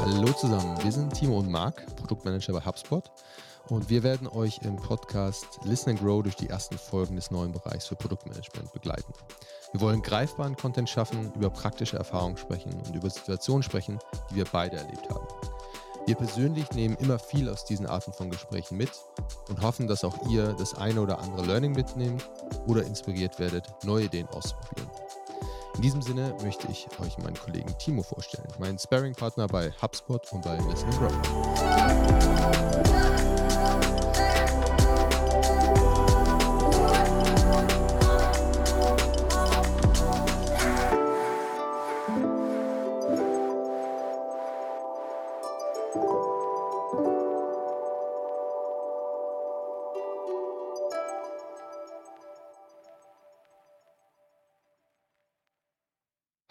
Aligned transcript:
Hallo 0.00 0.32
zusammen, 0.32 0.82
wir 0.82 0.90
sind 0.90 1.12
Timo 1.12 1.38
und 1.38 1.50
Marc, 1.50 1.84
Produktmanager 1.96 2.54
bei 2.54 2.64
HubSpot 2.64 3.10
und 3.68 3.90
wir 3.90 4.02
werden 4.02 4.26
euch 4.26 4.60
im 4.62 4.76
Podcast 4.76 5.60
Listen 5.64 5.90
and 5.90 6.00
Grow 6.00 6.22
durch 6.22 6.36
die 6.36 6.48
ersten 6.48 6.78
Folgen 6.78 7.16
des 7.16 7.30
neuen 7.30 7.52
Bereichs 7.52 7.86
für 7.86 7.96
Produktmanagement 7.96 8.72
begleiten. 8.72 9.12
Wir 9.72 9.82
wollen 9.82 10.00
greifbaren 10.00 10.56
Content 10.56 10.88
schaffen, 10.88 11.30
über 11.34 11.50
praktische 11.50 11.98
Erfahrungen 11.98 12.38
sprechen 12.38 12.72
und 12.86 12.96
über 12.96 13.10
Situationen 13.10 13.62
sprechen, 13.62 13.98
die 14.30 14.36
wir 14.36 14.46
beide 14.46 14.78
erlebt 14.78 15.10
haben. 15.10 15.26
Wir 16.08 16.14
persönlich 16.14 16.70
nehmen 16.72 16.96
immer 17.00 17.18
viel 17.18 17.50
aus 17.50 17.66
diesen 17.66 17.86
Arten 17.86 18.14
von 18.14 18.30
Gesprächen 18.30 18.78
mit 18.78 18.88
und 19.50 19.60
hoffen, 19.60 19.86
dass 19.86 20.04
auch 20.04 20.16
ihr 20.30 20.54
das 20.58 20.72
eine 20.72 21.02
oder 21.02 21.18
andere 21.18 21.44
Learning 21.44 21.72
mitnehmt 21.72 22.26
oder 22.66 22.82
inspiriert 22.82 23.38
werdet, 23.38 23.66
neue 23.84 24.06
Ideen 24.06 24.26
auszuprobieren. 24.28 24.90
In 25.74 25.82
diesem 25.82 26.00
Sinne 26.00 26.34
möchte 26.42 26.66
ich 26.72 26.88
euch 26.98 27.18
meinen 27.18 27.36
Kollegen 27.36 27.76
Timo 27.76 28.02
vorstellen, 28.02 28.48
meinen 28.58 28.78
Sparring-Partner 28.78 29.48
bei 29.48 29.70
HubSpot 29.82 30.32
und 30.32 30.40
bei 30.40 30.56
Listen 30.70 30.90
Grow. 30.92 31.12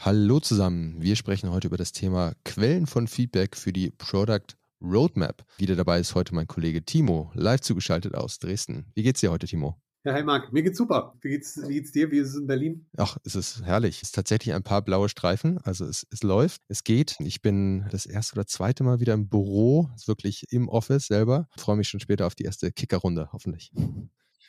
Hallo 0.07 0.39
zusammen, 0.39 0.95
wir 1.01 1.17
sprechen 1.17 1.51
heute 1.51 1.67
über 1.67 1.75
das 1.75 1.91
Thema 1.91 2.31
Quellen 2.45 2.87
von 2.87 3.09
Feedback 3.09 3.57
für 3.57 3.73
die 3.73 3.91
Product 3.91 4.55
Roadmap. 4.81 5.43
Wieder 5.57 5.75
dabei 5.75 5.99
ist 5.99 6.15
heute 6.15 6.33
mein 6.33 6.47
Kollege 6.47 6.81
Timo, 6.85 7.29
live 7.33 7.59
zugeschaltet 7.59 8.15
aus 8.15 8.39
Dresden. 8.39 8.85
Wie 8.95 9.03
geht's 9.03 9.19
dir 9.19 9.31
heute, 9.31 9.47
Timo? 9.47 9.75
Ja, 10.05 10.13
hi 10.13 10.23
Marc, 10.23 10.53
mir 10.53 10.63
geht's 10.63 10.77
super. 10.77 11.13
Wie 11.19 11.27
geht's, 11.27 11.59
wie 11.67 11.73
geht's 11.73 11.91
dir? 11.91 12.09
Wie 12.09 12.19
ist 12.19 12.29
es 12.29 12.35
in 12.37 12.47
Berlin? 12.47 12.85
Ach, 12.95 13.17
es 13.25 13.35
ist 13.35 13.65
herrlich. 13.65 13.97
Es 13.97 14.03
ist 14.03 14.15
tatsächlich 14.15 14.55
ein 14.55 14.63
paar 14.63 14.81
blaue 14.81 15.09
Streifen. 15.09 15.57
Also 15.63 15.83
es, 15.83 16.07
es 16.09 16.23
läuft, 16.23 16.61
es 16.69 16.85
geht. 16.85 17.17
Ich 17.19 17.41
bin 17.41 17.85
das 17.91 18.05
erste 18.05 18.35
oder 18.35 18.47
zweite 18.47 18.85
Mal 18.85 19.01
wieder 19.01 19.13
im 19.13 19.27
Büro, 19.27 19.89
ist 19.97 20.07
wirklich 20.07 20.45
im 20.51 20.69
Office 20.69 21.07
selber. 21.07 21.49
Ich 21.57 21.61
freue 21.61 21.75
mich 21.75 21.89
schon 21.89 21.99
später 21.99 22.27
auf 22.27 22.35
die 22.35 22.45
erste 22.45 22.71
Kickerrunde, 22.71 23.27
hoffentlich. 23.33 23.73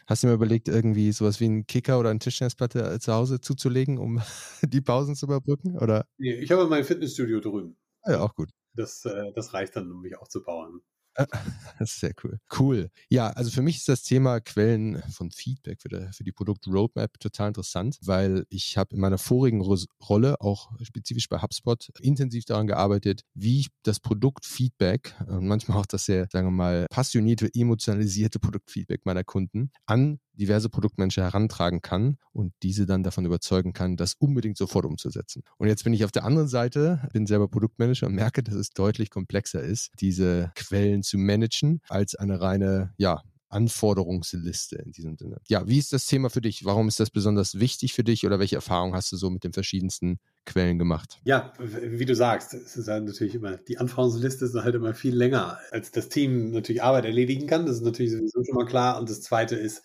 Hast 0.09 0.23
du 0.23 0.27
mir 0.27 0.33
überlegt, 0.33 0.69
irgendwie 0.69 1.13
sowas 1.13 1.39
wie 1.39 1.45
einen 1.45 1.67
Kicker 1.67 2.01
oder 2.01 2.09
eine 2.09 2.19
Tischtennisplatte 2.19 2.81
äh, 2.81 2.99
zu 2.99 3.13
Hause 3.13 3.43
zuzulegen, 3.43 3.99
um 3.99 4.23
die 4.63 4.81
Pausen 4.81 5.15
zu 5.15 5.27
überbrücken? 5.27 5.77
Oder? 5.77 6.07
Nee, 6.17 6.35
ich 6.37 6.51
habe 6.51 6.67
mein 6.67 6.83
Fitnessstudio 6.83 7.41
drüben. 7.41 7.77
Ah 8.03 8.13
ja, 8.13 8.21
auch 8.21 8.35
gut. 8.35 8.49
Das, 8.73 9.05
äh, 9.05 9.33
das 9.35 9.53
reicht 9.53 9.77
dann, 9.77 9.93
um 9.93 10.01
mich 10.01 10.17
aufzubauen. 10.17 10.81
Das 11.15 11.29
ist 11.81 12.01
sehr 12.01 12.13
cool. 12.23 12.39
Cool. 12.59 12.91
Ja, 13.09 13.31
also 13.31 13.51
für 13.51 13.63
mich 13.63 13.77
ist 13.77 13.89
das 13.89 14.03
Thema 14.03 14.41
Quellen 14.41 15.03
von 15.11 15.31
Feedback 15.31 15.81
für 15.83 15.89
die, 15.89 16.09
für 16.13 16.25
die 16.25 16.33
Produkt-Roadmap 16.33 17.19
total 17.19 17.49
interessant, 17.49 17.99
weil 18.03 18.45
ich 18.51 18.77
habe 18.77 18.95
in 18.95 19.01
meiner 19.01 19.19
vorigen 19.19 19.61
Rolle, 20.09 20.41
auch 20.41 20.71
spezifisch 20.83 21.29
bei 21.29 21.41
HubSpot, 21.43 21.91
intensiv 22.01 22.45
daran 22.45 22.67
gearbeitet, 22.67 23.23
wie 23.35 23.61
ich 23.61 23.69
das 23.83 24.01
Produktfeedback 24.01 25.15
und 25.27 25.47
manchmal 25.47 25.79
auch 25.79 25.87
das 25.87 26.05
sehr, 26.05 26.29
sagen 26.31 26.47
wir 26.49 26.53
mal, 26.53 26.87
passionierte, 26.91 27.49
emotionalisierte 27.55 28.39
Produktfeedback 28.39 29.05
meiner 29.05 29.25
Kunden 29.25 29.71
an 29.87 30.21
diverse 30.39 30.69
Produktmanager 30.69 31.23
herantragen 31.25 31.83
kann 31.83 32.17
und 32.33 32.53
diese 32.63 32.87
dann 32.87 33.03
davon 33.03 33.27
überzeugen 33.27 33.73
kann, 33.73 33.97
das 33.97 34.15
unbedingt 34.15 34.57
sofort 34.57 34.85
umzusetzen. 34.85 35.43
Und 35.59 35.69
jetzt 35.69 35.85
bin 35.85 35.93
ich 35.93 36.05
auf 36.05 36.13
der 36.13 36.25
anderen 36.25 36.49
Seite, 36.49 37.09
bin 37.13 37.27
selber 37.27 37.49
Produktmanager 37.49 38.07
und 38.07 38.15
merke, 38.15 38.43
dass 38.43 38.55
es 38.55 38.71
deutlich 38.71 39.11
komplexer 39.11 39.63
ist, 39.63 39.91
diese 40.01 40.53
Quellen 40.55 41.03
zu 41.03 41.19
managen, 41.19 41.81
als 41.89 42.15
eine 42.15 42.41
reine, 42.41 42.95
ja, 42.97 43.23
Anforderungsliste 43.51 44.77
in 44.77 44.93
diesem 44.93 45.17
Sinne. 45.17 45.39
Ja, 45.49 45.67
wie 45.67 45.79
ist 45.79 45.93
das 45.93 46.07
Thema 46.07 46.29
für 46.29 46.41
dich? 46.41 46.65
Warum 46.65 46.89
ist 46.89 47.01
das 47.01 47.11
besonders 47.11 47.59
wichtig 47.59 47.95
für 47.95 48.05
dich 48.05 48.27
oder 48.27 48.39
welche 48.39 48.57
Erfahrungen 48.57 48.95
hast 48.95 49.11
du 49.13 49.17
so 49.17 49.31
mit 49.31 49.45
den 49.45 49.53
verschiedensten 49.53 50.19
Quellen 50.45 50.79
gemacht? 50.79 51.19
Ja, 51.25 51.53
wie 51.59 52.05
du 52.05 52.15
sagst, 52.15 52.55
es 52.55 52.77
ist 52.77 52.89
halt 52.89 53.05
natürlich 53.05 53.35
immer, 53.35 53.57
die 53.57 53.79
Anforderungsliste 53.79 54.45
ist 54.45 54.55
halt 54.55 54.75
immer 54.75 54.95
viel 54.95 55.15
länger, 55.15 55.59
als 55.71 55.91
das 55.91 56.09
Team 56.09 56.51
natürlich 56.51 56.83
Arbeit 56.83 57.07
erledigen 57.07 57.47
kann. 57.47 57.67
Das 57.67 57.77
ist 57.77 57.85
natürlich 57.85 58.13
sowieso 58.13 58.45
schon 58.45 58.55
mal 58.55 58.67
klar. 58.67 58.99
Und 59.01 59.09
das 59.09 59.23
zweite 59.23 59.57
ist, 59.57 59.83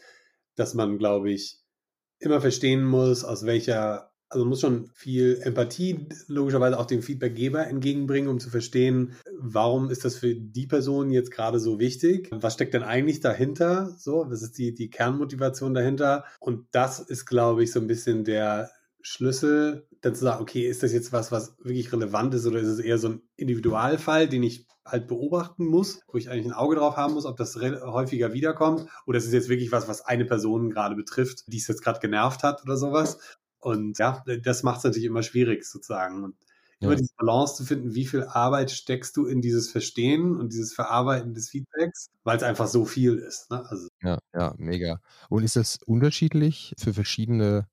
dass 0.55 0.73
man, 0.73 0.97
glaube 0.97 1.31
ich, 1.31 1.59
immer 2.19 2.41
verstehen 2.41 2.83
muss, 2.83 3.23
aus 3.23 3.45
welcher 3.45 4.13
also 4.33 4.45
muss 4.45 4.61
schon 4.61 4.89
viel 4.93 5.39
Empathie 5.43 6.07
logischerweise 6.27 6.79
auch 6.79 6.85
dem 6.85 7.01
Feedbackgeber 7.01 7.67
entgegenbringen, 7.67 8.29
um 8.29 8.39
zu 8.39 8.49
verstehen, 8.49 9.15
warum 9.37 9.89
ist 9.89 10.05
das 10.05 10.15
für 10.15 10.33
die 10.35 10.67
Person 10.67 11.11
jetzt 11.11 11.31
gerade 11.31 11.59
so 11.59 11.79
wichtig? 11.79 12.29
Was 12.31 12.55
steckt 12.55 12.73
denn 12.73 12.83
eigentlich 12.83 13.19
dahinter? 13.19 13.95
So, 13.97 14.25
was 14.27 14.41
ist 14.41 14.57
die, 14.57 14.73
die 14.73 14.89
Kernmotivation 14.89 15.73
dahinter? 15.73 16.25
Und 16.39 16.65
das 16.71 16.99
ist, 16.99 17.25
glaube 17.25 17.63
ich, 17.63 17.71
so 17.71 17.79
ein 17.79 17.87
bisschen 17.87 18.23
der 18.23 18.71
Schlüssel, 19.01 19.87
dann 20.03 20.15
zu 20.15 20.25
sagen, 20.25 20.41
okay, 20.41 20.67
ist 20.67 20.83
das 20.83 20.91
jetzt 20.91 21.13
was, 21.13 21.31
was 21.31 21.55
wirklich 21.63 21.91
relevant 21.93 22.33
ist 22.33 22.45
oder 22.45 22.59
ist 22.59 22.67
es 22.67 22.79
eher 22.79 22.97
so 22.97 23.09
ein 23.09 23.21
Individualfall, 23.37 24.27
den 24.27 24.43
ich 24.43 24.67
halt 24.85 25.07
beobachten 25.07 25.65
muss, 25.65 26.01
wo 26.11 26.17
ich 26.17 26.29
eigentlich 26.29 26.45
ein 26.45 26.51
Auge 26.51 26.75
drauf 26.75 26.97
haben 26.97 27.13
muss, 27.13 27.25
ob 27.25 27.37
das 27.37 27.55
häufiger 27.55 28.33
wiederkommt 28.33 28.85
oder 29.05 29.17
ist 29.17 29.25
es 29.25 29.33
jetzt 29.33 29.47
wirklich 29.47 29.71
was, 29.71 29.87
was 29.87 30.01
eine 30.01 30.25
Person 30.25 30.69
gerade 30.69 30.95
betrifft, 30.95 31.45
die 31.47 31.57
es 31.57 31.67
jetzt 31.67 31.81
gerade 31.81 32.01
genervt 32.01 32.43
hat 32.43 32.63
oder 32.63 32.75
sowas. 32.75 33.17
Und 33.59 33.97
ja, 33.97 34.21
das 34.43 34.63
macht 34.63 34.79
es 34.79 34.83
natürlich 34.83 35.05
immer 35.07 35.23
schwierig 35.23 35.63
sozusagen. 35.63 36.25
Und 36.25 36.35
immer 36.81 36.91
ja. 36.91 36.97
diese 36.97 37.13
Balance 37.15 37.55
zu 37.55 37.63
finden, 37.63 37.95
wie 37.95 38.05
viel 38.05 38.23
Arbeit 38.23 38.71
steckst 38.71 39.15
du 39.15 39.25
in 39.25 39.39
dieses 39.39 39.71
Verstehen 39.71 40.35
und 40.35 40.51
dieses 40.51 40.73
Verarbeiten 40.73 41.33
des 41.33 41.49
Feedbacks, 41.49 42.09
weil 42.25 42.35
es 42.35 42.43
einfach 42.43 42.67
so 42.67 42.83
viel 42.83 43.15
ist. 43.15 43.49
Ne? 43.51 43.65
Also. 43.69 43.87
Ja, 44.01 44.19
ja, 44.33 44.53
mega. 44.57 44.99
Und 45.29 45.43
ist 45.43 45.55
das 45.55 45.79
unterschiedlich 45.85 46.73
für 46.77 46.93
verschiedene 46.93 47.69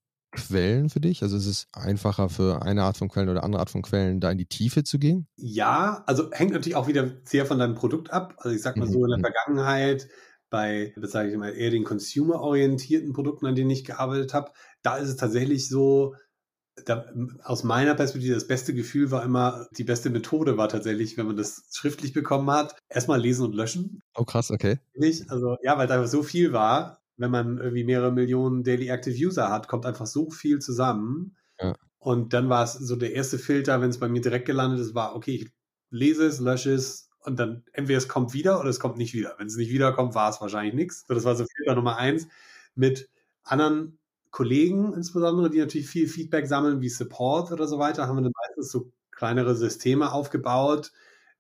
Quellen 0.48 0.90
für 0.90 1.00
dich? 1.00 1.22
Also 1.22 1.36
ist 1.36 1.46
es 1.46 1.66
einfacher 1.72 2.28
für 2.28 2.62
eine 2.62 2.82
Art 2.82 2.96
von 2.96 3.08
Quellen 3.08 3.28
oder 3.28 3.44
andere 3.44 3.60
Art 3.60 3.70
von 3.70 3.82
Quellen, 3.82 4.20
da 4.20 4.30
in 4.30 4.38
die 4.38 4.46
Tiefe 4.46 4.84
zu 4.84 4.98
gehen? 4.98 5.26
Ja, 5.36 6.02
also 6.06 6.30
hängt 6.32 6.52
natürlich 6.52 6.76
auch 6.76 6.88
wieder 6.88 7.10
sehr 7.24 7.46
von 7.46 7.58
deinem 7.58 7.74
Produkt 7.74 8.12
ab. 8.12 8.34
Also 8.38 8.54
ich 8.54 8.62
sag 8.62 8.76
mal 8.76 8.88
so 8.88 9.04
in 9.04 9.10
der 9.10 9.18
mhm. 9.18 9.22
Vergangenheit 9.22 10.08
bei, 10.50 10.92
das 10.96 11.12
sage 11.12 11.30
ich 11.30 11.36
mal, 11.36 11.54
eher 11.54 11.70
den 11.70 11.84
consumer-orientierten 11.84 13.12
Produkten, 13.12 13.46
an 13.46 13.54
denen 13.54 13.70
ich 13.70 13.84
gearbeitet 13.84 14.34
habe, 14.34 14.50
da 14.82 14.96
ist 14.96 15.08
es 15.08 15.16
tatsächlich 15.16 15.68
so, 15.68 16.16
da, 16.84 17.06
aus 17.44 17.62
meiner 17.62 17.94
Perspektive, 17.94 18.34
das 18.34 18.46
beste 18.46 18.74
Gefühl 18.74 19.10
war 19.10 19.22
immer, 19.22 19.68
die 19.76 19.84
beste 19.84 20.10
Methode 20.10 20.56
war 20.56 20.68
tatsächlich, 20.68 21.16
wenn 21.16 21.26
man 21.26 21.36
das 21.36 21.68
schriftlich 21.72 22.12
bekommen 22.12 22.50
hat, 22.50 22.76
erstmal 22.88 23.20
lesen 23.20 23.46
und 23.46 23.54
löschen. 23.54 24.00
Oh 24.14 24.24
krass, 24.24 24.50
okay. 24.50 24.78
Also 25.28 25.56
ja, 25.62 25.78
weil 25.78 25.86
da 25.86 26.06
so 26.06 26.22
viel 26.22 26.52
war, 26.52 26.99
wenn 27.20 27.30
man 27.30 27.58
irgendwie 27.58 27.84
mehrere 27.84 28.12
Millionen 28.12 28.64
Daily 28.64 28.88
Active 28.88 29.14
User 29.14 29.50
hat, 29.50 29.68
kommt 29.68 29.86
einfach 29.86 30.06
so 30.06 30.30
viel 30.30 30.58
zusammen. 30.58 31.36
Ja. 31.60 31.74
Und 31.98 32.32
dann 32.32 32.48
war 32.48 32.64
es 32.64 32.72
so 32.72 32.96
der 32.96 33.12
erste 33.12 33.38
Filter, 33.38 33.80
wenn 33.80 33.90
es 33.90 34.00
bei 34.00 34.08
mir 34.08 34.22
direkt 34.22 34.46
gelandet 34.46 34.80
ist, 34.80 34.94
war, 34.94 35.14
okay, 35.14 35.34
ich 35.34 35.52
lese 35.90 36.26
es, 36.26 36.40
lösche 36.40 36.72
es, 36.72 37.10
und 37.22 37.38
dann 37.38 37.64
entweder 37.72 37.98
es 37.98 38.08
kommt 38.08 38.32
wieder 38.32 38.58
oder 38.58 38.70
es 38.70 38.80
kommt 38.80 38.96
nicht 38.96 39.12
wieder. 39.12 39.34
Wenn 39.36 39.46
es 39.46 39.56
nicht 39.56 39.70
wiederkommt, 39.70 40.14
war 40.14 40.30
es 40.30 40.40
wahrscheinlich 40.40 40.74
nichts. 40.74 41.04
So, 41.06 41.14
das 41.14 41.24
war 41.24 41.36
so 41.36 41.44
Filter 41.56 41.74
Nummer 41.74 41.96
eins. 41.98 42.26
Mit 42.74 43.10
anderen 43.42 43.98
Kollegen 44.30 44.94
insbesondere, 44.94 45.50
die 45.50 45.58
natürlich 45.58 45.88
viel 45.88 46.08
Feedback 46.08 46.46
sammeln, 46.46 46.80
wie 46.80 46.88
Support 46.88 47.52
oder 47.52 47.66
so 47.66 47.78
weiter, 47.78 48.06
haben 48.06 48.16
wir 48.16 48.22
dann 48.22 48.32
meistens 48.48 48.72
so 48.72 48.90
kleinere 49.10 49.54
Systeme 49.54 50.12
aufgebaut. 50.12 50.92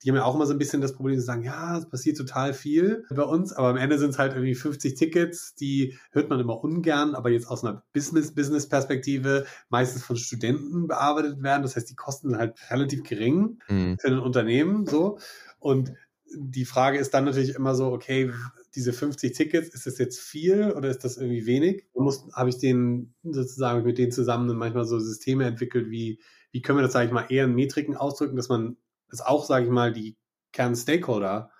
Die 0.02 0.10
haben 0.10 0.16
ja 0.16 0.24
auch 0.24 0.34
immer 0.34 0.46
so 0.46 0.52
ein 0.52 0.58
bisschen 0.58 0.80
das 0.80 0.94
Problem 0.94 1.18
zu 1.18 1.24
sagen, 1.24 1.42
ja, 1.42 1.78
es 1.78 1.88
passiert 1.88 2.16
total 2.16 2.54
viel 2.54 3.04
bei 3.10 3.22
uns, 3.22 3.52
aber 3.52 3.68
am 3.68 3.76
Ende 3.76 3.98
sind 3.98 4.10
es 4.10 4.18
halt 4.18 4.32
irgendwie 4.32 4.54
50 4.54 4.94
Tickets, 4.94 5.54
die 5.54 5.98
hört 6.10 6.30
man 6.30 6.40
immer 6.40 6.62
ungern, 6.62 7.14
aber 7.14 7.30
jetzt 7.30 7.46
aus 7.46 7.64
einer 7.64 7.82
Business-Business-Perspektive 7.92 9.46
meistens 9.68 10.02
von 10.02 10.16
Studenten 10.16 10.86
bearbeitet 10.86 11.42
werden. 11.42 11.62
Das 11.62 11.76
heißt, 11.76 11.90
die 11.90 11.96
Kosten 11.96 12.30
sind 12.30 12.38
halt 12.38 12.54
relativ 12.70 13.02
gering 13.02 13.58
mhm. 13.68 13.98
für 13.98 14.08
ein 14.08 14.18
Unternehmen, 14.18 14.86
so. 14.86 15.18
Und 15.58 15.92
die 16.34 16.64
Frage 16.64 16.98
ist 16.98 17.12
dann 17.12 17.24
natürlich 17.24 17.54
immer 17.54 17.74
so, 17.74 17.92
okay, 17.92 18.32
diese 18.74 18.92
50 18.92 19.32
Tickets, 19.32 19.68
ist 19.70 19.86
das 19.86 19.98
jetzt 19.98 20.20
viel 20.20 20.72
oder 20.72 20.88
ist 20.88 21.04
das 21.04 21.16
irgendwie 21.16 21.46
wenig? 21.46 21.86
Habe 22.32 22.50
ich 22.50 22.58
den 22.58 23.14
sozusagen 23.22 23.84
mit 23.84 23.98
denen 23.98 24.12
zusammen 24.12 24.56
manchmal 24.56 24.84
so 24.84 24.98
Systeme 24.98 25.44
entwickelt, 25.44 25.90
wie, 25.90 26.20
wie 26.52 26.62
können 26.62 26.78
wir 26.78 26.82
das, 26.82 26.92
sage 26.92 27.06
ich 27.06 27.12
mal, 27.12 27.26
eher 27.28 27.44
in 27.44 27.54
Metriken 27.54 27.96
ausdrücken, 27.96 28.36
dass 28.36 28.48
man, 28.48 28.76
dass 29.10 29.20
auch, 29.20 29.44
sage 29.44 29.66
ich 29.66 29.70
mal, 29.70 29.92
die 29.92 30.16
Kern-Stakeholder 30.52 31.50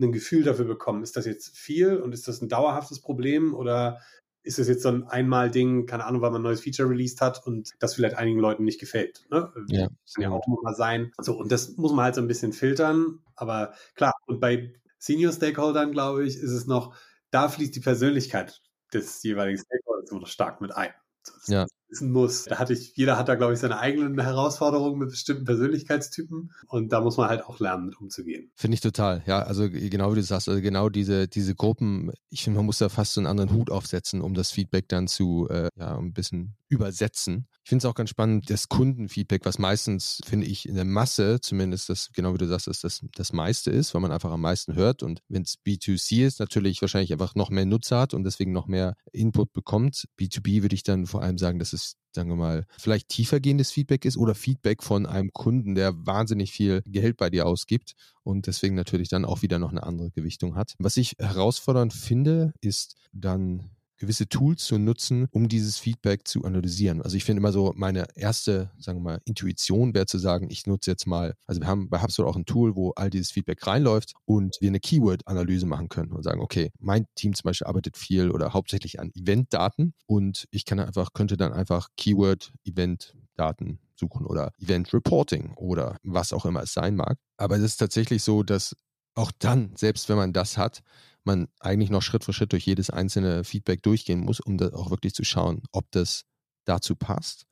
ein 0.00 0.12
Gefühl 0.12 0.42
dafür 0.42 0.64
bekommen, 0.64 1.02
ist 1.02 1.16
das 1.16 1.24
jetzt 1.24 1.56
viel 1.56 1.96
und 1.96 2.12
ist 2.12 2.26
das 2.26 2.42
ein 2.42 2.48
dauerhaftes 2.48 3.00
Problem 3.00 3.54
oder 3.54 4.00
ist 4.42 4.58
es 4.58 4.68
jetzt 4.68 4.82
so 4.82 4.90
ein 4.90 5.04
Einmal-Ding, 5.04 5.86
keine 5.86 6.04
Ahnung, 6.04 6.20
weil 6.20 6.30
man 6.30 6.42
ein 6.42 6.44
neues 6.44 6.60
Feature 6.60 6.88
released 6.88 7.20
hat 7.20 7.46
und 7.46 7.70
das 7.78 7.94
vielleicht 7.94 8.16
einigen 8.16 8.38
Leuten 8.38 8.64
nicht 8.64 8.78
gefällt. 8.78 9.24
Ne? 9.30 9.50
Ja, 9.68 9.88
kann 10.14 10.22
ja 10.22 10.30
auch 10.30 10.46
mal 10.46 10.74
sein. 10.74 11.12
So, 11.18 11.36
und 11.36 11.50
das 11.50 11.76
muss 11.76 11.92
man 11.92 12.04
halt 12.04 12.14
so 12.14 12.20
ein 12.20 12.28
bisschen 12.28 12.52
filtern. 12.52 13.20
Aber 13.36 13.74
klar, 13.94 14.12
und 14.26 14.40
bei 14.40 14.74
Senior 14.98 15.32
Stakeholdern, 15.32 15.92
glaube 15.92 16.26
ich, 16.26 16.36
ist 16.36 16.50
es 16.50 16.66
noch, 16.66 16.94
da 17.30 17.48
fließt 17.48 17.74
die 17.74 17.80
Persönlichkeit 17.80 18.60
des 18.92 19.22
jeweiligen 19.22 19.58
Stakeholders 19.58 20.10
immer 20.10 20.26
stark 20.26 20.60
mit 20.60 20.76
ein. 20.76 20.92
Das 21.24 21.46
ja. 21.48 21.66
Wissen 21.88 22.10
muss. 22.12 22.44
Da 22.44 22.58
hatte 22.58 22.72
ich, 22.72 22.96
jeder 22.96 23.18
hat 23.18 23.28
da, 23.28 23.34
glaube 23.34 23.52
ich, 23.52 23.58
seine 23.58 23.78
eigenen 23.78 24.18
Herausforderungen 24.20 24.98
mit 24.98 25.10
bestimmten 25.10 25.44
Persönlichkeitstypen 25.44 26.52
und 26.68 26.92
da 26.92 27.00
muss 27.00 27.16
man 27.16 27.28
halt 27.28 27.44
auch 27.44 27.60
lernen, 27.60 27.86
mit 27.86 28.00
umzugehen. 28.00 28.50
Finde 28.54 28.74
ich 28.74 28.80
total. 28.80 29.22
Ja, 29.26 29.40
also 29.42 29.68
genau 29.70 30.12
wie 30.12 30.16
du 30.16 30.22
sagst, 30.22 30.48
also 30.48 30.60
genau 30.60 30.88
diese, 30.88 31.28
diese 31.28 31.54
Gruppen, 31.54 32.12
ich 32.30 32.44
finde, 32.44 32.58
man 32.58 32.66
muss 32.66 32.78
da 32.78 32.88
fast 32.88 33.14
so 33.14 33.20
einen 33.20 33.26
anderen 33.26 33.52
Hut 33.52 33.70
aufsetzen, 33.70 34.20
um 34.20 34.34
das 34.34 34.50
Feedback 34.50 34.88
dann 34.88 35.08
zu, 35.08 35.48
äh, 35.50 35.68
ja, 35.76 35.96
ein 35.96 36.12
bisschen 36.12 36.56
übersetzen. 36.68 37.46
Ich 37.62 37.70
finde 37.70 37.86
es 37.86 37.90
auch 37.90 37.94
ganz 37.94 38.10
spannend, 38.10 38.50
das 38.50 38.68
Kundenfeedback, 38.68 39.46
was 39.46 39.58
meistens, 39.58 40.20
finde 40.26 40.46
ich, 40.46 40.68
in 40.68 40.74
der 40.74 40.84
Masse 40.84 41.40
zumindest, 41.40 41.88
das, 41.88 42.10
genau 42.12 42.34
wie 42.34 42.38
du 42.38 42.46
sagst, 42.46 42.66
dass 42.66 42.80
das 42.80 43.00
das 43.14 43.32
meiste 43.32 43.70
ist, 43.70 43.94
weil 43.94 44.02
man 44.02 44.12
einfach 44.12 44.32
am 44.32 44.42
meisten 44.42 44.74
hört. 44.74 45.02
Und 45.02 45.22
wenn 45.28 45.42
es 45.42 45.56
B2C 45.66 46.26
ist, 46.26 46.40
natürlich 46.40 46.82
wahrscheinlich 46.82 47.12
einfach 47.12 47.34
noch 47.34 47.48
mehr 47.48 47.64
Nutzer 47.64 48.00
hat 48.00 48.12
und 48.12 48.24
deswegen 48.24 48.52
noch 48.52 48.66
mehr 48.66 48.96
Input 49.12 49.52
bekommt. 49.52 50.08
B2B 50.20 50.62
würde 50.62 50.74
ich 50.74 50.82
dann 50.82 51.06
vor 51.06 51.22
allem 51.22 51.38
sagen, 51.38 51.58
dass 51.58 51.72
es 51.74 51.96
sagen 52.14 52.30
wir 52.30 52.36
mal, 52.36 52.66
vielleicht 52.78 53.08
tiefergehendes 53.08 53.70
Feedback 53.70 54.04
ist 54.04 54.16
oder 54.16 54.34
Feedback 54.34 54.82
von 54.82 55.06
einem 55.06 55.32
Kunden, 55.32 55.74
der 55.74 56.06
wahnsinnig 56.06 56.52
viel 56.52 56.82
Geld 56.86 57.16
bei 57.16 57.28
dir 57.28 57.46
ausgibt 57.46 57.94
und 58.22 58.46
deswegen 58.46 58.74
natürlich 58.74 59.08
dann 59.08 59.24
auch 59.24 59.42
wieder 59.42 59.58
noch 59.58 59.70
eine 59.70 59.82
andere 59.82 60.10
Gewichtung 60.10 60.54
hat. 60.54 60.74
Was 60.78 60.96
ich 60.96 61.16
herausfordernd 61.18 61.92
finde, 61.92 62.52
ist 62.60 62.96
dann 63.12 63.70
gewisse 64.04 64.28
Tools 64.28 64.64
zu 64.64 64.78
nutzen, 64.78 65.26
um 65.30 65.48
dieses 65.48 65.78
Feedback 65.78 66.28
zu 66.28 66.44
analysieren. 66.44 67.02
Also 67.02 67.16
ich 67.16 67.24
finde 67.24 67.40
immer 67.40 67.52
so, 67.52 67.72
meine 67.74 68.06
erste, 68.14 68.70
sagen 68.78 68.98
wir 68.98 69.12
mal, 69.12 69.20
Intuition 69.24 69.94
wäre 69.94 70.06
zu 70.06 70.18
sagen, 70.18 70.48
ich 70.50 70.66
nutze 70.66 70.90
jetzt 70.90 71.06
mal, 71.06 71.34
also 71.46 71.60
wir 71.60 71.66
haben 71.66 71.88
bei 71.88 72.00
HubSpot 72.00 72.26
auch 72.26 72.36
ein 72.36 72.44
Tool, 72.44 72.76
wo 72.76 72.90
all 72.90 73.10
dieses 73.10 73.30
Feedback 73.30 73.66
reinläuft 73.66 74.12
und 74.26 74.56
wir 74.60 74.68
eine 74.68 74.80
Keyword-Analyse 74.80 75.66
machen 75.66 75.88
können 75.88 76.12
und 76.12 76.22
sagen, 76.22 76.40
okay, 76.40 76.70
mein 76.78 77.06
Team 77.14 77.34
zum 77.34 77.48
Beispiel 77.48 77.66
arbeitet 77.66 77.96
viel 77.96 78.30
oder 78.30 78.52
hauptsächlich 78.52 79.00
an 79.00 79.10
Event-Daten 79.14 79.94
und 80.06 80.46
ich 80.50 80.64
kann 80.64 80.78
einfach, 80.78 81.12
könnte 81.14 81.36
dann 81.36 81.52
einfach 81.52 81.88
Keyword-Event-Daten 81.96 83.78
suchen 83.96 84.26
oder 84.26 84.50
Event 84.60 84.92
Reporting 84.92 85.54
oder 85.56 85.96
was 86.02 86.32
auch 86.32 86.44
immer 86.44 86.62
es 86.62 86.72
sein 86.72 86.96
mag. 86.96 87.16
Aber 87.36 87.56
es 87.56 87.62
ist 87.62 87.76
tatsächlich 87.76 88.22
so, 88.22 88.42
dass 88.42 88.76
auch 89.14 89.32
dann, 89.38 89.74
selbst 89.76 90.08
wenn 90.08 90.16
man 90.16 90.32
das 90.32 90.58
hat, 90.58 90.82
man 91.24 91.48
eigentlich 91.60 91.90
noch 91.90 92.02
Schritt 92.02 92.24
für 92.24 92.32
Schritt 92.32 92.52
durch 92.52 92.66
jedes 92.66 92.90
einzelne 92.90 93.44
Feedback 93.44 93.82
durchgehen 93.82 94.20
muss, 94.20 94.40
um 94.40 94.58
da 94.58 94.72
auch 94.72 94.90
wirklich 94.90 95.14
zu 95.14 95.24
schauen, 95.24 95.62
ob 95.72 95.90
das 95.90 96.24
dazu 96.64 96.96
passt. 96.96 97.46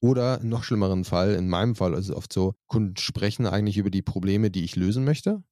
Oder 0.00 0.42
noch 0.42 0.62
schlimmeren 0.62 1.04
Fall, 1.04 1.34
in 1.34 1.48
meinem 1.48 1.74
Fall 1.74 1.94
ist 1.94 2.08
es 2.08 2.14
oft 2.14 2.32
so, 2.32 2.54
Kunden 2.66 2.96
sprechen 2.96 3.46
eigentlich 3.46 3.78
über 3.78 3.90
die 3.90 4.02
Probleme, 4.02 4.50
die 4.50 4.64
ich 4.64 4.76
lösen 4.76 5.04
möchte, 5.04 5.42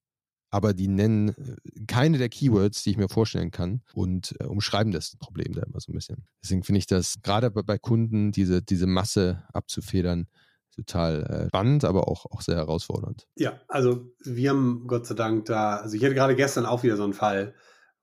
aber 0.51 0.75
die 0.75 0.87
nennen 0.87 1.31
äh, 1.31 1.57
keine 1.87 2.19
der 2.19 2.29
Keywords, 2.29 2.85
die 2.85 2.91
ich 2.91 2.97
mir 2.97 3.09
vorstellen 3.09 3.51
kann 3.51 3.83
und 3.95 4.37
äh, 4.39 4.45
umschreiben 4.45 4.93
das 4.93 5.17
Problem 5.17 5.55
da 5.55 5.63
immer 5.63 5.81
so 5.81 5.91
ein 5.91 5.95
bisschen. 5.95 6.27
Deswegen 6.43 6.63
finde 6.63 6.79
ich 6.79 6.87
das 6.87 7.17
gerade 7.23 7.51
bei, 7.51 7.63
bei 7.63 7.79
Kunden, 7.79 8.31
diese, 8.31 8.63
diese 8.63 8.87
Masse 8.87 9.43
abzufedern, 9.53 10.29
total 10.75 11.23
äh, 11.23 11.49
spannend, 11.49 11.85
aber 11.85 12.09
auch, 12.09 12.27
auch 12.31 12.41
sehr 12.41 12.57
herausfordernd. 12.57 13.27
Ja, 13.37 13.61
also 13.69 14.07
wir 14.25 14.51
haben 14.51 14.85
Gott 14.87 15.07
sei 15.07 15.15
Dank 15.15 15.47
da, 15.47 15.77
also 15.77 15.97
ich 15.97 16.05
hatte 16.05 16.15
gerade 16.15 16.37
gestern 16.37 16.67
auch 16.67 16.83
wieder 16.83 16.97
so 16.97 17.05
einen 17.05 17.15
Fall, 17.15 17.55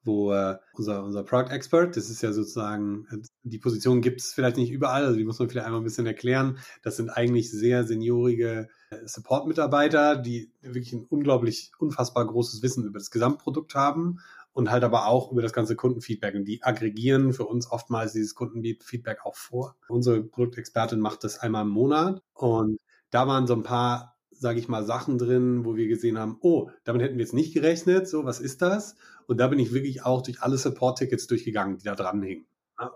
wo 0.04 0.34
äh, 0.34 0.58
unser, 0.74 1.04
unser 1.04 1.24
Product 1.24 1.52
Expert, 1.52 1.96
das 1.96 2.10
ist 2.10 2.22
ja 2.24 2.34
sozusagen, 2.34 3.06
die 3.44 3.60
Position 3.60 4.02
gibt 4.02 4.22
es 4.22 4.34
vielleicht 4.34 4.58
nicht 4.58 4.72
überall, 4.72 5.06
also 5.06 5.18
die 5.18 5.26
muss 5.26 5.38
man 5.38 5.50
vielleicht 5.50 5.68
einmal 5.68 5.82
ein 5.82 5.86
bisschen 5.86 6.08
erklären. 6.08 6.58
Das 6.82 6.98
sind 6.98 7.10
eigentlich 7.10 7.52
sehr 7.52 7.84
seniorige 7.84 8.68
äh, 8.90 8.98
Support-Mitarbeiter, 9.06 10.16
die 10.16 10.52
wirklich 10.62 10.94
ein 10.94 11.06
unglaublich, 11.08 11.72
unfassbar 11.78 12.26
großes 12.26 12.64
Wissen 12.64 12.86
über 12.86 12.98
das 12.98 13.12
Gesamtprodukt 13.12 13.76
haben 13.76 14.20
und 14.54 14.72
halt 14.72 14.84
aber 14.84 15.08
auch 15.08 15.32
über 15.32 15.42
das 15.42 15.54
ganze 15.54 15.76
Kundenfeedback. 15.76 16.36
Und 16.36 16.46
die 16.46 16.64
aggregieren 16.64 17.34
für 17.34 17.46
uns 17.46 17.72
oftmals 17.72 18.14
dieses 18.14 18.36
Kundenfeedback 18.36 19.26
auch 19.26 19.36
vor. 19.36 19.76
Unsere 19.88 20.22
Produktexpertin 20.24 21.00
macht 21.00 21.24
das 21.24 21.40
einmal 21.40 21.64
im 21.64 21.70
Monat 21.70 22.22
und 22.34 22.78
da 23.12 23.28
waren 23.28 23.48
so 23.48 23.54
ein 23.54 23.64
paar, 23.64 24.18
sage 24.32 24.60
ich 24.60 24.68
mal, 24.68 24.84
Sachen 24.84 25.18
drin, 25.18 25.66
wo 25.66 25.76
wir 25.76 25.88
gesehen 25.88 26.18
haben, 26.18 26.38
oh, 26.42 26.70
damit 26.84 27.02
hätten 27.02 27.18
wir 27.18 27.26
jetzt 27.26 27.34
nicht 27.34 27.54
gerechnet, 27.54 28.08
so, 28.08 28.26
was 28.26 28.40
ist 28.40 28.62
das? 28.62 28.96
Und 29.28 29.40
da 29.40 29.48
bin 29.48 29.60
ich 29.60 29.74
wirklich 29.74 30.04
auch 30.04 30.22
durch 30.22 30.42
alle 30.42 30.58
Support-Tickets 30.58 31.28
durchgegangen, 31.28 31.78
die 31.78 31.84
da 31.84 31.96
dran 31.96 32.22
hingen. 32.22 32.46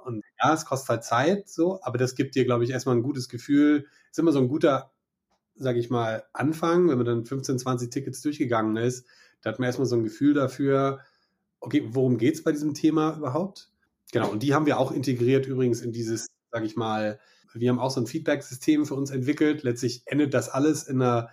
Und 0.03 0.23
ja, 0.41 0.53
es 0.53 0.65
kostet 0.65 0.89
halt 0.89 1.03
Zeit, 1.03 1.49
so, 1.49 1.79
aber 1.83 1.97
das 1.97 2.15
gibt 2.15 2.35
dir, 2.35 2.45
glaube 2.45 2.63
ich, 2.63 2.71
erstmal 2.71 2.95
ein 2.95 3.03
gutes 3.03 3.29
Gefühl. 3.29 3.85
Ist 4.09 4.17
immer 4.17 4.31
so 4.31 4.39
ein 4.39 4.47
guter, 4.47 4.91
sage 5.55 5.79
ich 5.79 5.89
mal, 5.89 6.23
Anfang, 6.33 6.89
wenn 6.89 6.97
man 6.97 7.05
dann 7.05 7.25
15, 7.25 7.59
20 7.59 7.89
Tickets 7.91 8.21
durchgegangen 8.21 8.77
ist, 8.77 9.05
da 9.41 9.51
hat 9.51 9.59
man 9.59 9.67
erstmal 9.67 9.85
so 9.85 9.95
ein 9.95 10.03
Gefühl 10.03 10.33
dafür, 10.33 11.01
okay, 11.65 11.87
worum 11.91 12.17
geht 12.17 12.35
es 12.35 12.43
bei 12.43 12.51
diesem 12.51 12.73
Thema 12.73 13.17
überhaupt? 13.17 13.71
Genau, 14.11 14.29
und 14.29 14.43
die 14.43 14.53
haben 14.53 14.65
wir 14.65 14.79
auch 14.79 14.91
integriert 14.91 15.47
übrigens 15.47 15.81
in 15.81 15.91
dieses, 15.91 16.27
sage 16.51 16.65
ich 16.65 16.75
mal, 16.75 17.19
wir 17.53 17.69
haben 17.69 17.79
auch 17.79 17.91
so 17.91 18.01
ein 18.01 18.07
Feedback-System 18.07 18.85
für 18.85 18.95
uns 18.95 19.11
entwickelt. 19.11 19.63
Letztlich 19.63 20.03
endet 20.05 20.33
das 20.33 20.49
alles 20.49 20.83
in 20.83 21.01
einer 21.01 21.29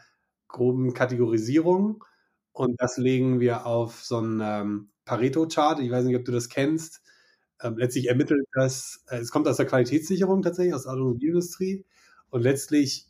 groben 0.49 0.95
Kategorisierung 0.95 2.05
und 2.53 2.81
das 2.81 2.97
legen 2.97 3.41
wir 3.41 3.67
auf 3.67 4.05
so 4.05 4.19
einen 4.19 4.41
ähm, 4.43 4.91
Pareto-Chart. 5.05 5.81
Ich 5.81 5.91
weiß 5.91 6.05
nicht, 6.05 6.17
ob 6.17 6.25
du 6.25 6.33
das 6.33 6.49
kennst. 6.49 7.03
Ähm, 7.61 7.77
letztlich 7.77 8.09
ermittelt 8.09 8.47
das, 8.55 9.05
äh, 9.09 9.19
es 9.19 9.31
kommt 9.31 9.49
aus 9.49 9.57
der 9.57 9.67
Qualitätssicherung 9.67 10.43
tatsächlich, 10.43 10.75
aus 10.75 10.85
der 10.85 10.93
Automobilindustrie 10.93 11.85
und 12.31 12.43
letztlich 12.43 13.09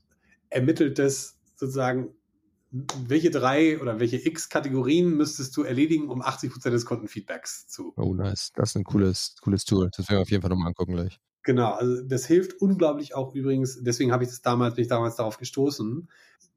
ermittelt 0.48 0.98
das 0.98 1.38
sozusagen 1.56 2.14
welche 2.72 3.30
drei 3.30 3.80
oder 3.80 4.00
welche 4.00 4.16
x 4.16 4.48
Kategorien 4.48 5.16
müsstest 5.16 5.56
du 5.56 5.62
erledigen, 5.62 6.08
um 6.08 6.22
80 6.22 6.50
Prozent 6.50 6.74
des 6.74 6.86
Kundenfeedbacks 6.86 7.68
zu. 7.68 7.92
Oh, 7.96 8.14
nice. 8.14 8.50
Das 8.54 8.70
ist 8.70 8.76
ein 8.76 8.84
cooles, 8.84 9.36
cooles 9.42 9.64
Tool. 9.64 9.90
Das 9.94 10.08
werden 10.08 10.18
wir 10.18 10.22
auf 10.22 10.30
jeden 10.30 10.42
Fall 10.42 10.50
nochmal 10.50 10.68
angucken 10.68 10.94
gleich. 10.94 11.20
Genau, 11.44 11.72
also 11.72 12.02
das 12.02 12.24
hilft 12.24 12.60
unglaublich 12.62 13.14
auch 13.14 13.34
übrigens, 13.34 13.82
deswegen 13.82 14.12
habe 14.12 14.22
ich 14.22 14.30
das 14.30 14.42
damals, 14.42 14.76
bin 14.76 14.82
ich 14.82 14.88
damals 14.88 15.16
darauf 15.16 15.38
gestoßen, 15.38 16.08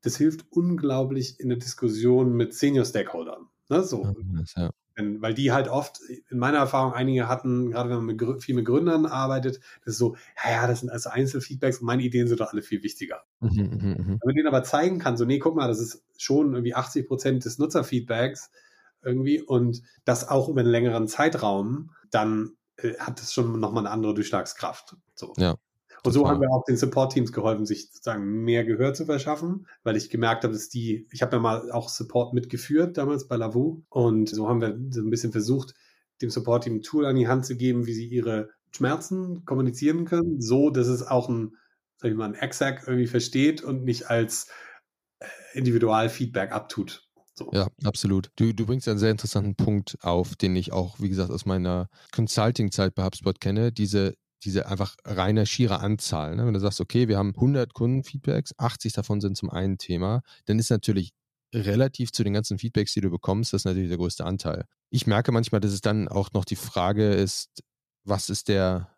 das 0.01 0.15
hilft 0.15 0.45
unglaublich 0.51 1.39
in 1.39 1.49
der 1.49 1.57
Diskussion 1.57 2.33
mit 2.33 2.53
Senior-Stakeholdern. 2.53 3.47
Ne, 3.69 3.83
so. 3.83 4.03
Ja, 4.03 4.63
ja. 4.63 4.69
Weil 4.97 5.33
die 5.33 5.51
halt 5.51 5.67
oft, 5.67 5.99
in 6.29 6.37
meiner 6.37 6.57
Erfahrung, 6.57 6.93
einige 6.93 7.27
hatten, 7.27 7.71
gerade 7.71 7.89
wenn 7.89 8.03
man 8.03 8.15
mit, 8.15 8.43
viel 8.43 8.55
mit 8.55 8.65
Gründern 8.65 9.05
arbeitet, 9.05 9.59
das 9.83 9.93
ist 9.93 9.97
so, 9.97 10.15
ja, 10.43 10.51
ja, 10.51 10.67
das 10.67 10.79
sind 10.81 10.89
also 10.89 11.09
Einzelfeedbacks 11.09 11.79
und 11.79 11.85
meine 11.85 12.03
Ideen 12.03 12.27
sind 12.27 12.39
doch 12.39 12.51
alle 12.51 12.61
viel 12.61 12.83
wichtiger. 12.83 13.23
Mhm, 13.41 13.49
mh, 13.49 13.75
mh. 13.75 14.07
Wenn 14.07 14.19
man 14.23 14.35
denen 14.35 14.47
aber 14.47 14.63
zeigen 14.63 14.99
kann, 14.99 15.17
so, 15.17 15.25
nee, 15.25 15.39
guck 15.39 15.55
mal, 15.55 15.67
das 15.67 15.79
ist 15.79 16.03
schon 16.17 16.53
irgendwie 16.53 16.75
80 16.75 17.07
Prozent 17.07 17.45
des 17.45 17.57
Nutzerfeedbacks 17.57 18.51
irgendwie 19.03 19.41
und 19.41 19.81
das 20.05 20.27
auch 20.27 20.49
über 20.49 20.61
einen 20.61 20.69
längeren 20.69 21.07
Zeitraum, 21.07 21.91
dann 22.09 22.53
äh, 22.77 22.95
hat 22.97 23.19
das 23.19 23.33
schon 23.33 23.59
nochmal 23.59 23.85
eine 23.85 23.93
andere 23.93 24.13
Durchschlagskraft. 24.13 24.95
So. 25.15 25.33
Ja. 25.37 25.55
Und 26.05 26.13
so 26.13 26.27
haben 26.27 26.41
wir 26.41 26.51
auch 26.51 26.63
den 26.63 26.77
Support-Teams 26.77 27.31
geholfen, 27.31 27.65
sich 27.65 27.87
sozusagen 27.87 28.43
mehr 28.43 28.63
Gehör 28.63 28.93
zu 28.93 29.05
verschaffen, 29.05 29.67
weil 29.83 29.95
ich 29.95 30.09
gemerkt 30.09 30.43
habe, 30.43 30.53
dass 30.53 30.69
die, 30.69 31.07
ich 31.11 31.21
habe 31.21 31.35
ja 31.37 31.41
mal 31.41 31.71
auch 31.71 31.89
Support 31.89 32.33
mitgeführt 32.33 32.97
damals 32.97 33.27
bei 33.27 33.35
Lavu 33.35 33.83
und 33.89 34.29
so 34.29 34.47
haben 34.47 34.61
wir 34.61 34.77
so 34.91 35.01
ein 35.01 35.09
bisschen 35.09 35.31
versucht, 35.31 35.73
dem 36.21 36.29
Support-Team 36.29 36.75
ein 36.75 36.81
Tool 36.81 37.05
an 37.05 37.15
die 37.15 37.27
Hand 37.27 37.45
zu 37.45 37.55
geben, 37.55 37.85
wie 37.85 37.93
sie 37.93 38.07
ihre 38.07 38.49
Schmerzen 38.75 39.45
kommunizieren 39.45 40.05
können, 40.05 40.41
so 40.41 40.69
dass 40.69 40.87
es 40.87 41.05
auch 41.05 41.29
ein, 41.29 41.55
sag 41.97 42.11
ich 42.11 42.17
mal, 42.17 42.25
ein 42.25 42.35
Exec 42.35 42.83
irgendwie 42.85 43.07
versteht 43.07 43.63
und 43.63 43.83
nicht 43.83 44.09
als 44.09 44.47
äh, 45.19 45.25
Individualfeedback 45.53 46.51
abtut. 46.51 47.05
So. 47.37 47.49
Ja, 47.51 47.67
absolut. 47.83 48.29
Du, 48.37 48.53
du 48.53 48.65
bringst 48.65 48.87
einen 48.87 48.97
sehr 48.97 49.11
interessanten 49.11 49.55
Punkt 49.55 49.97
auf, 50.01 50.35
den 50.35 50.55
ich 50.55 50.71
auch, 50.71 50.99
wie 50.99 51.09
gesagt, 51.09 51.31
aus 51.31 51.45
meiner 51.45 51.89
Consulting-Zeit 52.13 52.95
bei 52.95 53.03
HubSpot 53.03 53.41
kenne. 53.41 53.73
Diese, 53.73 54.15
diese 54.45 54.67
einfach 54.67 54.95
reine, 55.03 55.45
schiere 55.45 55.79
Anzahl. 55.79 56.35
Ne? 56.35 56.45
Wenn 56.45 56.53
du 56.53 56.59
sagst, 56.59 56.79
okay, 56.79 57.07
wir 57.07 57.17
haben 57.17 57.33
100 57.35 57.73
Kundenfeedbacks, 57.73 58.53
80 58.57 58.93
davon 58.93 59.19
sind 59.19 59.35
zum 59.35 59.49
einen 59.49 59.77
Thema, 59.77 60.21
dann 60.45 60.59
ist 60.59 60.69
natürlich 60.69 61.11
relativ 61.53 62.11
zu 62.11 62.23
den 62.23 62.33
ganzen 62.33 62.57
Feedbacks, 62.57 62.93
die 62.93 63.01
du 63.01 63.09
bekommst, 63.09 63.53
das 63.53 63.65
natürlich 63.65 63.89
der 63.89 63.97
größte 63.97 64.25
Anteil. 64.25 64.65
Ich 64.89 65.07
merke 65.07 65.31
manchmal, 65.31 65.61
dass 65.61 65.71
es 65.71 65.81
dann 65.81 66.07
auch 66.07 66.31
noch 66.33 66.45
die 66.45 66.55
Frage 66.55 67.13
ist, 67.13 67.63
was 68.03 68.29
ist 68.29 68.47
der 68.47 68.94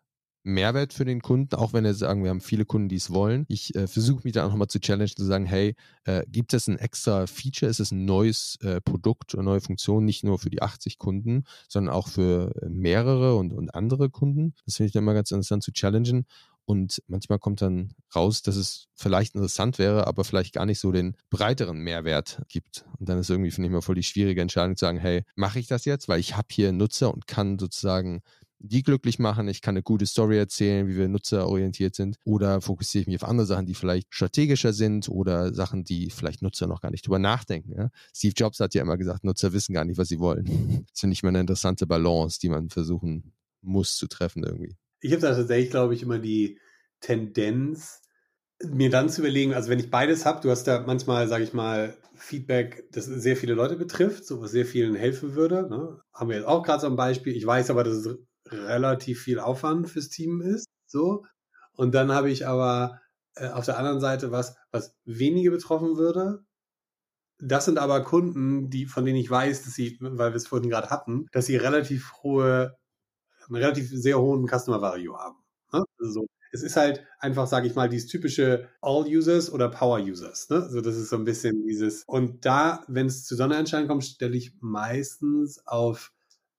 Mehrwert 0.48 0.92
für 0.92 1.04
den 1.04 1.20
Kunden, 1.20 1.54
auch 1.54 1.72
wenn 1.72 1.84
er 1.84 1.94
sagen, 1.94 2.22
wir 2.22 2.30
haben 2.30 2.40
viele 2.40 2.64
Kunden, 2.64 2.88
die 2.88 2.96
es 2.96 3.10
wollen. 3.10 3.44
Ich 3.48 3.74
äh, 3.74 3.86
versuche 3.86 4.22
mich 4.24 4.32
dann 4.32 4.46
auch 4.46 4.50
nochmal 4.50 4.68
zu 4.68 4.80
challengen, 4.80 5.14
zu 5.14 5.24
sagen, 5.24 5.44
hey, 5.44 5.74
äh, 6.04 6.24
gibt 6.26 6.54
es 6.54 6.66
ein 6.68 6.78
extra 6.78 7.26
Feature? 7.26 7.70
Ist 7.70 7.80
es 7.80 7.92
ein 7.92 8.04
neues 8.04 8.56
äh, 8.62 8.80
Produkt 8.80 9.34
oder 9.34 9.42
neue 9.42 9.60
Funktion, 9.60 10.04
nicht 10.04 10.24
nur 10.24 10.38
für 10.38 10.50
die 10.50 10.62
80 10.62 10.98
Kunden, 10.98 11.44
sondern 11.68 11.94
auch 11.94 12.08
für 12.08 12.54
äh, 12.62 12.68
mehrere 12.68 13.36
und, 13.36 13.52
und 13.52 13.74
andere 13.74 14.10
Kunden? 14.10 14.54
Das 14.64 14.76
finde 14.76 14.88
ich 14.88 14.92
dann 14.92 15.04
mal 15.04 15.14
ganz 15.14 15.30
interessant 15.30 15.62
zu 15.62 15.72
challengen. 15.72 16.26
Und 16.68 17.02
manchmal 17.06 17.38
kommt 17.38 17.62
dann 17.62 17.94
raus, 18.14 18.42
dass 18.42 18.56
es 18.56 18.88
vielleicht 18.94 19.34
interessant 19.34 19.78
wäre, 19.78 20.06
aber 20.06 20.22
vielleicht 20.22 20.52
gar 20.52 20.66
nicht 20.66 20.80
so 20.80 20.92
den 20.92 21.16
breiteren 21.30 21.78
Mehrwert 21.78 22.42
gibt. 22.48 22.84
Und 22.98 23.08
dann 23.08 23.18
ist 23.18 23.30
irgendwie, 23.30 23.50
finde 23.50 23.68
ich 23.68 23.72
mal, 23.72 23.80
voll 23.80 23.94
die 23.94 24.02
schwierige 24.02 24.42
Entscheidung 24.42 24.76
zu 24.76 24.84
sagen, 24.84 24.98
hey, 24.98 25.24
mache 25.34 25.58
ich 25.58 25.66
das 25.66 25.86
jetzt, 25.86 26.08
weil 26.08 26.20
ich 26.20 26.36
habe 26.36 26.48
hier 26.50 26.72
Nutzer 26.72 27.12
und 27.12 27.26
kann 27.26 27.58
sozusagen 27.58 28.20
die 28.60 28.82
glücklich 28.82 29.18
machen, 29.18 29.48
ich 29.48 29.62
kann 29.62 29.74
eine 29.74 29.82
gute 29.82 30.06
Story 30.06 30.36
erzählen, 30.36 30.88
wie 30.88 30.96
wir 30.96 31.08
nutzerorientiert 31.08 31.94
sind, 31.94 32.16
oder 32.24 32.60
fokussiere 32.60 33.02
ich 33.02 33.06
mich 33.06 33.22
auf 33.22 33.28
andere 33.28 33.46
Sachen, 33.46 33.66
die 33.66 33.74
vielleicht 33.74 34.12
strategischer 34.12 34.72
sind 34.72 35.08
oder 35.08 35.54
Sachen, 35.54 35.84
die 35.84 36.10
vielleicht 36.10 36.42
Nutzer 36.42 36.66
noch 36.66 36.80
gar 36.80 36.90
nicht 36.90 37.06
drüber 37.06 37.18
nachdenken. 37.18 37.72
Ja? 37.76 37.90
Steve 38.14 38.34
Jobs 38.36 38.60
hat 38.60 38.74
ja 38.74 38.82
immer 38.82 38.96
gesagt, 38.96 39.24
Nutzer 39.24 39.52
wissen 39.52 39.74
gar 39.74 39.84
nicht, 39.84 39.98
was 39.98 40.08
sie 40.08 40.18
wollen. 40.18 40.86
Das 40.90 41.00
finde 41.00 41.14
ich 41.14 41.22
mal 41.22 41.30
eine 41.30 41.40
interessante 41.40 41.86
Balance, 41.86 42.38
die 42.40 42.48
man 42.48 42.68
versuchen 42.68 43.32
muss 43.60 43.96
zu 43.96 44.08
treffen 44.08 44.42
irgendwie. 44.42 44.76
Ich 45.00 45.12
habe 45.12 45.22
da 45.22 45.34
tatsächlich, 45.34 45.70
glaube 45.70 45.94
ich, 45.94 46.02
immer 46.02 46.18
die 46.18 46.58
Tendenz, 47.00 48.02
mir 48.64 48.90
dann 48.90 49.08
zu 49.08 49.20
überlegen, 49.20 49.54
also 49.54 49.70
wenn 49.70 49.78
ich 49.78 49.90
beides 49.90 50.26
habe, 50.26 50.40
du 50.40 50.50
hast 50.50 50.64
da 50.64 50.82
manchmal, 50.84 51.28
sage 51.28 51.44
ich 51.44 51.52
mal, 51.52 51.96
Feedback, 52.16 52.88
das 52.90 53.04
sehr 53.04 53.36
viele 53.36 53.54
Leute 53.54 53.76
betrifft, 53.76 54.26
so 54.26 54.40
was 54.40 54.50
sehr 54.50 54.66
vielen 54.66 54.96
helfen 54.96 55.36
würde. 55.36 55.68
Ne? 55.68 56.00
Haben 56.12 56.30
wir 56.30 56.36
jetzt 56.36 56.46
auch 56.46 56.64
gerade 56.64 56.80
so 56.80 56.88
ein 56.88 56.96
Beispiel. 56.96 57.36
Ich 57.36 57.46
weiß 57.46 57.70
aber, 57.70 57.84
dass 57.84 57.94
es 57.94 58.18
relativ 58.50 59.22
viel 59.22 59.38
Aufwand 59.38 59.88
fürs 59.88 60.08
Team 60.08 60.40
ist. 60.40 60.66
So. 60.86 61.24
Und 61.74 61.94
dann 61.94 62.12
habe 62.12 62.30
ich 62.30 62.46
aber 62.46 63.00
äh, 63.34 63.48
auf 63.48 63.64
der 63.64 63.78
anderen 63.78 64.00
Seite 64.00 64.32
was, 64.32 64.56
was 64.70 64.94
wenige 65.04 65.50
betroffen 65.50 65.96
würde. 65.96 66.44
Das 67.40 67.64
sind 67.66 67.78
aber 67.78 68.02
Kunden, 68.02 68.68
die, 68.68 68.86
von 68.86 69.04
denen 69.04 69.18
ich 69.18 69.30
weiß, 69.30 69.62
dass 69.64 69.74
sie, 69.74 69.96
weil 70.00 70.32
wir 70.32 70.36
es 70.36 70.48
vorhin 70.48 70.70
gerade 70.70 70.90
hatten, 70.90 71.26
dass 71.32 71.46
sie 71.46 71.56
relativ 71.56 72.12
hohe, 72.22 72.76
einen 73.46 73.56
relativ 73.56 73.90
sehr 73.90 74.20
hohen 74.20 74.48
Customer 74.48 74.82
Value 74.82 75.16
haben. 75.16 75.36
Ne? 75.72 75.84
Also 76.00 76.26
es 76.50 76.62
ist 76.62 76.76
halt 76.76 77.04
einfach, 77.20 77.46
sage 77.46 77.66
ich 77.66 77.74
mal, 77.74 77.88
dieses 77.88 78.08
typische 78.08 78.68
All-Users 78.80 79.52
oder 79.52 79.68
Power-Users. 79.68 80.48
Ne? 80.50 80.56
Also 80.56 80.80
das 80.80 80.96
ist 80.96 81.10
so 81.10 81.16
ein 81.16 81.24
bisschen 81.24 81.64
dieses. 81.66 82.04
Und 82.06 82.44
da, 82.44 82.84
wenn 82.88 83.06
es 83.06 83.24
zu 83.24 83.36
Sonderentscheidungen 83.36 83.88
kommt, 83.88 84.04
stelle 84.04 84.36
ich 84.36 84.56
meistens 84.60 85.64
auf 85.66 86.12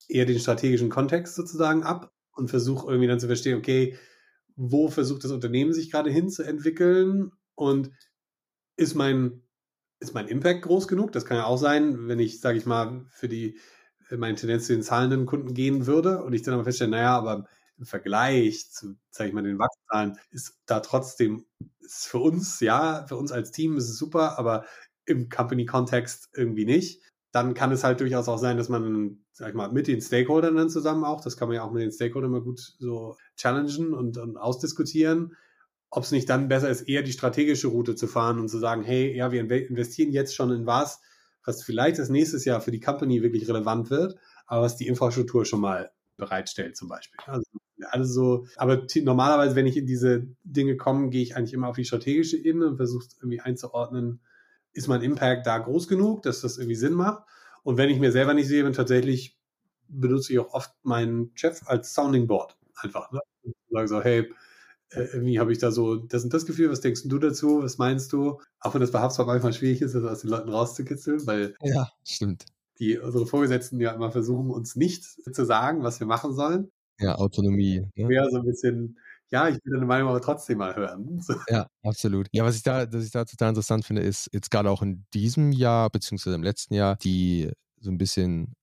eher 0.10 0.26
den 0.26 0.40
strategischen 0.40 0.90
Kontext 0.90 1.36
sozusagen 1.36 1.84
ab 1.84 2.12
und 2.34 2.50
versuche 2.50 2.88
irgendwie 2.88 3.08
dann 3.08 3.20
zu 3.20 3.28
verstehen, 3.28 3.58
okay, 3.58 3.98
wo 4.56 4.90
versucht 4.90 5.24
das 5.24 5.32
Unternehmen 5.32 5.74
sich 5.74 5.92
gerade 5.92 6.12
hinzuentwickeln 6.12 7.32
und 7.56 7.92
ist 8.76 8.96
mein, 8.96 9.44
ist 10.00 10.14
mein 10.14 10.28
Impact 10.28 10.64
groß 10.64 10.88
genug? 10.88 11.12
Das 11.12 11.26
kann 11.26 11.38
ja 11.38 11.46
auch 11.46 11.58
sein, 11.58 12.08
wenn 12.08 12.20
ich, 12.20 12.42
sage 12.42 12.58
ich 12.58 12.66
mal, 12.66 13.06
für 13.12 13.30
die 13.30 13.58
meine 14.18 14.36
Tendenz 14.36 14.66
zu 14.66 14.74
den 14.74 14.82
zahlenden 14.82 15.26
Kunden 15.26 15.54
gehen 15.54 15.86
würde 15.86 16.24
und 16.24 16.34
ich 16.34 16.42
dann 16.42 16.56
aber 16.56 16.64
feststelle, 16.64 16.92
naja, 16.92 17.18
aber 17.18 17.48
im 17.78 17.86
Vergleich 17.86 18.72
zu, 18.72 18.96
sage 19.12 19.30
ich 19.30 19.34
mal, 19.36 19.44
den 19.44 19.60
Wachszahlen 19.60 20.18
ist 20.32 20.60
da 20.66 20.80
trotzdem, 20.80 21.46
ist 21.80 22.08
für 22.08 22.18
uns, 22.20 22.60
ja, 22.60 23.06
für 23.08 23.16
uns 23.18 23.32
als 23.32 23.52
Team 23.52 23.78
ist 23.78 23.90
es 23.90 23.98
super, 23.98 24.38
aber 24.38 24.66
im 25.06 25.30
Company-Kontext 25.30 26.30
irgendwie 26.34 26.66
nicht. 26.66 27.02
Dann 27.32 27.54
kann 27.54 27.72
es 27.72 27.84
halt 27.84 28.00
durchaus 28.00 28.28
auch 28.28 28.40
sein, 28.40 28.58
dass 28.58 28.70
man, 28.70 29.24
sag 29.34 29.50
ich 29.50 29.56
mal, 29.56 29.72
mit 29.72 29.88
den 29.88 30.02
Stakeholdern 30.02 30.56
dann 30.56 30.70
zusammen 30.70 31.04
auch, 31.04 31.22
das 31.22 31.38
kann 31.38 31.48
man 31.48 31.56
ja 31.56 31.64
auch 31.64 31.72
mit 31.72 31.84
den 31.84 31.92
Stakeholdern 31.92 32.32
mal 32.32 32.42
gut 32.42 32.60
so 32.80 33.16
challengen 33.36 33.94
und, 33.94 34.18
und 34.18 34.38
ausdiskutieren, 34.38 35.36
ob 35.92 36.04
es 36.04 36.12
nicht 36.12 36.30
dann 36.30 36.48
besser 36.48 36.70
ist, 36.70 36.82
eher 36.82 37.04
die 37.04 37.12
strategische 37.12 37.68
Route 37.68 37.96
zu 37.96 38.08
fahren 38.08 38.40
und 38.40 38.50
zu 38.50 38.58
sagen, 38.58 38.84
hey, 38.84 39.16
ja, 39.16 39.32
wir 39.32 39.42
investieren 39.42 40.12
jetzt 40.12 40.36
schon 40.36 40.52
in 40.52 40.66
was, 40.66 41.02
was 41.46 41.64
vielleicht 41.64 42.00
das 42.00 42.10
nächstes 42.10 42.46
Jahr 42.46 42.62
für 42.62 42.72
die 42.72 42.80
Company 42.80 43.22
wirklich 43.22 43.48
relevant 43.48 43.90
wird, 43.90 44.16
aber 44.46 44.64
was 44.64 44.76
die 44.76 44.88
Infrastruktur 44.88 45.46
schon 45.46 45.62
mal 45.62 45.92
bereitstellt 46.18 46.78
zum 46.78 46.90
Beispiel. 46.90 47.20
Also 47.26 47.44
alles 47.92 48.14
so, 48.14 48.46
aber 48.58 48.86
normalerweise, 49.02 49.56
wenn 49.56 49.66
ich 49.66 49.78
in 49.78 49.86
diese 49.86 50.28
Dinge 50.44 50.78
komme, 50.78 51.10
gehe 51.10 51.24
ich 51.24 51.36
eigentlich 51.36 51.54
immer 51.54 51.70
auf 51.70 51.76
die 51.76 51.86
strategische 51.86 52.38
Ebene 52.38 52.68
und 52.68 52.78
versuche 52.78 53.08
irgendwie 53.20 53.40
einzuordnen, 53.40 54.22
ist 54.74 54.88
mein 54.88 55.02
Impact 55.02 55.48
da 55.48 55.58
groß 55.58 55.88
genug, 55.88 56.24
dass 56.24 56.42
das 56.42 56.58
irgendwie 56.58 56.76
Sinn 56.76 56.94
macht. 56.94 57.24
Und 57.64 57.78
wenn 57.78 57.90
ich 57.90 58.00
mir 58.00 58.12
selber 58.12 58.34
nicht 58.34 58.48
sehe, 58.48 58.64
dann 58.64 58.74
tatsächlich 58.74 59.38
benutze 59.88 60.34
ich 60.34 60.40
auch 60.40 60.54
oft 60.54 60.72
meinen 60.84 61.32
Chef 61.36 61.62
als 61.66 61.94
Sounding 61.94 62.28
Board 62.28 62.58
einfach. 62.76 63.12
Ne? 63.12 63.20
Und 63.44 63.56
sage 63.70 63.88
so, 63.88 64.02
hey, 64.02 64.32
äh, 64.92 65.02
irgendwie 65.02 65.40
habe 65.40 65.52
ich 65.52 65.58
da 65.58 65.72
so 65.72 65.96
das 65.96 66.24
und 66.24 66.34
das 66.34 66.46
Gefühl, 66.46 66.70
was 66.70 66.82
denkst 66.82 67.04
du 67.06 67.20
dazu, 67.20 67.64
was 67.64 67.78
meinst 67.78 68.14
du? 68.14 68.40
Auch 68.60 68.74
wenn 68.74 68.82
das 68.82 68.92
bei 68.92 69.02
HubSpot 69.02 69.28
manchmal 69.28 69.54
schwierig 69.54 69.82
ist, 69.82 69.96
das 69.96 70.04
aus 70.04 70.22
den 70.22 70.30
Leuten 70.30 70.50
rauszukitzeln, 70.50 71.26
weil 71.28 71.56
ja, 71.62 71.90
stimmt 72.04 72.46
die 72.80 72.98
unsere 72.98 73.26
Vorgesetzten 73.26 73.80
ja 73.80 73.92
immer 73.92 74.12
versuchen, 74.12 74.50
uns 74.50 74.76
nicht 74.76 75.04
zu 75.04 75.46
sagen, 75.46 75.84
was 75.84 76.00
wir 76.00 76.08
machen 76.08 76.34
sollen. 76.34 76.72
Ja, 77.00 77.16
Autonomie. 77.16 77.86
Ne? 77.96 78.14
Ja, 78.14 78.30
so 78.30 78.38
ein 78.38 78.46
bisschen, 78.46 78.98
ja, 79.32 79.48
ich 79.48 79.58
will 79.64 79.74
deine 79.74 79.86
Meinung 79.86 80.10
aber 80.10 80.22
trotzdem 80.22 80.58
mal 80.60 80.76
hören. 80.76 81.22
So. 81.22 81.36
Ja, 81.48 81.68
absolut. 81.84 82.28
Ja, 82.32 82.44
was 82.44 82.56
ich 82.56 82.64
da, 82.64 82.92
was 82.92 83.06
ich 83.06 83.12
da 83.12 83.26
total 83.26 83.50
interessant 83.50 83.86
finde, 83.86 84.02
ist 84.02 84.30
jetzt 84.32 84.50
gerade 84.50 84.70
auch 84.70 84.82
in 84.82 85.06
diesem 85.14 85.52
Jahr, 85.52 85.90
beziehungsweise 85.90 86.36
im 86.36 86.44
letzten 86.44 86.74
Jahr, 86.74 86.96
die 86.96 87.52
so 87.80 87.92
ein 87.92 87.98
bisschen 87.98 88.56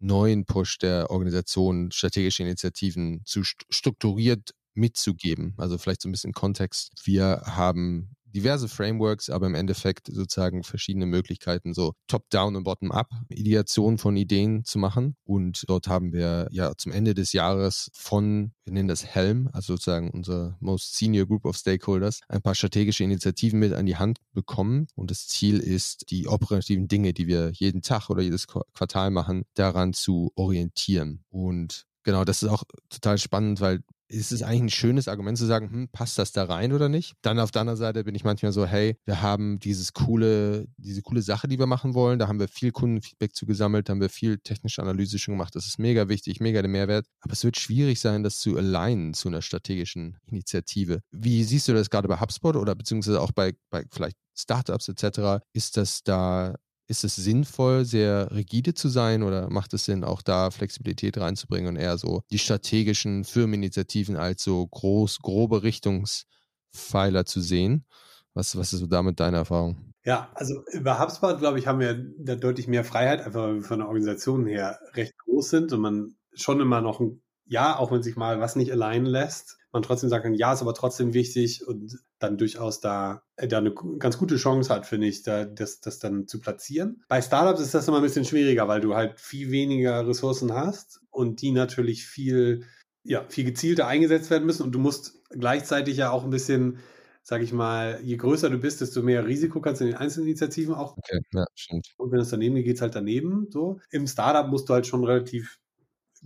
neuen 0.00 0.46
Push 0.46 0.78
der 0.78 1.10
Organisation, 1.10 1.92
strategische 1.92 2.42
Initiativen 2.42 3.22
zu 3.24 3.42
strukturiert 3.44 4.54
mitzugeben. 4.74 5.54
Also 5.58 5.78
vielleicht 5.78 6.02
so 6.02 6.08
ein 6.08 6.12
bisschen 6.12 6.32
Kontext. 6.32 6.92
Wir 7.04 7.42
haben 7.44 8.16
diverse 8.34 8.68
Frameworks, 8.68 9.30
aber 9.30 9.46
im 9.46 9.54
Endeffekt 9.54 10.08
sozusagen 10.12 10.62
verschiedene 10.62 11.06
Möglichkeiten, 11.06 11.74
so 11.74 11.94
Top-Down 12.06 12.56
und 12.56 12.64
Bottom-Up 12.64 13.10
Ideation 13.28 13.98
von 13.98 14.16
Ideen 14.16 14.64
zu 14.64 14.78
machen. 14.78 15.16
Und 15.24 15.64
dort 15.68 15.88
haben 15.88 16.12
wir 16.12 16.48
ja 16.50 16.76
zum 16.76 16.92
Ende 16.92 17.14
des 17.14 17.32
Jahres 17.32 17.90
von, 17.94 18.52
wir 18.64 18.72
nennen 18.72 18.88
das 18.88 19.04
Helm, 19.04 19.48
also 19.52 19.74
sozusagen 19.74 20.10
unser 20.10 20.56
Most 20.60 20.96
Senior 20.96 21.26
Group 21.26 21.44
of 21.44 21.56
Stakeholders, 21.56 22.20
ein 22.28 22.42
paar 22.42 22.54
strategische 22.54 23.04
Initiativen 23.04 23.58
mit 23.58 23.72
an 23.72 23.86
die 23.86 23.96
Hand 23.96 24.18
bekommen. 24.32 24.86
Und 24.94 25.10
das 25.10 25.26
Ziel 25.28 25.58
ist, 25.58 26.10
die 26.10 26.26
operativen 26.28 26.88
Dinge, 26.88 27.12
die 27.12 27.26
wir 27.26 27.50
jeden 27.52 27.82
Tag 27.82 28.10
oder 28.10 28.22
jedes 28.22 28.46
Quartal 28.46 29.10
machen, 29.10 29.44
daran 29.54 29.92
zu 29.92 30.32
orientieren. 30.34 31.24
Und 31.30 31.86
Genau, 32.02 32.24
das 32.24 32.42
ist 32.42 32.48
auch 32.48 32.64
total 32.88 33.18
spannend, 33.18 33.60
weil 33.60 33.82
ist 34.10 34.32
es 34.32 34.42
eigentlich 34.42 34.62
ein 34.62 34.70
schönes 34.70 35.08
Argument 35.08 35.38
zu 35.38 35.46
sagen, 35.46 35.70
hm, 35.70 35.88
passt 35.92 36.18
das 36.18 36.32
da 36.32 36.44
rein 36.44 36.72
oder 36.72 36.88
nicht? 36.88 37.14
Dann 37.22 37.38
auf 37.38 37.50
der 37.50 37.60
anderen 37.60 37.78
Seite 37.78 38.04
bin 38.04 38.14
ich 38.14 38.24
manchmal 38.24 38.52
so, 38.52 38.66
hey, 38.66 38.96
wir 39.04 39.22
haben 39.22 39.58
dieses 39.60 39.92
coole, 39.92 40.66
diese 40.76 41.02
coole 41.02 41.22
Sache, 41.22 41.46
die 41.48 41.58
wir 41.58 41.66
machen 41.66 41.94
wollen. 41.94 42.18
Da 42.18 42.28
haben 42.28 42.40
wir 42.40 42.48
viel 42.48 42.72
Kundenfeedback 42.72 43.34
zu 43.34 43.46
gesammelt, 43.46 43.88
haben 43.88 44.00
wir 44.00 44.10
viel 44.10 44.38
technische 44.38 44.82
Analyse 44.82 45.18
schon 45.18 45.34
gemacht. 45.34 45.54
Das 45.54 45.66
ist 45.66 45.78
mega 45.78 46.08
wichtig, 46.08 46.40
mega 46.40 46.60
der 46.60 46.70
Mehrwert. 46.70 47.06
Aber 47.20 47.32
es 47.32 47.44
wird 47.44 47.56
schwierig 47.56 48.00
sein, 48.00 48.22
das 48.22 48.38
zu 48.40 48.56
alignen 48.56 49.14
zu 49.14 49.28
einer 49.28 49.42
strategischen 49.42 50.18
Initiative. 50.26 51.00
Wie 51.10 51.44
siehst 51.44 51.68
du 51.68 51.72
das 51.72 51.90
gerade 51.90 52.08
bei 52.08 52.20
HubSpot 52.20 52.56
oder 52.56 52.74
beziehungsweise 52.74 53.20
auch 53.20 53.32
bei, 53.32 53.54
bei 53.70 53.84
vielleicht 53.90 54.16
Startups 54.36 54.88
etc.? 54.88 55.44
Ist 55.52 55.76
das 55.76 56.02
da 56.02 56.56
ist 56.90 57.04
es 57.04 57.14
sinnvoll, 57.14 57.84
sehr 57.84 58.30
rigide 58.32 58.74
zu 58.74 58.88
sein 58.88 59.22
oder 59.22 59.48
macht 59.48 59.72
es 59.74 59.84
Sinn, 59.84 60.02
auch 60.02 60.22
da 60.22 60.50
Flexibilität 60.50 61.16
reinzubringen 61.18 61.68
und 61.68 61.76
eher 61.76 61.96
so 61.96 62.22
die 62.32 62.38
strategischen 62.38 63.24
Firmeninitiativen 63.24 64.16
als 64.16 64.42
so 64.42 64.66
groß, 64.66 65.20
grobe 65.20 65.62
Richtungspfeiler 65.62 67.24
zu 67.24 67.40
sehen? 67.40 67.86
Was, 68.34 68.56
was 68.56 68.72
ist 68.72 68.80
so 68.80 68.86
damit 68.86 69.20
deine 69.20 69.38
Erfahrung? 69.38 69.92
Ja, 70.04 70.30
also 70.34 70.64
über 70.72 70.98
HubSpot, 70.98 71.38
glaube 71.38 71.58
ich, 71.58 71.66
haben 71.66 71.78
wir 71.78 71.94
da 72.18 72.34
deutlich 72.34 72.66
mehr 72.66 72.84
Freiheit, 72.84 73.20
einfach 73.20 73.42
weil 73.42 73.54
wir 73.56 73.62
von 73.62 73.78
der 73.78 73.88
Organisation 73.88 74.46
her 74.46 74.80
recht 74.94 75.16
groß 75.18 75.48
sind 75.48 75.72
und 75.72 75.80
man 75.80 76.16
schon 76.32 76.60
immer 76.60 76.80
noch 76.80 77.00
ein, 77.00 77.22
ja, 77.50 77.76
auch 77.76 77.90
wenn 77.90 78.02
sich 78.02 78.14
mal 78.14 78.40
was 78.40 78.54
nicht 78.54 78.70
allein 78.70 79.04
lässt, 79.04 79.58
man 79.72 79.82
trotzdem 79.82 80.08
sagen 80.08 80.22
kann, 80.22 80.34
ja, 80.34 80.52
ist 80.52 80.62
aber 80.62 80.72
trotzdem 80.72 81.14
wichtig 81.14 81.66
und 81.66 81.98
dann 82.20 82.38
durchaus 82.38 82.80
da, 82.80 83.22
äh, 83.36 83.48
da 83.48 83.58
eine 83.58 83.74
ganz 83.98 84.18
gute 84.18 84.36
Chance 84.36 84.72
hat, 84.72 84.86
finde 84.86 85.08
ich, 85.08 85.24
da, 85.24 85.44
das, 85.44 85.80
das 85.80 85.98
dann 85.98 86.28
zu 86.28 86.40
platzieren. 86.40 87.02
Bei 87.08 87.20
Startups 87.20 87.60
ist 87.60 87.74
das 87.74 87.88
immer 87.88 87.96
ein 87.96 88.04
bisschen 88.04 88.24
schwieriger, 88.24 88.68
weil 88.68 88.80
du 88.80 88.94
halt 88.94 89.18
viel 89.18 89.50
weniger 89.50 90.06
Ressourcen 90.06 90.54
hast 90.54 91.00
und 91.10 91.42
die 91.42 91.50
natürlich 91.50 92.06
viel, 92.06 92.64
ja, 93.02 93.24
viel 93.28 93.44
gezielter 93.44 93.88
eingesetzt 93.88 94.30
werden 94.30 94.46
müssen 94.46 94.62
und 94.62 94.72
du 94.72 94.78
musst 94.78 95.20
gleichzeitig 95.30 95.96
ja 95.96 96.12
auch 96.12 96.22
ein 96.22 96.30
bisschen 96.30 96.78
sag 97.22 97.42
ich 97.42 97.52
mal, 97.52 98.00
je 98.02 98.16
größer 98.16 98.48
du 98.48 98.58
bist, 98.58 98.80
desto 98.80 99.02
mehr 99.02 99.26
Risiko 99.26 99.60
kannst 99.60 99.80
du 99.80 99.84
in 99.84 99.90
den 99.90 99.98
Einzelinitiativen 99.98 100.74
auch. 100.74 100.96
Okay, 100.96 101.20
ja, 101.32 101.44
stimmt. 101.54 101.88
Und 101.98 102.12
wenn 102.12 102.20
es 102.20 102.30
daneben 102.30 102.54
geht, 102.54 102.64
geht 102.64 102.76
es 102.76 102.82
halt 102.82 102.94
daneben. 102.94 103.46
So. 103.50 103.78
Im 103.90 104.06
Startup 104.06 104.50
musst 104.50 104.68
du 104.68 104.72
halt 104.72 104.86
schon 104.86 105.04
relativ 105.04 105.58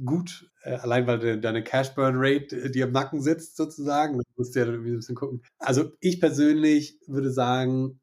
gut, 0.03 0.51
äh, 0.63 0.75
allein 0.75 1.07
weil 1.07 1.19
de, 1.19 1.41
deine 1.41 1.63
Cash 1.63 1.95
Burn 1.95 2.17
Rate 2.17 2.57
äh, 2.57 2.71
dir 2.71 2.87
im 2.87 2.93
Nacken 2.93 3.21
sitzt 3.21 3.57
sozusagen. 3.57 4.19
Da 4.19 4.25
musst 4.37 4.55
du 4.55 4.61
ja 4.61 4.67
irgendwie 4.67 4.91
ein 4.91 4.97
bisschen 4.97 5.15
gucken. 5.15 5.43
Also 5.59 5.93
ich 6.01 6.21
persönlich 6.21 6.99
würde 7.07 7.31
sagen, 7.31 8.01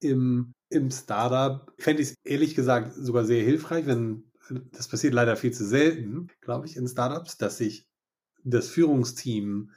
im, 0.00 0.52
im 0.68 0.90
Startup 0.90 1.72
fände 1.78 2.02
ich 2.02 2.10
es 2.10 2.14
ehrlich 2.24 2.54
gesagt 2.54 2.92
sogar 2.94 3.24
sehr 3.24 3.42
hilfreich, 3.42 3.86
wenn 3.86 4.30
das 4.72 4.88
passiert 4.88 5.14
leider 5.14 5.36
viel 5.36 5.52
zu 5.52 5.64
selten, 5.64 6.28
glaube 6.42 6.66
ich, 6.66 6.76
in 6.76 6.86
Startups, 6.86 7.38
dass 7.38 7.58
sich 7.58 7.88
das 8.44 8.68
Führungsteam 8.68 9.70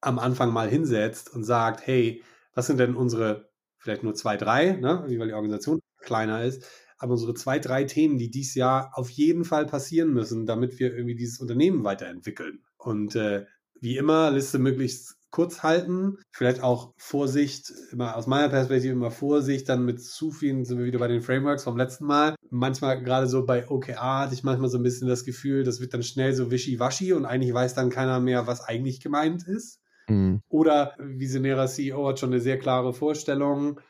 am 0.00 0.18
Anfang 0.18 0.52
mal 0.52 0.68
hinsetzt 0.68 1.32
und 1.32 1.44
sagt, 1.44 1.86
hey, 1.86 2.22
was 2.54 2.66
sind 2.66 2.78
denn 2.78 2.94
unsere 2.94 3.50
vielleicht 3.78 4.02
nur 4.02 4.14
zwei, 4.14 4.36
drei, 4.36 4.72
ne, 4.72 5.04
weil 5.06 5.28
die 5.28 5.34
Organisation 5.34 5.80
kleiner 5.98 6.42
ist, 6.44 6.64
aber 7.04 7.12
unsere 7.12 7.34
zwei, 7.34 7.58
drei 7.58 7.84
Themen, 7.84 8.16
die 8.16 8.30
dieses 8.30 8.54
Jahr 8.54 8.90
auf 8.94 9.10
jeden 9.10 9.44
Fall 9.44 9.66
passieren 9.66 10.14
müssen, 10.14 10.46
damit 10.46 10.78
wir 10.78 10.94
irgendwie 10.94 11.14
dieses 11.14 11.38
Unternehmen 11.38 11.84
weiterentwickeln. 11.84 12.60
Und 12.78 13.14
äh, 13.14 13.44
wie 13.78 13.98
immer, 13.98 14.30
Liste 14.30 14.58
möglichst 14.58 15.18
kurz 15.30 15.62
halten. 15.62 16.16
Vielleicht 16.32 16.62
auch 16.62 16.94
Vorsicht, 16.96 17.70
immer 17.92 18.16
aus 18.16 18.26
meiner 18.26 18.48
Perspektive 18.48 18.94
immer 18.94 19.10
Vorsicht, 19.10 19.68
dann 19.68 19.84
mit 19.84 20.02
zu 20.02 20.30
vielen, 20.30 20.64
sind 20.64 20.78
wir 20.78 20.86
wieder 20.86 20.98
bei 20.98 21.08
den 21.08 21.20
Frameworks 21.20 21.64
vom 21.64 21.76
letzten 21.76 22.06
Mal. 22.06 22.36
Manchmal 22.48 23.02
gerade 23.02 23.26
so 23.26 23.44
bei 23.44 23.68
OKR 23.68 24.20
hatte 24.20 24.34
ich 24.34 24.42
manchmal 24.42 24.70
so 24.70 24.78
ein 24.78 24.82
bisschen 24.82 25.06
das 25.06 25.24
Gefühl, 25.24 25.62
das 25.62 25.80
wird 25.80 25.92
dann 25.92 26.02
schnell 26.02 26.32
so 26.32 26.50
wischiwaschi 26.50 27.12
und 27.12 27.26
eigentlich 27.26 27.52
weiß 27.52 27.74
dann 27.74 27.90
keiner 27.90 28.18
mehr, 28.18 28.46
was 28.46 28.62
eigentlich 28.62 29.00
gemeint 29.00 29.46
ist. 29.46 29.80
Mhm. 30.08 30.40
Oder 30.48 30.94
visionärer 30.98 31.66
CEO 31.66 32.08
hat 32.08 32.18
schon 32.18 32.32
eine 32.32 32.40
sehr 32.40 32.58
klare 32.58 32.94
Vorstellung, 32.94 33.80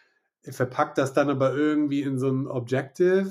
verpackt 0.50 0.98
das 0.98 1.12
dann 1.12 1.30
aber 1.30 1.54
irgendwie 1.54 2.02
in 2.02 2.18
so 2.18 2.28
ein 2.28 2.46
Objective, 2.46 3.30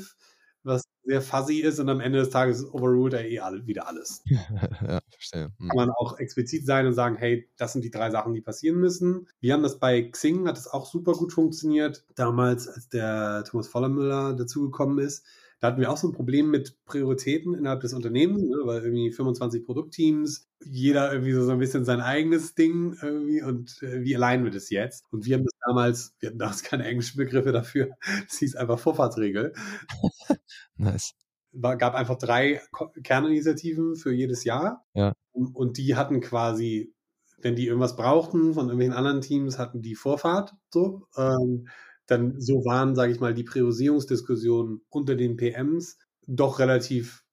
was 0.63 0.84
sehr 1.03 1.22
fuzzy 1.22 1.60
ist 1.60 1.79
und 1.79 1.89
am 1.89 2.00
Ende 2.00 2.20
des 2.20 2.29
Tages 2.29 2.74
overruled 2.74 3.13
er 3.13 3.29
eh 3.29 3.39
alle, 3.39 3.67
wieder 3.67 3.88
alles. 3.88 4.24
ja, 4.25 5.00
verstehe. 5.12 5.51
Mhm. 5.58 5.67
Kann 5.67 5.75
man 5.75 5.89
auch 5.91 6.17
explizit 6.20 6.65
sein 6.65 6.88
und 6.88 6.93
sagen, 6.93 7.17
hey, 7.17 7.50
das 7.58 7.74
sind 7.74 7.84
die 7.84 7.91
drei 7.91 8.10
Sachen, 8.10 8.34
die 8.34 8.41
passieren 8.41 8.79
müssen. 8.79 9.27
Wir 9.41 9.53
haben 9.53 9.63
das 9.63 9.79
bei 9.79 10.01
Xing, 10.01 10.48
hat 10.48 10.58
es 10.58 10.67
auch 10.67 10.86
super 10.86 11.13
gut 11.13 11.34
funktioniert. 11.34 12.05
Damals, 12.15 12.67
als 12.67 12.89
der 12.89 13.43
Thomas 13.46 13.67
Vollermüller 13.67 14.34
dazugekommen 14.34 15.00
ist, 15.00 15.25
da 15.60 15.67
hatten 15.67 15.79
wir 15.79 15.91
auch 15.91 15.98
so 15.98 16.10
ein 16.10 16.13
Problem 16.13 16.51
mit 16.51 16.84
Prioritäten 16.86 17.53
innerhalb 17.53 17.79
des 17.79 17.93
Unternehmens, 17.93 18.41
ne, 18.41 18.58
weil 18.65 18.82
irgendwie 18.82 19.12
25 19.12 19.63
Produktteams, 19.63 20.50
jeder 20.65 21.12
irgendwie 21.12 21.34
so, 21.34 21.43
so 21.43 21.51
ein 21.51 21.60
bisschen 21.60 21.86
sein 21.86 22.01
eigenes 22.01 22.55
Ding 22.55 22.98
irgendwie 23.01 23.41
und 23.41 23.82
äh, 23.82 24.03
wie 24.03 24.15
allein 24.15 24.43
wir 24.43 24.51
das 24.51 24.70
jetzt? 24.70 25.05
Und 25.12 25.25
wir 25.25 25.36
haben 25.36 25.43
das 25.43 25.60
damals, 25.65 26.15
wir 26.20 26.29
hatten 26.29 26.39
damals 26.39 26.63
keine 26.63 26.86
englischen 26.86 27.17
Begriffe 27.17 27.51
dafür, 27.51 27.89
das 28.27 28.38
hieß 28.38 28.55
einfach 28.55 28.79
Vorfahrtsregel. 28.79 29.53
nice. 30.77 31.13
War, 31.51 31.77
gab 31.77 31.93
einfach 31.93 32.17
drei 32.17 32.62
Kerninitiativen 33.03 33.96
für 33.96 34.12
jedes 34.12 34.43
Jahr. 34.43 34.86
Ja. 34.93 35.13
Und, 35.32 35.55
und 35.55 35.77
die 35.77 35.96
hatten 35.96 36.20
quasi, 36.20 36.93
wenn 37.38 37.55
die 37.55 37.67
irgendwas 37.67 37.96
brauchten 37.96 38.53
von 38.53 38.65
irgendwelchen 38.65 38.96
anderen 38.96 39.22
Teams, 39.22 39.60
hatten 39.60 39.82
die 39.82 39.96
Vorfahrt 39.96 40.55
so. 40.72 41.08
Ähm, 41.15 41.67
dann 42.08 42.41
so 42.41 42.65
waren, 42.65 42.96
sage 42.96 43.12
ich 43.12 43.20
mal, 43.20 43.34
die 43.34 43.43
Priorisierungsdiskussionen 43.43 44.82
unter 44.89 45.15
den 45.15 45.38
PMs 45.38 46.00
doch 46.25 46.60
relativ 46.60 47.24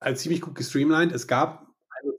also 0.00 0.20
ziemlich 0.20 0.40
gut 0.40 0.54
gestreamlined. 0.54 1.12
Es 1.12 1.26
gab 1.26 1.67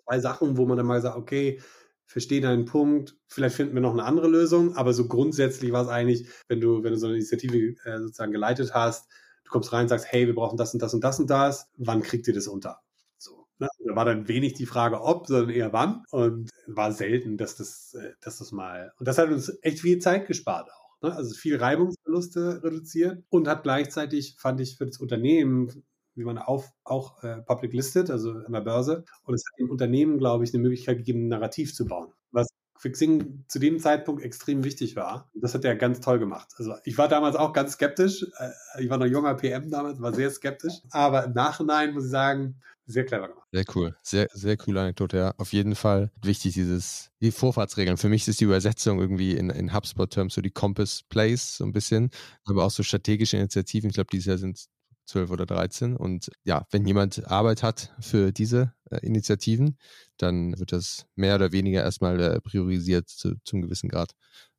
zwei 0.09 0.19
Sachen, 0.19 0.57
wo 0.57 0.65
man 0.65 0.77
dann 0.77 0.87
mal 0.87 1.01
sagt, 1.01 1.17
okay, 1.17 1.61
verstehe 2.05 2.41
deinen 2.41 2.65
Punkt, 2.65 3.15
vielleicht 3.27 3.55
finden 3.55 3.75
wir 3.75 3.81
noch 3.81 3.93
eine 3.93 4.03
andere 4.03 4.27
Lösung, 4.27 4.75
aber 4.75 4.93
so 4.93 5.07
grundsätzlich 5.07 5.71
war 5.71 5.83
es 5.83 5.89
eigentlich, 5.89 6.27
wenn 6.47 6.59
du, 6.59 6.83
wenn 6.83 6.93
du 6.93 6.97
so 6.97 7.05
eine 7.05 7.17
Initiative 7.17 7.75
äh, 7.85 7.99
sozusagen 7.99 8.31
geleitet 8.31 8.73
hast, 8.73 9.07
du 9.43 9.51
kommst 9.51 9.71
rein 9.71 9.83
und 9.83 9.89
sagst, 9.89 10.11
hey, 10.11 10.25
wir 10.25 10.33
brauchen 10.33 10.57
das 10.57 10.73
und 10.73 10.81
das 10.81 10.93
und 10.93 11.03
das 11.03 11.19
und 11.19 11.29
das, 11.29 11.69
wann 11.77 12.01
kriegt 12.01 12.27
ihr 12.27 12.33
das 12.33 12.47
unter? 12.47 12.81
So, 13.19 13.45
ne? 13.59 13.67
Da 13.85 13.95
war 13.95 14.05
dann 14.05 14.27
wenig 14.27 14.53
die 14.53 14.65
Frage 14.65 15.01
ob, 15.01 15.27
sondern 15.27 15.51
eher 15.51 15.71
wann 15.71 16.03
und 16.09 16.49
war 16.65 16.91
selten, 16.91 17.37
dass 17.37 17.55
das, 17.55 17.93
äh, 17.93 18.13
dass 18.21 18.39
das 18.39 18.51
mal, 18.51 18.91
und 18.97 19.07
das 19.07 19.19
hat 19.19 19.29
uns 19.29 19.55
echt 19.61 19.81
viel 19.81 19.99
Zeit 19.99 20.25
gespart 20.25 20.69
auch. 20.71 21.03
Ne? 21.03 21.15
Also 21.15 21.35
viel 21.35 21.57
Reibungsverluste 21.57 22.63
reduziert 22.63 23.23
und 23.29 23.47
hat 23.47 23.61
gleichzeitig, 23.61 24.35
fand 24.39 24.61
ich, 24.61 24.77
für 24.77 24.87
das 24.87 24.97
Unternehmen, 24.97 25.83
wie 26.19 26.25
man 26.25 26.38
auf, 26.38 26.69
auch 26.83 27.23
äh, 27.23 27.41
public 27.41 27.73
listed, 27.73 28.11
also 28.11 28.31
an 28.31 28.51
der 28.51 28.61
Börse, 28.61 29.05
und 29.23 29.33
es 29.33 29.43
hat 29.49 29.59
dem 29.59 29.71
Unternehmen, 29.71 30.17
glaube 30.17 30.43
ich, 30.43 30.53
eine 30.53 30.61
Möglichkeit 30.61 30.97
gegeben, 30.97 31.25
ein 31.25 31.29
Narrativ 31.29 31.73
zu 31.73 31.85
bauen, 31.85 32.13
was 32.31 32.47
für 32.77 32.93
zu 32.93 33.59
dem 33.59 33.79
Zeitpunkt 33.79 34.23
extrem 34.23 34.63
wichtig 34.63 34.95
war. 34.95 35.29
Das 35.33 35.53
hat 35.53 35.65
er 35.65 35.75
ganz 35.75 35.99
toll 35.99 36.17
gemacht. 36.17 36.53
Also 36.57 36.75
ich 36.85 36.97
war 36.97 37.09
damals 37.09 37.35
auch 37.35 37.51
ganz 37.51 37.73
skeptisch. 37.73 38.25
Äh, 38.38 38.83
ich 38.83 38.89
war 38.89 38.97
noch 38.97 39.05
junger 39.05 39.35
PM 39.35 39.69
damals, 39.69 40.01
war 40.01 40.13
sehr 40.13 40.31
skeptisch. 40.31 40.75
Aber 40.91 41.25
im 41.25 41.33
Nachhinein 41.33 41.93
muss 41.93 42.05
ich 42.05 42.11
sagen, 42.11 42.61
sehr 42.85 43.05
clever 43.05 43.27
gemacht. 43.27 43.47
Sehr 43.51 43.65
cool. 43.75 43.95
Sehr, 44.01 44.27
sehr 44.33 44.57
coole 44.57 44.81
Anekdote, 44.81 45.17
ja. 45.17 45.33
Auf 45.38 45.51
jeden 45.51 45.75
Fall 45.75 46.09
wichtig, 46.23 46.53
dieses, 46.53 47.11
die 47.21 47.31
Vorfahrtsregeln. 47.31 47.97
Für 47.97 48.09
mich 48.09 48.27
ist 48.27 48.39
die 48.39 48.45
Übersetzung 48.45 48.99
irgendwie 48.99 49.35
in, 49.35 49.49
in 49.49 49.73
HubSpot-Terms 49.73 50.33
so 50.33 50.41
die 50.41 50.49
Compass 50.49 51.03
Plays 51.09 51.57
so 51.57 51.65
ein 51.65 51.73
bisschen, 51.73 52.09
aber 52.45 52.63
auch 52.63 52.71
so 52.71 52.81
strategische 52.81 53.38
Initiativen. 53.38 53.89
Ich 53.89 53.95
glaube, 53.95 54.09
dieses 54.11 54.25
Jahr 54.25 54.38
sind 54.38 54.69
12 55.09 55.31
oder 55.31 55.45
13. 55.45 55.95
Und 55.95 56.31
ja, 56.43 56.65
wenn 56.71 56.85
jemand 56.85 57.27
Arbeit 57.29 57.63
hat 57.63 57.93
für 57.99 58.31
diese 58.31 58.73
äh, 58.89 58.97
Initiativen, 59.05 59.77
dann 60.17 60.57
wird 60.59 60.71
das 60.71 61.05
mehr 61.15 61.35
oder 61.35 61.51
weniger 61.51 61.83
erstmal 61.83 62.19
äh, 62.19 62.41
priorisiert 62.41 63.09
zu, 63.09 63.35
zum 63.43 63.61
gewissen 63.61 63.89
Grad. 63.89 64.11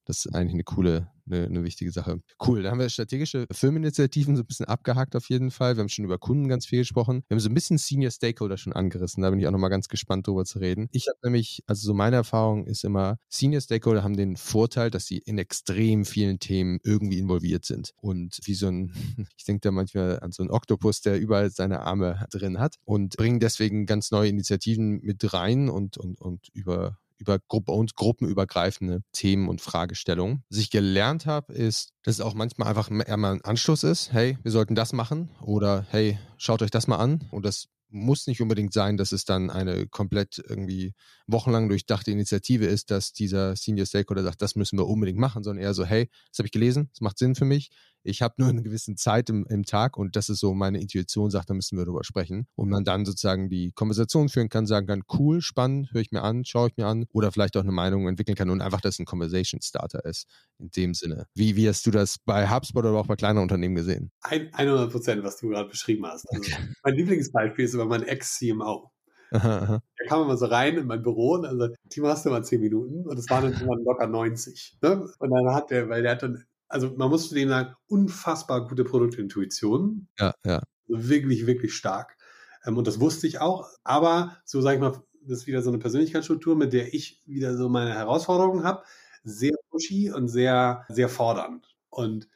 Das 0.04 0.26
ist 0.26 0.34
eigentlich 0.34 0.54
eine 0.54 0.64
coole, 0.64 1.10
eine, 1.30 1.46
eine 1.46 1.64
wichtige 1.64 1.92
Sache. 1.92 2.20
Cool, 2.44 2.62
da 2.62 2.70
haben 2.70 2.78
wir 2.78 2.88
strategische 2.88 3.46
Firmeninitiativen 3.52 4.36
so 4.36 4.42
ein 4.42 4.46
bisschen 4.46 4.66
abgehakt 4.66 5.16
auf 5.16 5.28
jeden 5.28 5.50
Fall. 5.50 5.76
Wir 5.76 5.80
haben 5.80 5.88
schon 5.88 6.04
über 6.04 6.18
Kunden 6.18 6.48
ganz 6.48 6.66
viel 6.66 6.80
gesprochen. 6.80 7.22
Wir 7.28 7.34
haben 7.34 7.40
so 7.40 7.48
ein 7.48 7.54
bisschen 7.54 7.78
Senior 7.78 8.10
Stakeholder 8.10 8.56
schon 8.56 8.72
angerissen. 8.72 9.22
Da 9.22 9.30
bin 9.30 9.38
ich 9.38 9.46
auch 9.46 9.52
nochmal 9.52 9.70
ganz 9.70 9.88
gespannt 9.88 10.26
drüber 10.26 10.44
zu 10.44 10.58
reden. 10.58 10.88
Ich 10.92 11.08
habe 11.08 11.18
nämlich, 11.22 11.62
also 11.66 11.86
so 11.86 11.94
meine 11.94 12.16
Erfahrung 12.16 12.66
ist 12.66 12.84
immer, 12.84 13.18
Senior 13.28 13.60
Stakeholder 13.60 14.02
haben 14.02 14.16
den 14.16 14.36
Vorteil, 14.36 14.90
dass 14.90 15.06
sie 15.06 15.18
in 15.18 15.38
extrem 15.38 16.04
vielen 16.04 16.38
Themen 16.38 16.78
irgendwie 16.82 17.18
involviert 17.18 17.64
sind. 17.64 17.92
Und 17.96 18.38
wie 18.44 18.54
so 18.54 18.68
ein, 18.68 18.92
ich 19.36 19.44
denke 19.44 19.60
da 19.60 19.70
manchmal 19.70 20.20
an 20.20 20.32
so 20.32 20.42
einen 20.42 20.50
Oktopus, 20.50 21.00
der 21.00 21.20
überall 21.20 21.50
seine 21.50 21.80
Arme 21.80 22.26
drin 22.30 22.58
hat 22.58 22.76
und 22.84 23.16
bringen 23.16 23.40
deswegen 23.40 23.86
ganz 23.86 24.10
neue 24.10 24.28
Initiativen 24.28 25.00
mit 25.02 25.32
rein 25.32 25.68
und, 25.68 25.98
und, 25.98 26.20
und 26.20 26.48
über 26.52 26.98
über 27.20 27.38
Gruppe 27.38 27.72
und 27.72 27.94
gruppenübergreifende 27.94 29.02
Themen 29.12 29.48
und 29.48 29.60
Fragestellungen. 29.60 30.42
Was 30.48 30.58
ich 30.58 30.70
gelernt 30.70 31.26
habe, 31.26 31.52
ist, 31.52 31.92
dass 32.02 32.16
es 32.16 32.20
auch 32.20 32.34
manchmal 32.34 32.68
einfach 32.68 32.90
eher 32.90 33.16
mal 33.16 33.34
ein 33.34 33.44
Anschluss 33.44 33.84
ist. 33.84 34.12
Hey, 34.12 34.38
wir 34.42 34.50
sollten 34.50 34.74
das 34.74 34.92
machen 34.92 35.30
oder 35.42 35.86
hey, 35.90 36.18
schaut 36.38 36.62
euch 36.62 36.70
das 36.70 36.86
mal 36.86 36.96
an. 36.96 37.28
Und 37.30 37.44
das 37.44 37.68
muss 37.90 38.26
nicht 38.26 38.40
unbedingt 38.40 38.72
sein, 38.72 38.96
dass 38.96 39.12
es 39.12 39.24
dann 39.24 39.50
eine 39.50 39.86
komplett 39.86 40.42
irgendwie 40.48 40.94
wochenlang 41.26 41.68
durchdachte 41.68 42.10
Initiative 42.10 42.66
ist, 42.66 42.90
dass 42.90 43.12
dieser 43.12 43.56
Senior 43.56 43.86
Stakeholder 43.86 44.22
sagt, 44.22 44.42
das 44.42 44.56
müssen 44.56 44.78
wir 44.78 44.86
unbedingt 44.86 45.18
machen, 45.18 45.42
sondern 45.42 45.64
eher 45.64 45.74
so, 45.74 45.84
hey, 45.84 46.08
das 46.30 46.38
habe 46.38 46.46
ich 46.46 46.52
gelesen, 46.52 46.88
das 46.92 47.00
macht 47.00 47.18
Sinn 47.18 47.34
für 47.34 47.44
mich, 47.44 47.70
ich 48.02 48.22
habe 48.22 48.34
nur 48.38 48.48
eine 48.48 48.62
gewisse 48.62 48.94
Zeit 48.94 49.28
im, 49.30 49.46
im 49.48 49.64
Tag 49.64 49.96
und 49.96 50.16
das 50.16 50.28
ist 50.28 50.40
so 50.40 50.54
meine 50.54 50.80
Intuition, 50.80 51.30
sagt, 51.30 51.50
da 51.50 51.54
müssen 51.54 51.76
wir 51.76 51.84
drüber 51.84 52.04
sprechen. 52.04 52.46
Und 52.54 52.68
man 52.70 52.84
dann 52.84 53.04
sozusagen 53.04 53.48
die 53.48 53.72
Konversation 53.72 54.28
führen 54.28 54.48
kann, 54.48 54.66
sagen 54.66 54.86
kann, 54.86 55.02
cool, 55.18 55.40
spannend, 55.40 55.92
höre 55.92 56.00
ich 56.00 56.12
mir 56.12 56.22
an, 56.22 56.44
schaue 56.44 56.68
ich 56.68 56.76
mir 56.76 56.86
an 56.86 57.06
oder 57.12 57.32
vielleicht 57.32 57.56
auch 57.56 57.62
eine 57.62 57.72
Meinung 57.72 58.08
entwickeln 58.08 58.36
kann 58.36 58.50
und 58.50 58.60
einfach, 58.60 58.80
dass 58.80 58.98
ein 58.98 59.04
Conversation 59.04 59.60
Starter 59.62 60.04
ist 60.04 60.26
in 60.58 60.70
dem 60.70 60.94
Sinne. 60.94 61.26
Wie, 61.34 61.56
wie 61.56 61.68
hast 61.68 61.86
du 61.86 61.90
das 61.90 62.18
bei 62.18 62.48
HubSpot 62.48 62.84
oder 62.84 62.98
auch 62.98 63.06
bei 63.06 63.16
kleinen 63.16 63.38
Unternehmen 63.38 63.74
gesehen? 63.74 64.10
100 64.22 64.90
Prozent, 64.90 65.22
was 65.22 65.36
du 65.38 65.48
gerade 65.48 65.68
beschrieben 65.68 66.06
hast. 66.06 66.26
Also 66.30 66.52
okay. 66.52 66.74
Mein 66.82 66.94
Lieblingsbeispiel 66.94 67.64
ist 67.64 67.74
über 67.74 67.86
mein 67.86 68.02
Ex-CMO. 68.02 68.90
Aha, 69.32 69.58
aha. 69.58 69.82
Da 69.98 70.06
kam 70.08 70.22
immer 70.22 70.36
so 70.36 70.46
rein 70.46 70.76
in 70.76 70.86
mein 70.86 71.02
Büro 71.02 71.34
und 71.34 71.46
also, 71.46 71.68
Timo, 71.88 72.08
hast 72.08 72.26
du 72.26 72.30
mal 72.30 72.42
zehn 72.42 72.60
Minuten? 72.60 73.06
Und 73.06 73.16
es 73.16 73.30
waren 73.30 73.44
dann 73.44 73.62
immer 73.62 73.76
locker 73.76 74.08
90. 74.08 74.78
Ne? 74.82 75.06
Und 75.18 75.30
dann 75.30 75.54
hat 75.54 75.70
der, 75.70 75.88
weil 75.88 76.02
der 76.02 76.12
hat 76.12 76.22
dann 76.22 76.44
also 76.70 76.94
man 76.96 77.10
muss 77.10 77.28
zu 77.28 77.34
dem 77.34 77.48
sagen, 77.48 77.74
unfassbar 77.86 78.66
gute 78.66 78.84
Produktintuition. 78.84 80.08
Ja, 80.18 80.34
ja. 80.46 80.62
Wirklich, 80.86 81.46
wirklich 81.46 81.74
stark. 81.74 82.16
Ähm, 82.64 82.78
und 82.78 82.86
das 82.86 83.00
wusste 83.00 83.26
ich 83.26 83.40
auch. 83.40 83.68
Aber 83.84 84.38
so 84.44 84.60
sage 84.62 84.76
ich 84.76 84.80
mal, 84.80 85.02
das 85.22 85.40
ist 85.40 85.46
wieder 85.46 85.62
so 85.62 85.70
eine 85.70 85.78
Persönlichkeitsstruktur, 85.78 86.56
mit 86.56 86.72
der 86.72 86.94
ich 86.94 87.22
wieder 87.26 87.56
so 87.56 87.68
meine 87.68 87.92
Herausforderungen 87.92 88.64
habe. 88.64 88.84
Sehr 89.22 89.54
pushy 89.70 90.10
und 90.10 90.28
sehr, 90.28 90.86
sehr 90.88 91.08
fordernd. 91.08 91.76
Und 91.90 92.28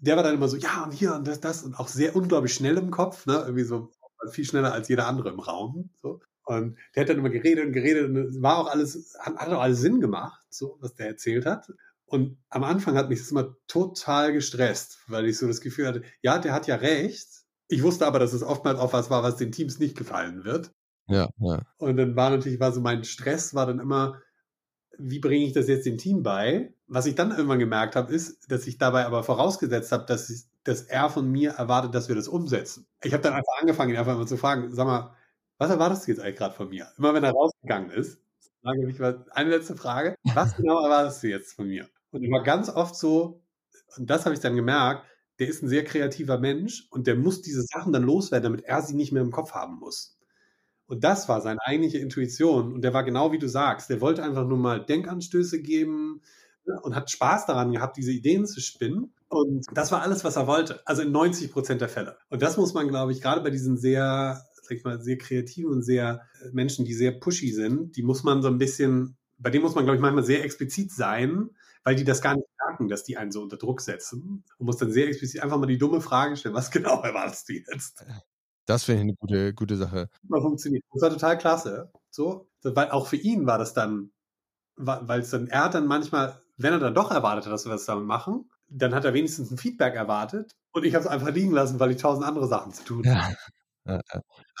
der 0.00 0.16
war 0.16 0.24
dann 0.24 0.34
immer 0.34 0.48
so, 0.48 0.56
ja, 0.56 0.82
und 0.82 0.92
hier 0.92 1.14
und 1.14 1.28
das, 1.28 1.40
das 1.40 1.62
und 1.62 1.78
auch 1.78 1.86
sehr 1.86 2.16
unglaublich 2.16 2.54
schnell 2.54 2.76
im 2.78 2.90
Kopf, 2.90 3.26
ne? 3.26 3.34
Irgendwie 3.34 3.62
so 3.62 3.92
viel 4.30 4.44
schneller 4.44 4.72
als 4.72 4.88
jeder 4.88 5.06
andere 5.06 5.30
im 5.30 5.38
Raum. 5.38 5.90
So. 6.00 6.20
Und 6.44 6.76
der 6.94 7.02
hat 7.02 7.10
dann 7.10 7.18
immer 7.18 7.30
geredet 7.30 7.66
und 7.66 7.72
geredet 7.72 8.08
und 8.08 8.16
es 8.16 8.42
war 8.42 8.58
auch 8.58 8.68
alles, 8.68 9.16
hat, 9.20 9.36
hat 9.36 9.48
auch 9.50 9.60
alles 9.60 9.80
Sinn 9.80 10.00
gemacht, 10.00 10.42
so, 10.48 10.76
was 10.80 10.94
der 10.94 11.06
erzählt 11.06 11.46
hat. 11.46 11.68
Und 12.12 12.36
am 12.50 12.62
Anfang 12.62 12.94
hat 12.94 13.08
mich 13.08 13.20
das 13.20 13.30
immer 13.30 13.56
total 13.68 14.34
gestresst, 14.34 14.98
weil 15.06 15.24
ich 15.24 15.38
so 15.38 15.46
das 15.46 15.62
Gefühl 15.62 15.86
hatte, 15.86 16.02
ja, 16.20 16.38
der 16.38 16.52
hat 16.52 16.66
ja 16.66 16.74
recht. 16.74 17.26
Ich 17.68 17.82
wusste 17.82 18.06
aber, 18.06 18.18
dass 18.18 18.34
es 18.34 18.42
oftmals 18.42 18.78
auch 18.78 18.92
was 18.92 19.08
war, 19.08 19.22
was 19.22 19.38
den 19.38 19.50
Teams 19.50 19.78
nicht 19.78 19.96
gefallen 19.96 20.44
wird. 20.44 20.72
Ja, 21.08 21.30
ja. 21.38 21.62
Und 21.78 21.96
dann 21.96 22.14
war 22.14 22.28
natürlich, 22.28 22.60
war 22.60 22.70
so 22.70 22.82
mein 22.82 23.04
Stress 23.04 23.54
war 23.54 23.64
dann 23.64 23.78
immer, 23.78 24.20
wie 24.98 25.20
bringe 25.20 25.46
ich 25.46 25.54
das 25.54 25.68
jetzt 25.68 25.86
dem 25.86 25.96
Team 25.96 26.22
bei? 26.22 26.74
Was 26.86 27.06
ich 27.06 27.14
dann 27.14 27.30
irgendwann 27.30 27.58
gemerkt 27.58 27.96
habe, 27.96 28.12
ist, 28.12 28.52
dass 28.52 28.66
ich 28.66 28.76
dabei 28.76 29.06
aber 29.06 29.22
vorausgesetzt 29.22 29.90
habe, 29.90 30.04
dass, 30.04 30.28
ich, 30.28 30.42
dass 30.64 30.82
er 30.82 31.08
von 31.08 31.32
mir 31.32 31.52
erwartet, 31.52 31.94
dass 31.94 32.08
wir 32.10 32.14
das 32.14 32.28
umsetzen. 32.28 32.86
Ich 33.02 33.14
habe 33.14 33.22
dann 33.22 33.32
einfach 33.32 33.58
angefangen, 33.58 33.92
ihn 33.92 33.96
einfach 33.96 34.18
mal 34.18 34.28
zu 34.28 34.36
fragen, 34.36 34.70
sag 34.74 34.86
mal, 34.86 35.16
was 35.56 35.70
erwartest 35.70 36.06
du 36.06 36.10
jetzt 36.10 36.20
eigentlich 36.20 36.36
gerade 36.36 36.54
von 36.54 36.68
mir? 36.68 36.88
Immer 36.98 37.14
wenn 37.14 37.24
er 37.24 37.32
rausgegangen 37.32 37.90
ist, 37.90 38.20
sage 38.62 38.86
ich 38.86 38.98
mal, 38.98 39.24
eine 39.30 39.48
letzte 39.48 39.76
Frage, 39.76 40.14
was 40.34 40.54
genau 40.56 40.84
erwartest 40.84 41.22
du 41.22 41.28
jetzt 41.28 41.54
von 41.54 41.68
mir? 41.68 41.88
Und 42.12 42.22
immer 42.22 42.42
ganz 42.42 42.68
oft 42.68 42.94
so, 42.94 43.42
und 43.96 44.08
das 44.08 44.24
habe 44.24 44.34
ich 44.34 44.40
dann 44.40 44.54
gemerkt, 44.54 45.06
der 45.38 45.48
ist 45.48 45.62
ein 45.62 45.68
sehr 45.68 45.82
kreativer 45.82 46.38
Mensch 46.38 46.86
und 46.90 47.06
der 47.06 47.16
muss 47.16 47.42
diese 47.42 47.62
Sachen 47.62 47.92
dann 47.92 48.04
loswerden, 48.04 48.44
damit 48.44 48.64
er 48.64 48.82
sie 48.82 48.94
nicht 48.94 49.12
mehr 49.12 49.22
im 49.22 49.32
Kopf 49.32 49.52
haben 49.52 49.76
muss. 49.78 50.18
Und 50.86 51.04
das 51.04 51.28
war 51.28 51.40
seine 51.40 51.58
eigentliche 51.64 51.98
Intuition. 51.98 52.74
Und 52.74 52.82
der 52.82 52.92
war 52.92 53.02
genau 53.02 53.32
wie 53.32 53.38
du 53.38 53.48
sagst. 53.48 53.88
Der 53.88 54.02
wollte 54.02 54.22
einfach 54.22 54.46
nur 54.46 54.58
mal 54.58 54.84
Denkanstöße 54.84 55.62
geben 55.62 56.20
ne, 56.66 56.78
und 56.82 56.94
hat 56.94 57.10
Spaß 57.10 57.46
daran 57.46 57.72
gehabt, 57.72 57.96
diese 57.96 58.12
Ideen 58.12 58.46
zu 58.46 58.60
spinnen. 58.60 59.14
Und 59.28 59.66
das 59.72 59.90
war 59.90 60.02
alles, 60.02 60.22
was 60.22 60.36
er 60.36 60.46
wollte. 60.46 60.86
Also 60.86 61.00
in 61.00 61.10
90 61.10 61.50
Prozent 61.50 61.80
der 61.80 61.88
Fälle. 61.88 62.18
Und 62.28 62.42
das 62.42 62.58
muss 62.58 62.74
man, 62.74 62.88
glaube 62.88 63.12
ich, 63.12 63.22
gerade 63.22 63.40
bei 63.40 63.48
diesen 63.48 63.78
sehr, 63.78 64.44
sag 64.60 64.72
ich 64.72 64.84
mal, 64.84 65.00
sehr 65.00 65.16
kreativen 65.16 65.72
und 65.72 65.82
sehr 65.82 66.26
äh, 66.42 66.50
Menschen, 66.52 66.84
die 66.84 66.94
sehr 66.94 67.12
pushy 67.12 67.52
sind, 67.52 67.96
die 67.96 68.02
muss 68.02 68.22
man 68.22 68.42
so 68.42 68.48
ein 68.48 68.58
bisschen 68.58 69.16
bei 69.42 69.50
dem 69.50 69.62
muss 69.62 69.74
man, 69.74 69.84
glaube 69.84 69.96
ich, 69.96 70.00
manchmal 70.00 70.24
sehr 70.24 70.44
explizit 70.44 70.92
sein, 70.92 71.50
weil 71.84 71.96
die 71.96 72.04
das 72.04 72.22
gar 72.22 72.36
nicht 72.36 72.48
merken, 72.66 72.88
dass 72.88 73.04
die 73.04 73.16
einen 73.16 73.32
so 73.32 73.42
unter 73.42 73.56
Druck 73.56 73.80
setzen 73.80 74.44
und 74.58 74.66
muss 74.66 74.76
dann 74.76 74.92
sehr 74.92 75.08
explizit 75.08 75.42
einfach 75.42 75.58
mal 75.58 75.66
die 75.66 75.78
dumme 75.78 76.00
Frage 76.00 76.36
stellen, 76.36 76.54
was 76.54 76.70
genau 76.70 77.02
erwartest 77.02 77.48
du 77.48 77.54
jetzt? 77.54 78.04
Das 78.66 78.84
finde 78.84 79.00
ich 79.00 79.02
eine 79.04 79.14
gute, 79.14 79.54
gute 79.54 79.76
Sache. 79.76 80.08
Mal 80.22 80.40
funktioniert. 80.40 80.84
Das 80.92 81.02
war 81.02 81.10
total 81.10 81.38
klasse. 81.38 81.92
So, 82.10 82.48
weil 82.62 82.90
auch 82.90 83.06
für 83.08 83.16
ihn 83.16 83.46
war 83.46 83.58
das 83.58 83.74
dann, 83.74 84.12
weil 84.76 85.20
es 85.20 85.30
dann, 85.30 85.48
er 85.48 85.64
hat 85.64 85.74
dann 85.74 85.86
manchmal, 85.86 86.40
wenn 86.56 86.72
er 86.72 86.78
dann 86.78 86.94
doch 86.94 87.10
erwartet 87.10 87.46
hat, 87.46 87.52
dass 87.52 87.64
wir 87.64 87.72
das 87.72 87.86
damit 87.86 88.06
machen, 88.06 88.50
dann 88.68 88.94
hat 88.94 89.04
er 89.04 89.14
wenigstens 89.14 89.50
ein 89.50 89.58
Feedback 89.58 89.94
erwartet 89.94 90.56
und 90.72 90.84
ich 90.84 90.94
habe 90.94 91.04
es 91.04 91.10
einfach 91.10 91.30
liegen 91.30 91.52
lassen, 91.52 91.80
weil 91.80 91.90
ich 91.90 91.98
tausend 91.98 92.24
andere 92.24 92.46
Sachen 92.46 92.72
zu 92.72 92.84
tun 92.84 93.06
habe. 93.06 93.34
Ja. 93.84 93.98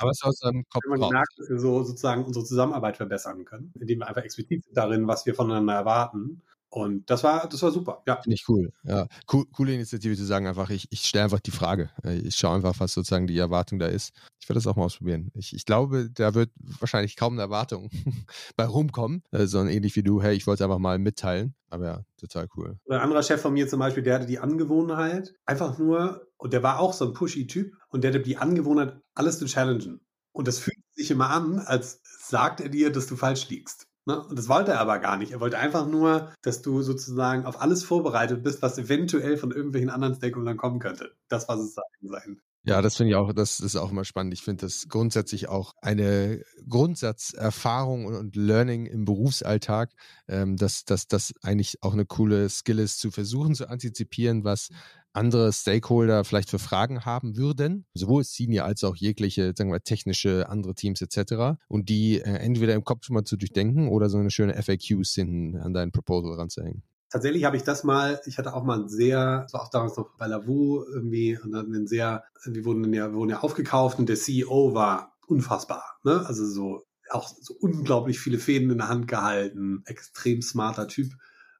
Aber 0.00 0.10
es 0.10 0.18
ist 0.18 0.24
aus 0.24 0.38
seinem 0.38 0.64
Kopf. 0.68 0.82
Wir 0.84 0.94
haben 0.94 1.08
gemerkt, 1.10 1.32
dass 1.36 1.48
wir 1.48 1.60
so 1.60 1.84
sozusagen 1.84 2.24
unsere 2.24 2.44
Zusammenarbeit 2.44 2.96
verbessern 2.96 3.44
können, 3.44 3.72
indem 3.78 4.00
wir 4.00 4.08
einfach 4.08 4.24
explizit 4.24 4.64
sind 4.64 4.76
darin, 4.76 5.06
was 5.06 5.26
wir 5.26 5.36
voneinander 5.36 5.74
erwarten 5.74 6.42
und 6.74 7.10
das 7.10 7.22
war, 7.22 7.46
das 7.50 7.62
war 7.62 7.70
super. 7.70 8.02
Ja. 8.06 8.22
Finde 8.22 8.34
ich 8.34 8.48
cool. 8.48 8.72
Ja. 8.84 9.06
Cool, 9.30 9.44
coole 9.52 9.74
Initiative 9.74 10.16
zu 10.16 10.24
sagen, 10.24 10.46
einfach, 10.46 10.70
ich, 10.70 10.88
ich 10.90 11.04
stelle 11.04 11.24
einfach 11.24 11.40
die 11.40 11.50
Frage. 11.50 11.90
Äh, 12.02 12.20
ich 12.20 12.34
schaue 12.34 12.56
einfach, 12.56 12.74
was 12.80 12.94
sozusagen 12.94 13.26
die 13.26 13.36
Erwartung 13.36 13.78
da 13.78 13.88
ist. 13.88 14.14
Ich 14.40 14.48
werde 14.48 14.56
das 14.56 14.66
auch 14.66 14.76
mal 14.76 14.84
ausprobieren. 14.84 15.30
Ich, 15.34 15.52
ich 15.52 15.66
glaube, 15.66 16.08
da 16.10 16.32
wird 16.32 16.50
wahrscheinlich 16.80 17.16
kaum 17.16 17.34
eine 17.34 17.42
Erwartung 17.42 17.90
bei 18.56 18.64
rumkommen, 18.64 19.22
äh, 19.32 19.44
sondern 19.44 19.74
ähnlich 19.74 19.96
wie 19.96 20.02
du, 20.02 20.22
hey, 20.22 20.34
ich 20.34 20.46
wollte 20.46 20.64
es 20.64 20.64
einfach 20.64 20.78
mal 20.78 20.98
mitteilen. 20.98 21.54
Aber 21.68 21.84
ja, 21.84 22.04
total 22.18 22.48
cool. 22.56 22.78
Ein 22.88 23.00
anderer 23.00 23.22
Chef 23.22 23.42
von 23.42 23.52
mir 23.52 23.68
zum 23.68 23.78
Beispiel, 23.78 24.02
der 24.02 24.14
hatte 24.14 24.26
die 24.26 24.38
Angewohnheit, 24.38 25.34
einfach 25.44 25.76
nur, 25.78 26.26
und 26.38 26.54
der 26.54 26.62
war 26.62 26.80
auch 26.80 26.94
so 26.94 27.04
ein 27.04 27.12
pushy-Typ, 27.12 27.74
und 27.90 28.02
der 28.02 28.14
hatte 28.14 28.22
die 28.22 28.38
Angewohnheit, 28.38 28.98
alles 29.14 29.38
zu 29.38 29.44
challengen. 29.44 30.00
Und 30.32 30.48
das 30.48 30.58
fühlt 30.58 30.78
sich 30.94 31.10
immer 31.10 31.28
an, 31.28 31.58
als 31.58 32.00
sagt 32.18 32.62
er 32.62 32.70
dir, 32.70 32.90
dass 32.90 33.08
du 33.08 33.16
falsch 33.16 33.50
liegst. 33.50 33.88
Ne? 34.06 34.20
Und 34.20 34.36
das 34.38 34.48
wollte 34.48 34.72
er 34.72 34.80
aber 34.80 34.98
gar 34.98 35.16
nicht. 35.16 35.32
Er 35.32 35.40
wollte 35.40 35.58
einfach 35.58 35.86
nur, 35.86 36.32
dass 36.42 36.62
du 36.62 36.82
sozusagen 36.82 37.46
auf 37.46 37.60
alles 37.60 37.84
vorbereitet 37.84 38.42
bist, 38.42 38.62
was 38.62 38.78
eventuell 38.78 39.36
von 39.36 39.52
irgendwelchen 39.52 39.90
anderen 39.90 40.14
Stakeholdern 40.16 40.56
kommen 40.56 40.80
könnte. 40.80 41.14
Das 41.28 41.48
war 41.48 41.56
sozusagen 41.56 41.86
sein. 42.02 42.40
Ja, 42.64 42.80
das 42.80 42.96
finde 42.96 43.10
ich 43.10 43.16
auch, 43.16 43.32
das 43.32 43.58
ist 43.58 43.74
auch 43.74 43.90
immer 43.90 44.04
spannend. 44.04 44.34
Ich 44.34 44.42
finde 44.42 44.66
das 44.66 44.86
grundsätzlich 44.88 45.48
auch 45.48 45.72
eine 45.82 46.44
Grundsatzerfahrung 46.68 48.06
und, 48.06 48.36
Learning 48.36 48.86
im 48.86 49.04
Berufsalltag, 49.04 49.90
ähm, 50.28 50.56
dass, 50.56 50.84
dass 50.84 51.08
das 51.08 51.32
eigentlich 51.42 51.82
auch 51.82 51.92
eine 51.92 52.06
coole 52.06 52.48
Skill 52.48 52.78
ist, 52.78 53.00
zu 53.00 53.10
versuchen 53.10 53.56
zu 53.56 53.68
antizipieren, 53.68 54.44
was 54.44 54.68
andere 55.12 55.52
Stakeholder 55.52 56.24
vielleicht 56.24 56.50
für 56.50 56.60
Fragen 56.60 57.04
haben 57.04 57.36
würden, 57.36 57.84
sowohl 57.94 58.22
Senior 58.22 58.64
als 58.64 58.84
auch 58.84 58.94
jegliche, 58.94 59.52
sagen 59.56 59.72
wir, 59.72 59.82
technische, 59.82 60.48
andere 60.48 60.74
Teams 60.74 61.02
etc. 61.02 61.58
Und 61.68 61.88
die 61.88 62.20
äh, 62.20 62.36
entweder 62.36 62.74
im 62.74 62.84
Kopf 62.84 63.06
schon 63.06 63.14
mal 63.14 63.24
zu 63.24 63.36
durchdenken 63.36 63.88
oder 63.88 64.08
so 64.08 64.18
eine 64.18 64.30
schöne 64.30 64.54
FAQs 64.54 65.14
hinten 65.14 65.56
an 65.56 65.74
dein 65.74 65.90
Proposal 65.90 66.34
ranzuhängen. 66.34 66.84
Tatsächlich 67.12 67.44
habe 67.44 67.58
ich 67.58 67.62
das 67.62 67.84
mal, 67.84 68.22
ich 68.24 68.38
hatte 68.38 68.54
auch 68.54 68.64
mal 68.64 68.80
ein 68.80 68.88
sehr, 68.88 69.46
so 69.50 69.58
auch 69.58 69.68
damals 69.68 69.98
noch 69.98 70.16
bei 70.16 70.26
Lavu 70.26 70.82
irgendwie, 70.82 71.38
und 71.38 71.52
dann 71.52 71.70
ein 71.70 71.86
sehr, 71.86 72.24
wir 72.46 72.64
wurden 72.64 72.90
ja, 72.94 73.12
wurden 73.12 73.28
ja 73.28 73.40
aufgekauft 73.40 73.98
und 73.98 74.08
der 74.08 74.16
CEO 74.16 74.72
war 74.72 75.14
unfassbar, 75.26 75.98
ne? 76.04 76.24
Also 76.24 76.46
so, 76.46 76.86
auch 77.10 77.28
so 77.28 77.52
unglaublich 77.60 78.18
viele 78.18 78.38
Fäden 78.38 78.70
in 78.70 78.78
der 78.78 78.88
Hand 78.88 79.08
gehalten, 79.08 79.82
extrem 79.84 80.40
smarter 80.40 80.88
Typ. 80.88 81.12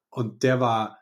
Und 0.09 0.43
der 0.43 0.59
war 0.59 1.01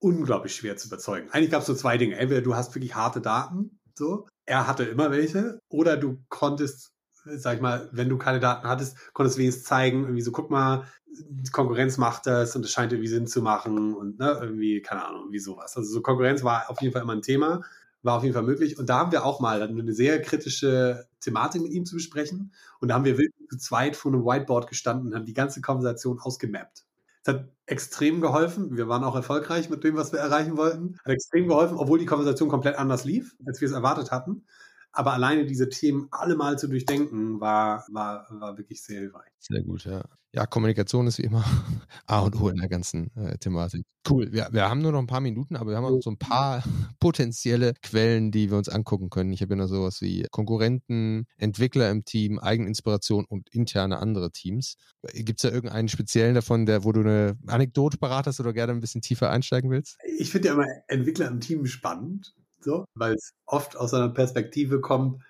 unglaublich 0.00 0.56
schwer 0.56 0.76
zu 0.76 0.88
überzeugen. 0.88 1.30
Eigentlich 1.30 1.52
gab 1.52 1.60
es 1.60 1.68
so 1.68 1.74
zwei 1.76 1.96
Dinge. 1.96 2.16
Entweder 2.16 2.42
du 2.42 2.56
hast 2.56 2.74
wirklich 2.74 2.96
harte 2.96 3.20
Daten, 3.20 3.78
so, 3.96 4.26
er 4.46 4.66
hatte 4.66 4.82
immer 4.82 5.12
welche, 5.12 5.60
oder 5.68 5.96
du 5.96 6.18
konntest, 6.28 6.90
sag 7.24 7.56
ich 7.56 7.60
mal, 7.60 7.88
wenn 7.92 8.08
du 8.08 8.18
keine 8.18 8.40
Daten 8.40 8.66
hattest, 8.66 8.96
konntest 9.12 9.36
du 9.36 9.40
wenigstens 9.40 9.64
zeigen, 9.64 10.02
irgendwie 10.02 10.22
so, 10.22 10.32
guck 10.32 10.50
mal, 10.50 10.84
die 11.06 11.50
Konkurrenz 11.50 11.98
macht 11.98 12.26
das 12.26 12.56
und 12.56 12.64
es 12.64 12.72
scheint 12.72 12.92
irgendwie 12.92 13.08
Sinn 13.08 13.26
zu 13.26 13.42
machen 13.42 13.94
und 13.94 14.18
ne, 14.18 14.38
irgendwie, 14.40 14.80
keine 14.80 15.06
Ahnung, 15.06 15.30
wie 15.30 15.38
sowas. 15.38 15.76
Also 15.76 15.92
so 15.92 16.00
Konkurrenz 16.00 16.42
war 16.42 16.70
auf 16.70 16.80
jeden 16.80 16.92
Fall 16.92 17.02
immer 17.02 17.12
ein 17.12 17.22
Thema, 17.22 17.62
war 18.02 18.16
auf 18.16 18.22
jeden 18.22 18.34
Fall 18.34 18.42
möglich. 18.42 18.78
Und 18.78 18.88
da 18.88 18.98
haben 18.98 19.12
wir 19.12 19.24
auch 19.24 19.40
mal 19.40 19.62
eine 19.62 19.92
sehr 19.92 20.20
kritische 20.22 21.06
Thematik 21.20 21.62
mit 21.62 21.72
ihm 21.72 21.84
zu 21.84 21.94
besprechen. 21.94 22.52
Und 22.80 22.88
da 22.88 22.94
haben 22.94 23.04
wir 23.04 23.18
wirklich 23.18 23.48
zu 23.48 23.58
zweit 23.58 23.96
vor 23.96 24.12
einem 24.12 24.24
Whiteboard 24.24 24.68
gestanden 24.68 25.08
und 25.08 25.14
haben 25.14 25.26
die 25.26 25.34
ganze 25.34 25.60
Konversation 25.60 26.18
ausgemappt. 26.18 26.84
Es 27.24 27.32
hat 27.32 27.48
extrem 27.66 28.20
geholfen. 28.20 28.76
Wir 28.76 28.88
waren 28.88 29.04
auch 29.04 29.14
erfolgreich 29.14 29.70
mit 29.70 29.84
dem, 29.84 29.96
was 29.96 30.12
wir 30.12 30.18
erreichen 30.18 30.56
wollten. 30.56 30.98
Hat 31.04 31.12
extrem 31.12 31.46
geholfen, 31.46 31.76
obwohl 31.76 32.00
die 32.00 32.06
Konversation 32.06 32.48
komplett 32.48 32.76
anders 32.76 33.04
lief, 33.04 33.36
als 33.46 33.60
wir 33.60 33.68
es 33.68 33.74
erwartet 33.74 34.10
hatten. 34.10 34.44
Aber 34.92 35.14
alleine 35.14 35.46
diese 35.46 35.68
Themen 35.68 36.08
alle 36.10 36.36
mal 36.36 36.58
zu 36.58 36.68
durchdenken, 36.68 37.40
war, 37.40 37.86
war, 37.90 38.26
war 38.30 38.58
wirklich 38.58 38.82
sehr 38.82 39.00
hilfreich. 39.00 39.30
Sehr 39.38 39.62
gut, 39.62 39.84
ja. 39.84 40.02
Ja, 40.34 40.46
Kommunikation 40.46 41.06
ist 41.06 41.18
wie 41.18 41.24
immer 41.24 41.44
A 42.06 42.20
und 42.20 42.40
O 42.40 42.48
in 42.48 42.56
der 42.56 42.68
ganzen 42.68 43.14
äh, 43.16 43.36
Thematik. 43.36 43.84
Cool. 44.08 44.32
Wir, 44.32 44.48
wir 44.50 44.68
haben 44.68 44.80
nur 44.80 44.92
noch 44.92 44.98
ein 44.98 45.06
paar 45.06 45.20
Minuten, 45.20 45.56
aber 45.56 45.70
wir 45.70 45.76
haben 45.76 45.84
auch 45.84 46.00
so 46.00 46.10
ein 46.10 46.16
paar 46.16 46.62
potenzielle 47.00 47.74
Quellen, 47.82 48.30
die 48.30 48.50
wir 48.50 48.56
uns 48.56 48.70
angucken 48.70 49.10
können. 49.10 49.32
Ich 49.32 49.42
habe 49.42 49.52
ja 49.52 49.56
noch 49.56 49.66
sowas 49.66 50.00
wie 50.00 50.26
Konkurrenten, 50.30 51.26
Entwickler 51.36 51.90
im 51.90 52.04
Team, 52.04 52.38
Eigeninspiration 52.38 53.26
und 53.26 53.50
interne 53.50 53.98
andere 53.98 54.30
Teams. 54.30 54.76
Gibt 55.12 55.40
es 55.44 55.48
da 55.48 55.54
irgendeinen 55.54 55.88
speziellen 55.88 56.34
davon, 56.34 56.64
der, 56.64 56.84
wo 56.84 56.92
du 56.92 57.00
eine 57.00 57.36
Anekdote 57.46 57.98
parat 57.98 58.26
hast 58.26 58.40
oder 58.40 58.54
gerne 58.54 58.72
ein 58.72 58.80
bisschen 58.80 59.02
tiefer 59.02 59.30
einsteigen 59.30 59.70
willst? 59.70 59.98
Ich 60.18 60.30
finde 60.30 60.48
ja 60.48 60.54
immer 60.54 60.66
Entwickler 60.88 61.28
im 61.28 61.40
Team 61.40 61.66
spannend, 61.66 62.34
so, 62.64 62.84
weil 62.94 63.14
es 63.14 63.32
oft 63.46 63.76
aus 63.76 63.94
einer 63.94 64.08
Perspektive 64.08 64.80
kommt, 64.80 65.22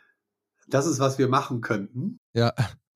das 0.69 0.87
ist, 0.87 1.01
was 1.01 1.19
wir 1.19 1.29
machen 1.29 1.61
könnten. 1.61 2.19
Ja 2.35 2.53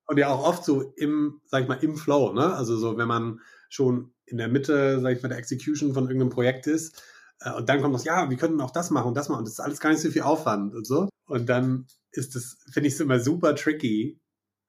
und 0.07 0.19
ja 0.19 0.29
auch 0.29 0.47
oft 0.47 0.65
so 0.65 0.93
im, 0.97 1.41
sag 1.45 1.63
ich 1.63 1.69
mal, 1.69 1.83
im 1.83 1.97
Flow, 1.97 2.33
ne? 2.33 2.55
Also 2.55 2.77
so, 2.77 2.97
wenn 2.97 3.09
man 3.09 3.41
schon 3.69 4.13
in 4.25 4.39
der 4.39 4.49
Mitte, 4.49 5.01
sag 5.01 5.17
ich 5.17 5.23
mal, 5.23 5.29
der 5.29 5.39
Execution 5.39 5.93
von 5.93 6.05
irgendeinem 6.05 6.31
Projekt 6.31 6.67
ist, 6.67 7.03
äh, 7.41 7.53
und 7.53 7.69
dann 7.69 7.83
kommt 7.83 7.95
das, 7.95 8.05
ja, 8.05 8.31
wir 8.31 8.37
können 8.37 8.61
auch 8.61 8.71
das 8.71 8.91
machen 8.91 9.09
und 9.09 9.17
das 9.17 9.29
machen, 9.29 9.41
und 9.41 9.45
das 9.47 9.55
ist 9.55 9.61
alles 9.61 9.81
gar 9.81 9.91
nicht 9.91 10.01
so 10.01 10.11
viel 10.11 10.23
Aufwand 10.23 10.75
und 10.75 10.87
so. 10.87 11.09
Und 11.27 11.49
dann 11.49 11.87
ist 12.13 12.35
das, 12.35 12.57
finde 12.71 12.89
ich 12.89 12.95
es 12.95 13.01
immer 13.01 13.21
super 13.21 13.55
tricky, 13.57 14.21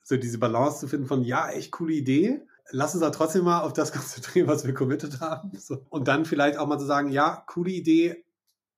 so 0.03 0.17
diese 0.17 0.39
Balance 0.39 0.79
zu 0.79 0.87
finden 0.87 1.07
von, 1.07 1.23
ja, 1.23 1.49
echt 1.49 1.71
coole 1.71 1.93
Idee, 1.93 2.41
lass 2.71 2.93
uns 2.93 3.01
da 3.01 3.11
trotzdem 3.11 3.43
mal 3.43 3.61
auf 3.61 3.73
das 3.73 3.91
konzentrieren, 3.93 4.47
was 4.47 4.65
wir 4.65 4.73
committed 4.73 5.19
haben. 5.19 5.51
So. 5.57 5.85
Und 5.89 6.07
dann 6.07 6.25
vielleicht 6.25 6.57
auch 6.57 6.67
mal 6.67 6.79
zu 6.79 6.85
sagen, 6.85 7.09
ja, 7.09 7.43
coole 7.47 7.71
Idee, 7.71 8.25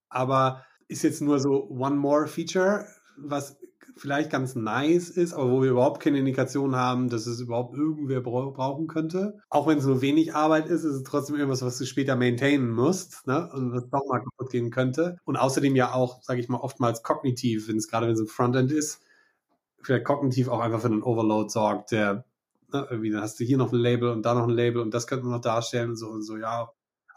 aber 0.09 0.65
ist 0.89 1.03
jetzt 1.03 1.21
nur 1.21 1.39
so 1.39 1.69
one 1.69 1.95
more 1.95 2.27
Feature, 2.27 2.85
was 3.15 3.57
vielleicht 3.95 4.29
ganz 4.29 4.55
nice 4.55 5.09
ist, 5.09 5.33
aber 5.33 5.51
wo 5.51 5.61
wir 5.61 5.71
überhaupt 5.71 6.01
keine 6.01 6.19
Indikation 6.19 6.75
haben, 6.75 7.09
dass 7.09 7.27
es 7.27 7.41
überhaupt 7.41 7.75
irgendwer 7.75 8.21
brauchen 8.21 8.87
könnte. 8.87 9.39
Auch 9.49 9.67
wenn 9.67 9.77
es 9.77 9.85
nur 9.85 10.01
wenig 10.01 10.33
Arbeit 10.35 10.67
ist, 10.67 10.83
ist 10.83 10.95
es 10.95 11.03
trotzdem 11.03 11.35
irgendwas, 11.35 11.61
was 11.61 11.77
du 11.77 11.85
später 11.85 12.15
maintainen 12.15 12.71
musst, 12.71 13.27
ne? 13.27 13.49
Und 13.53 13.73
was 13.73 13.89
doch 13.89 14.05
mal 14.07 14.19
kaputt 14.19 14.51
gehen 14.51 14.71
könnte. 14.71 15.17
Und 15.25 15.37
außerdem 15.37 15.75
ja 15.75 15.93
auch, 15.93 16.23
sage 16.23 16.39
ich 16.39 16.49
mal, 16.49 16.59
oftmals 16.59 17.03
kognitiv, 17.03 17.67
wenn 17.67 17.77
es 17.77 17.87
gerade 17.87 18.07
wenn 18.07 18.13
es 18.13 18.21
im 18.21 18.27
Frontend 18.27 18.71
ist, 18.71 19.01
vielleicht 19.81 20.05
kognitiv 20.05 20.47
auch 20.47 20.59
einfach 20.59 20.81
für 20.81 20.87
einen 20.87 21.03
Overload 21.03 21.49
sorgt, 21.49 21.91
der 21.91 22.25
ne, 22.73 22.87
irgendwie, 22.89 23.11
dann 23.11 23.21
hast 23.21 23.39
du 23.39 23.43
hier 23.43 23.57
noch 23.57 23.71
ein 23.73 23.79
Label 23.79 24.09
und 24.11 24.23
da 24.23 24.33
noch 24.33 24.47
ein 24.47 24.49
Label 24.49 24.81
und 24.81 24.93
das 24.93 25.07
könnte 25.07 25.25
man 25.25 25.35
noch 25.35 25.41
darstellen 25.41 25.91
und 25.91 25.95
so 25.97 26.09
und 26.09 26.23
so, 26.23 26.37
ja, 26.37 26.69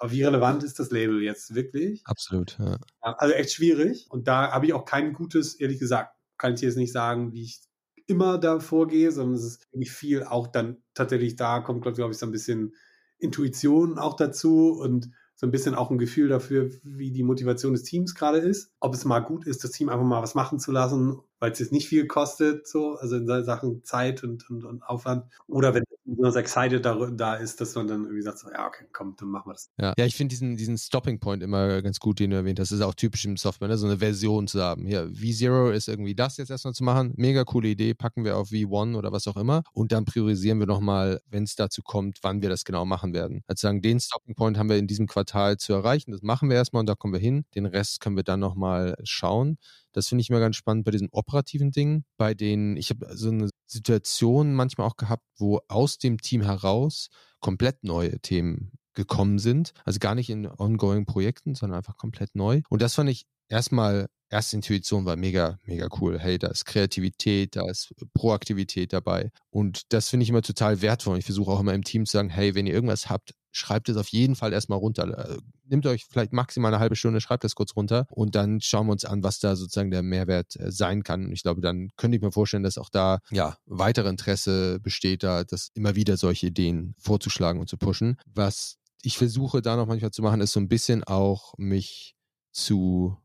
aber 0.02 0.10
wie 0.10 0.24
relevant 0.24 0.64
ist 0.64 0.80
das 0.80 0.90
Label 0.90 1.22
jetzt 1.22 1.54
wirklich? 1.54 2.02
Absolut, 2.06 2.58
ja. 2.58 2.76
Also 3.02 3.34
echt 3.34 3.52
schwierig. 3.52 4.08
Und 4.10 4.26
da 4.26 4.50
habe 4.50 4.66
ich 4.66 4.72
auch 4.72 4.84
kein 4.84 5.12
gutes, 5.12 5.54
ehrlich 5.54 5.78
gesagt, 5.78 6.16
kann 6.38 6.54
ich 6.54 6.60
jetzt 6.60 6.76
nicht 6.76 6.90
sagen, 6.90 7.32
wie 7.32 7.44
ich 7.44 7.60
immer 8.08 8.36
da 8.36 8.58
vorgehe, 8.58 9.12
sondern 9.12 9.36
es 9.36 9.44
ist 9.44 9.72
wirklich 9.72 9.92
viel 9.92 10.24
auch 10.24 10.48
dann 10.48 10.82
tatsächlich 10.94 11.36
da 11.36 11.60
kommt, 11.60 11.82
glaube 11.82 12.10
ich, 12.10 12.18
so 12.18 12.26
ein 12.26 12.32
bisschen 12.32 12.74
Intuition 13.18 13.96
auch 13.96 14.16
dazu 14.16 14.72
und 14.72 15.08
so 15.36 15.46
ein 15.46 15.52
bisschen 15.52 15.76
auch 15.76 15.92
ein 15.92 15.98
Gefühl 15.98 16.28
dafür, 16.28 16.72
wie 16.82 17.12
die 17.12 17.22
Motivation 17.22 17.72
des 17.72 17.84
Teams 17.84 18.16
gerade 18.16 18.38
ist. 18.38 18.72
Ob 18.80 18.94
es 18.94 19.04
mal 19.04 19.20
gut 19.20 19.46
ist, 19.46 19.62
das 19.62 19.70
Team 19.70 19.88
einfach 19.88 20.04
mal 20.04 20.20
was 20.20 20.34
machen 20.34 20.58
zu 20.58 20.72
lassen, 20.72 21.20
weil 21.42 21.50
es 21.50 21.58
jetzt 21.58 21.72
nicht 21.72 21.88
viel 21.88 22.06
kostet, 22.06 22.68
so, 22.68 22.94
also 22.94 23.16
in 23.16 23.26
Sachen 23.26 23.82
Zeit 23.82 24.22
und, 24.22 24.48
und, 24.48 24.64
und 24.64 24.84
Aufwand. 24.84 25.24
Oder 25.48 25.74
wenn 25.74 25.82
besonders 26.04 26.36
excited 26.36 26.84
da, 26.84 26.94
da 27.10 27.34
ist, 27.34 27.60
dass 27.60 27.74
man 27.74 27.88
dann 27.88 28.04
irgendwie 28.04 28.22
sagt, 28.22 28.38
so, 28.38 28.48
ja, 28.48 28.64
okay, 28.64 28.84
komm, 28.92 29.16
dann 29.18 29.28
machen 29.28 29.48
wir 29.48 29.54
das. 29.54 29.68
Ja, 29.76 29.92
ja 29.98 30.06
ich 30.06 30.14
finde 30.14 30.30
diesen, 30.30 30.56
diesen 30.56 30.78
Stopping 30.78 31.18
Point 31.18 31.42
immer 31.42 31.82
ganz 31.82 31.98
gut, 31.98 32.20
den 32.20 32.30
du 32.30 32.36
erwähnt 32.36 32.60
hast. 32.60 32.70
Das 32.70 32.78
ist 32.78 32.84
auch 32.84 32.94
typisch 32.94 33.24
im 33.24 33.36
Software, 33.36 33.66
ne? 33.66 33.76
so 33.76 33.86
eine 33.88 33.98
Version 33.98 34.46
zu 34.46 34.62
haben. 34.62 34.86
Hier, 34.86 35.06
V0 35.06 35.72
ist 35.72 35.88
irgendwie 35.88 36.14
das 36.14 36.36
jetzt 36.36 36.50
erstmal 36.50 36.74
zu 36.74 36.84
machen. 36.84 37.12
Mega 37.16 37.42
coole 37.42 37.66
Idee, 37.66 37.92
packen 37.92 38.24
wir 38.24 38.36
auf 38.36 38.50
V1 38.50 38.96
oder 38.96 39.10
was 39.10 39.26
auch 39.26 39.36
immer. 39.36 39.64
Und 39.72 39.90
dann 39.90 40.04
priorisieren 40.04 40.60
wir 40.60 40.68
nochmal, 40.68 41.20
wenn 41.28 41.42
es 41.42 41.56
dazu 41.56 41.82
kommt, 41.82 42.20
wann 42.22 42.40
wir 42.42 42.50
das 42.50 42.64
genau 42.64 42.84
machen 42.84 43.14
werden. 43.14 43.42
Also 43.48 43.66
sagen, 43.66 43.82
den 43.82 43.98
Stopping 43.98 44.36
Point 44.36 44.58
haben 44.58 44.68
wir 44.68 44.76
in 44.76 44.86
diesem 44.86 45.08
Quartal 45.08 45.56
zu 45.56 45.72
erreichen. 45.72 46.12
Das 46.12 46.22
machen 46.22 46.50
wir 46.50 46.56
erstmal 46.56 46.80
und 46.80 46.88
da 46.88 46.94
kommen 46.94 47.14
wir 47.14 47.20
hin. 47.20 47.46
Den 47.56 47.66
Rest 47.66 48.00
können 48.00 48.14
wir 48.14 48.22
dann 48.22 48.38
nochmal 48.38 48.94
schauen. 49.02 49.58
Das 49.92 50.08
finde 50.08 50.22
ich 50.22 50.30
immer 50.30 50.40
ganz 50.40 50.56
spannend 50.56 50.84
bei 50.84 50.90
diesen 50.90 51.08
operativen 51.10 51.70
Dingen, 51.70 52.04
bei 52.16 52.34
denen 52.34 52.76
ich 52.76 52.90
habe 52.90 53.16
so 53.16 53.30
eine 53.30 53.50
Situation 53.66 54.54
manchmal 54.54 54.86
auch 54.86 54.96
gehabt, 54.96 55.24
wo 55.36 55.60
aus 55.68 55.98
dem 55.98 56.18
Team 56.18 56.42
heraus 56.42 57.08
komplett 57.40 57.84
neue 57.84 58.20
Themen 58.20 58.72
gekommen 58.94 59.38
sind. 59.38 59.72
Also 59.84 59.98
gar 59.98 60.14
nicht 60.14 60.30
in 60.30 60.46
ongoing 60.46 61.06
Projekten, 61.06 61.54
sondern 61.54 61.78
einfach 61.78 61.96
komplett 61.96 62.34
neu. 62.34 62.62
Und 62.68 62.82
das 62.82 62.94
fand 62.94 63.10
ich 63.10 63.24
erstmal 63.48 64.08
erste 64.32 64.56
Intuition 64.56 65.04
war 65.04 65.16
mega, 65.16 65.58
mega 65.64 65.88
cool. 66.00 66.18
Hey, 66.18 66.38
da 66.38 66.48
ist 66.48 66.64
Kreativität, 66.64 67.54
da 67.54 67.68
ist 67.68 67.92
Proaktivität 68.14 68.92
dabei. 68.92 69.30
Und 69.50 69.92
das 69.92 70.08
finde 70.08 70.24
ich 70.24 70.30
immer 70.30 70.42
total 70.42 70.80
wertvoll. 70.80 71.18
Ich 71.18 71.26
versuche 71.26 71.50
auch 71.50 71.60
immer 71.60 71.74
im 71.74 71.84
Team 71.84 72.06
zu 72.06 72.12
sagen, 72.12 72.30
hey, 72.30 72.54
wenn 72.54 72.66
ihr 72.66 72.72
irgendwas 72.72 73.10
habt, 73.10 73.34
schreibt 73.52 73.88
es 73.88 73.96
auf 73.96 74.08
jeden 74.08 74.34
Fall 74.34 74.52
erstmal 74.52 74.78
runter. 74.78 75.30
Äh, 75.30 75.38
nehmt 75.64 75.86
euch 75.86 76.04
vielleicht 76.04 76.32
maximal 76.32 76.72
eine 76.72 76.80
halbe 76.80 76.96
Stunde, 76.96 77.20
schreibt 77.20 77.44
das 77.44 77.54
kurz 77.54 77.76
runter 77.76 78.06
und 78.10 78.34
dann 78.34 78.60
schauen 78.60 78.86
wir 78.86 78.92
uns 78.92 79.04
an, 79.04 79.22
was 79.22 79.38
da 79.38 79.54
sozusagen 79.54 79.90
der 79.90 80.02
Mehrwert 80.02 80.56
äh, 80.56 80.72
sein 80.72 81.02
kann. 81.02 81.26
Und 81.26 81.32
ich 81.32 81.42
glaube, 81.42 81.60
dann 81.60 81.90
könnte 81.96 82.16
ich 82.16 82.22
mir 82.22 82.32
vorstellen, 82.32 82.62
dass 82.62 82.78
auch 82.78 82.90
da 82.90 83.20
ja 83.30 83.56
weitere 83.66 84.08
Interesse 84.08 84.80
besteht, 84.80 85.22
da 85.22 85.44
das 85.44 85.68
immer 85.74 85.94
wieder 85.94 86.16
solche 86.16 86.48
Ideen 86.48 86.94
vorzuschlagen 86.98 87.60
und 87.60 87.68
zu 87.68 87.76
pushen. 87.76 88.16
Was 88.26 88.78
ich 89.02 89.18
versuche 89.18 89.62
da 89.62 89.76
noch 89.76 89.86
manchmal 89.86 90.12
zu 90.12 90.22
machen, 90.22 90.40
ist 90.40 90.52
so 90.52 90.60
ein 90.60 90.68
bisschen 90.68 91.04
auch 91.04 91.54
mich 91.58 92.14
zu 92.52 93.16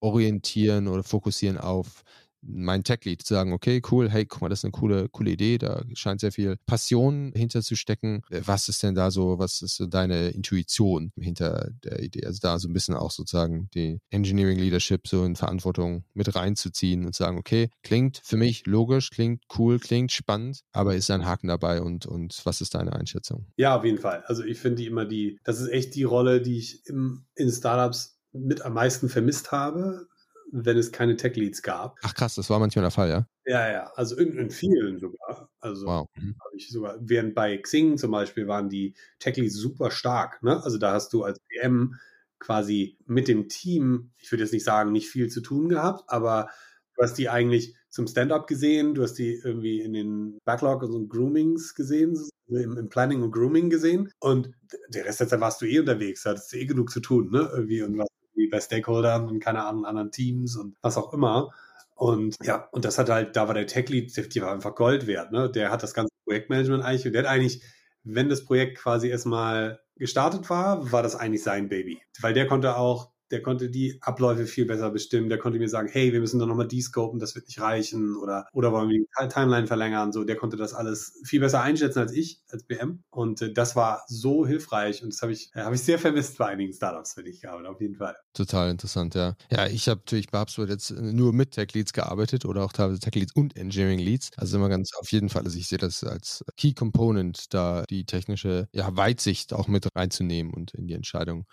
orientieren 0.00 0.88
oder 0.88 1.02
fokussieren 1.02 1.58
auf 1.58 2.02
mein 2.48 2.84
Tech-Lead, 2.84 3.22
zu 3.22 3.34
sagen, 3.34 3.52
okay, 3.52 3.82
cool, 3.90 4.10
hey, 4.10 4.24
guck 4.24 4.42
mal, 4.42 4.48
das 4.48 4.60
ist 4.60 4.64
eine 4.64 4.72
coole, 4.72 5.08
coole 5.08 5.30
Idee, 5.30 5.58
da 5.58 5.82
scheint 5.94 6.20
sehr 6.20 6.32
viel 6.32 6.56
Passion 6.66 7.32
hinterzustecken. 7.34 8.22
Äh, 8.30 8.42
was 8.44 8.68
ist 8.68 8.82
denn 8.82 8.94
da 8.94 9.10
so, 9.10 9.38
was 9.38 9.62
ist 9.62 9.76
so 9.76 9.86
deine 9.86 10.28
Intuition 10.28 11.12
hinter 11.18 11.70
der 11.84 12.02
Idee? 12.02 12.26
Also 12.26 12.38
da 12.42 12.58
so 12.58 12.68
ein 12.68 12.72
bisschen 12.72 12.94
auch 12.94 13.10
sozusagen 13.10 13.68
die 13.74 13.98
Engineering 14.10 14.58
Leadership 14.58 15.06
so 15.08 15.24
in 15.24 15.36
Verantwortung 15.36 16.04
mit 16.14 16.34
reinzuziehen 16.34 17.04
und 17.04 17.14
sagen, 17.14 17.38
okay, 17.38 17.70
klingt 17.82 18.20
für 18.24 18.36
mich 18.36 18.66
logisch, 18.66 19.10
klingt 19.10 19.44
cool, 19.58 19.78
klingt 19.78 20.12
spannend, 20.12 20.60
aber 20.72 20.94
ist 20.94 21.10
ein 21.10 21.26
Haken 21.26 21.48
dabei 21.48 21.80
und, 21.80 22.06
und 22.06 22.40
was 22.44 22.60
ist 22.60 22.74
deine 22.74 22.92
Einschätzung? 22.94 23.46
Ja, 23.56 23.76
auf 23.76 23.84
jeden 23.84 23.98
Fall. 23.98 24.22
Also 24.26 24.44
ich 24.44 24.58
finde 24.58 24.84
immer 24.84 25.04
die, 25.04 25.38
das 25.44 25.60
ist 25.60 25.68
echt 25.68 25.94
die 25.94 26.04
Rolle, 26.04 26.40
die 26.40 26.58
ich 26.58 26.86
im, 26.86 27.26
in 27.34 27.50
Startups 27.50 28.18
mit 28.32 28.62
am 28.62 28.74
meisten 28.74 29.08
vermisst 29.08 29.52
habe, 29.52 30.06
wenn 30.52 30.76
es 30.76 30.92
keine 30.92 31.16
Tech-Leads 31.16 31.62
gab. 31.62 31.98
Ach 32.02 32.14
krass, 32.14 32.34
das 32.34 32.50
war 32.50 32.58
manchmal 32.58 32.82
der 32.82 32.90
Fall, 32.90 33.08
ja? 33.08 33.26
Ja, 33.46 33.70
ja, 33.70 33.92
also 33.94 34.16
in, 34.16 34.36
in 34.36 34.50
vielen 34.50 34.98
sogar. 34.98 35.50
Also 35.60 35.86
wow. 35.86 36.08
Mhm. 36.16 36.36
habe 36.44 36.56
ich 36.56 36.70
sogar, 36.70 36.96
während 37.00 37.34
bei 37.34 37.56
Xing 37.56 37.98
zum 37.98 38.10
Beispiel 38.10 38.46
waren 38.46 38.68
die 38.68 38.94
Tech-Leads 39.18 39.54
super 39.54 39.90
stark. 39.90 40.42
Ne? 40.42 40.62
Also 40.62 40.78
da 40.78 40.92
hast 40.92 41.12
du 41.12 41.24
als 41.24 41.40
PM 41.40 41.96
quasi 42.38 42.98
mit 43.06 43.28
dem 43.28 43.48
Team, 43.48 44.12
ich 44.18 44.30
würde 44.30 44.44
jetzt 44.44 44.52
nicht 44.52 44.64
sagen, 44.64 44.92
nicht 44.92 45.08
viel 45.08 45.28
zu 45.28 45.40
tun 45.40 45.68
gehabt, 45.68 46.04
aber 46.08 46.48
du 46.94 47.02
hast 47.02 47.14
die 47.14 47.28
eigentlich 47.28 47.74
zum 47.88 48.06
Stand-up 48.06 48.46
gesehen, 48.46 48.94
du 48.94 49.02
hast 49.02 49.14
die 49.14 49.40
irgendwie 49.42 49.80
in 49.80 49.92
den 49.92 50.38
Backlog 50.44 50.82
und 50.82 50.92
so 50.92 51.06
Groomings 51.06 51.74
gesehen, 51.74 52.18
im, 52.48 52.76
im, 52.76 52.88
Planning 52.88 53.22
und 53.22 53.32
Grooming 53.32 53.70
gesehen 53.70 54.12
und 54.20 54.50
der 54.90 55.06
Rest 55.06 55.20
der 55.20 55.28
Zeit 55.28 55.40
warst 55.40 55.62
du 55.62 55.66
eh 55.66 55.80
unterwegs, 55.80 56.24
hattest 56.24 56.52
eh 56.54 56.66
genug 56.66 56.90
zu 56.90 57.00
tun, 57.00 57.30
ne? 57.30 57.50
Irgendwie 57.52 57.82
und 57.82 57.96
was 57.98 58.08
wie 58.36 58.48
bei 58.48 58.60
Stakeholdern 58.60 59.28
und 59.28 59.40
keine 59.40 59.64
Ahnung, 59.64 59.84
anderen 59.84 60.12
Teams 60.12 60.56
und 60.56 60.76
was 60.82 60.96
auch 60.96 61.12
immer. 61.12 61.50
Und 61.94 62.36
ja, 62.42 62.68
und 62.72 62.84
das 62.84 62.98
hat 62.98 63.08
halt, 63.08 63.36
da 63.36 63.48
war 63.48 63.54
der 63.54 63.66
Tech-Lead, 63.66 64.34
die 64.34 64.42
war 64.42 64.52
einfach 64.52 64.74
Gold 64.74 65.06
wert, 65.06 65.32
ne? 65.32 65.50
Der 65.50 65.70
hat 65.70 65.82
das 65.82 65.94
ganze 65.94 66.12
Projektmanagement 66.24 66.84
eigentlich, 66.84 67.06
und 67.06 67.12
der 67.12 67.22
hat 67.22 67.30
eigentlich, 67.30 67.62
wenn 68.04 68.28
das 68.28 68.44
Projekt 68.44 68.78
quasi 68.78 69.08
erstmal 69.08 69.80
gestartet 69.96 70.48
war, 70.50 70.92
war 70.92 71.02
das 71.02 71.16
eigentlich 71.16 71.42
sein 71.42 71.68
Baby. 71.68 72.02
Weil 72.20 72.34
der 72.34 72.46
konnte 72.46 72.76
auch 72.76 73.10
der 73.30 73.42
konnte 73.42 73.70
die 73.70 73.98
Abläufe 74.00 74.46
viel 74.46 74.66
besser 74.66 74.90
bestimmen. 74.90 75.28
Der 75.28 75.38
konnte 75.38 75.58
mir 75.58 75.68
sagen, 75.68 75.88
hey, 75.90 76.12
wir 76.12 76.20
müssen 76.20 76.38
doch 76.38 76.46
nochmal 76.46 76.68
descopen, 76.68 77.18
das 77.18 77.34
wird 77.34 77.46
nicht 77.46 77.60
reichen 77.60 78.16
oder, 78.16 78.46
oder 78.52 78.72
wollen 78.72 78.88
wir 78.88 78.98
die 78.98 79.28
Timeline 79.28 79.66
verlängern. 79.66 80.12
So, 80.12 80.24
der 80.24 80.36
konnte 80.36 80.56
das 80.56 80.74
alles 80.74 81.20
viel 81.24 81.40
besser 81.40 81.62
einschätzen 81.62 82.00
als 82.00 82.12
ich, 82.12 82.40
als 82.48 82.64
BM. 82.64 83.02
Und 83.10 83.42
äh, 83.42 83.52
das 83.52 83.76
war 83.76 84.02
so 84.08 84.46
hilfreich 84.46 85.02
und 85.02 85.12
das 85.12 85.22
habe 85.22 85.32
ich, 85.32 85.50
äh, 85.54 85.60
habe 85.60 85.74
ich 85.74 85.82
sehr 85.82 85.98
vermisst 85.98 86.38
bei 86.38 86.46
einigen 86.46 86.72
Startups, 86.72 87.16
wenn 87.16 87.26
ich 87.26 87.40
gearbeitet, 87.40 87.68
auf 87.68 87.80
jeden 87.80 87.96
Fall. 87.96 88.16
Total 88.32 88.70
interessant, 88.70 89.14
ja. 89.14 89.34
Ja, 89.50 89.66
ich 89.66 89.88
habe 89.88 90.00
natürlich 90.00 90.28
bei 90.28 90.40
HubSpot 90.40 90.68
jetzt 90.68 90.90
nur 90.90 91.32
mit 91.32 91.52
Tech 91.52 91.72
Leads 91.74 91.92
gearbeitet 91.92 92.44
oder 92.44 92.64
auch 92.64 92.72
teilweise 92.72 93.00
Tech 93.00 93.14
Leads 93.14 93.34
und 93.34 93.56
Engineering 93.56 93.98
Leads. 93.98 94.30
Also 94.36 94.56
immer 94.56 94.68
ganz 94.68 94.90
auf 94.98 95.10
jeden 95.10 95.28
Fall, 95.28 95.44
also 95.44 95.58
ich 95.58 95.68
sehe 95.68 95.78
das 95.78 96.04
als 96.04 96.44
Key 96.56 96.72
Component, 96.72 97.52
da 97.54 97.84
die 97.88 98.04
technische 98.04 98.68
ja, 98.72 98.94
Weitsicht 98.96 99.52
auch 99.52 99.68
mit 99.68 99.88
reinzunehmen 99.94 100.52
und 100.52 100.74
in 100.74 100.86
die 100.86 100.94
Entscheidung 100.94 101.46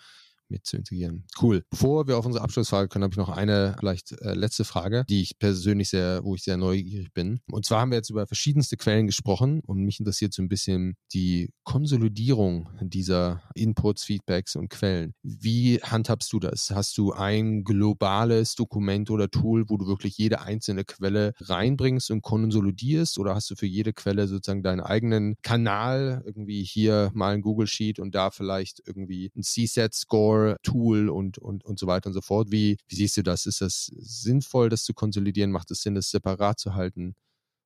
mit 0.49 0.65
zu 0.65 0.77
integrieren. 0.77 1.25
Cool. 1.41 1.63
Bevor 1.69 2.07
wir 2.07 2.17
auf 2.17 2.25
unsere 2.25 2.43
Abschlussfrage 2.43 2.87
kommen, 2.87 3.03
habe 3.03 3.13
ich 3.13 3.17
noch 3.17 3.29
eine 3.29 3.75
vielleicht 3.79 4.11
äh, 4.21 4.33
letzte 4.33 4.65
Frage, 4.65 5.05
die 5.09 5.21
ich 5.21 5.39
persönlich 5.39 5.89
sehr, 5.89 6.23
wo 6.23 6.35
ich 6.35 6.43
sehr 6.43 6.57
neugierig 6.57 7.13
bin. 7.13 7.39
Und 7.51 7.65
zwar 7.65 7.81
haben 7.81 7.91
wir 7.91 7.97
jetzt 7.97 8.09
über 8.09 8.27
verschiedenste 8.27 8.77
Quellen 8.77 9.07
gesprochen 9.07 9.61
und 9.65 9.83
mich 9.83 9.99
interessiert 9.99 10.33
so 10.33 10.41
ein 10.41 10.49
bisschen 10.49 10.95
die 11.13 11.49
Konsolidierung 11.63 12.69
dieser 12.81 13.41
Inputs, 13.55 14.03
Feedbacks 14.03 14.55
und 14.55 14.69
Quellen. 14.69 15.13
Wie 15.23 15.79
handhabst 15.81 16.31
du 16.33 16.39
das? 16.39 16.71
Hast 16.71 16.97
du 16.97 17.13
ein 17.13 17.63
globales 17.63 18.55
Dokument 18.55 19.09
oder 19.09 19.29
Tool, 19.29 19.65
wo 19.69 19.77
du 19.77 19.87
wirklich 19.87 20.17
jede 20.17 20.41
einzelne 20.41 20.83
Quelle 20.83 21.33
reinbringst 21.39 22.11
und 22.11 22.21
konsolidierst 22.21 23.17
oder 23.17 23.35
hast 23.35 23.49
du 23.49 23.55
für 23.55 23.65
jede 23.65 23.93
Quelle 23.93 24.27
sozusagen 24.27 24.63
deinen 24.63 24.81
eigenen 24.81 25.35
Kanal, 25.41 26.21
irgendwie 26.25 26.63
hier 26.63 27.11
mal 27.13 27.33
ein 27.33 27.41
Google 27.41 27.67
Sheet 27.67 27.99
und 27.99 28.15
da 28.15 28.31
vielleicht 28.31 28.81
irgendwie 28.85 29.31
ein 29.35 29.43
CSAT-Score 29.43 30.42
Tool 30.63 31.09
und, 31.09 31.37
und, 31.37 31.63
und 31.63 31.79
so 31.79 31.87
weiter 31.87 32.07
und 32.07 32.13
so 32.13 32.21
fort. 32.21 32.51
Wie, 32.51 32.77
wie 32.87 32.95
siehst 32.95 33.17
du 33.17 33.23
das? 33.23 33.45
Ist 33.45 33.61
das 33.61 33.91
sinnvoll, 33.97 34.69
das 34.69 34.83
zu 34.83 34.93
konsolidieren? 34.93 35.51
Macht 35.51 35.71
es 35.71 35.81
Sinn, 35.81 35.95
das 35.95 36.09
separat 36.09 36.59
zu 36.59 36.75
halten? 36.75 37.15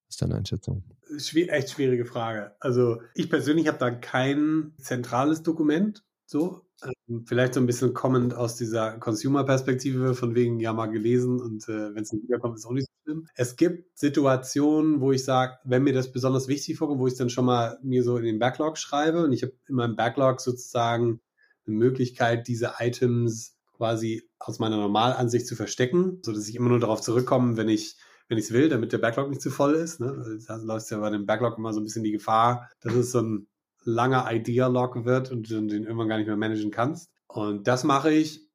Was 0.08 0.16
ist 0.16 0.22
deine 0.22 0.36
Einschätzung? 0.36 0.84
Schwier 1.18 1.52
echt 1.52 1.72
schwierige 1.72 2.06
Frage. 2.06 2.56
Also 2.60 3.02
ich 3.14 3.30
persönlich 3.30 3.68
habe 3.68 3.78
da 3.78 3.92
kein 3.92 4.74
zentrales 4.80 5.44
Dokument. 5.44 6.04
So, 6.26 6.68
ähm, 6.84 7.26
vielleicht 7.26 7.54
so 7.54 7.60
ein 7.60 7.66
bisschen 7.66 7.94
kommend 7.94 8.34
aus 8.34 8.56
dieser 8.56 9.00
Consumer-Perspektive, 9.00 10.14
von 10.14 10.36
wegen 10.36 10.60
ja 10.60 10.74
mal 10.74 10.88
gelesen 10.88 11.42
und 11.42 11.68
äh, 11.70 11.96
wenn 11.96 12.04
es 12.04 12.12
nicht 12.12 12.24
wiederkommt, 12.24 12.58
ist 12.58 12.66
auch 12.66 12.72
nicht 12.72 12.88
so 12.88 12.94
schlimm. 13.04 13.28
Es 13.36 13.56
gibt 13.56 13.98
Situationen, 13.98 15.02
wo 15.02 15.12
ich 15.12 15.24
sage, 15.24 15.58
wenn 15.64 15.84
mir 15.84 15.94
das 15.94 16.12
besonders 16.12 16.48
wichtig 16.48 16.78
vorkommt, 16.78 17.00
wo 17.00 17.08
ich 17.08 17.16
dann 17.16 17.30
schon 17.30 17.46
mal 17.46 17.80
mir 17.82 18.04
so 18.04 18.18
in 18.18 18.26
den 18.26 18.40
Backlog 18.40 18.78
schreibe 18.78 19.24
und 19.24 19.32
ich 19.32 19.44
habe 19.44 19.54
in 19.68 19.76
meinem 19.76 19.96
Backlog 19.96 20.40
sozusagen 20.42 21.20
eine 21.68 21.78
Möglichkeit, 21.78 22.48
diese 22.48 22.74
Items 22.80 23.56
quasi 23.76 24.28
aus 24.40 24.60
meiner 24.60 24.78
Normalansicht 24.78 25.48
zu 25.48 25.56
verstecken, 25.56 26.20
so 26.24 26.32
dass 26.32 26.48
ich 26.48 26.56
immer 26.56 26.70
nur 26.70 26.80
darauf 26.80 27.02
zurückkomme, 27.02 27.58
wenn 27.58 27.70
ich 27.70 27.98
wenn 28.28 28.38
ich 28.38 28.46
es 28.46 28.52
will, 28.52 28.70
damit 28.70 28.92
der 28.92 28.98
Backlog 28.98 29.30
nicht 29.30 29.42
zu 29.42 29.50
voll 29.50 29.76
ist. 29.76 30.00
Ne? 30.00 30.40
Da 30.48 30.58
läuft 30.58 30.92
ja 30.92 31.00
bei 31.00 31.10
dem 31.10 31.26
Backlog 31.26 31.58
immer 31.58 31.74
so 31.74 31.80
ein 31.80 31.84
bisschen 31.84 32.04
die 32.04 32.12
Gefahr, 32.12 32.70
dass 32.82 32.94
es 32.94 33.12
so 33.12 33.22
ein 33.22 33.48
langer 33.84 34.30
Idea-Log 34.30 35.06
wird 35.06 35.32
und 35.32 35.50
du 35.50 35.62
den 35.62 35.84
irgendwann 35.84 36.10
gar 36.10 36.18
nicht 36.18 36.28
mehr 36.28 36.36
managen 36.36 36.72
kannst. 36.72 37.10
Und 37.28 37.68
das 37.68 37.84
mache 37.84 38.12
ich, 38.12 38.46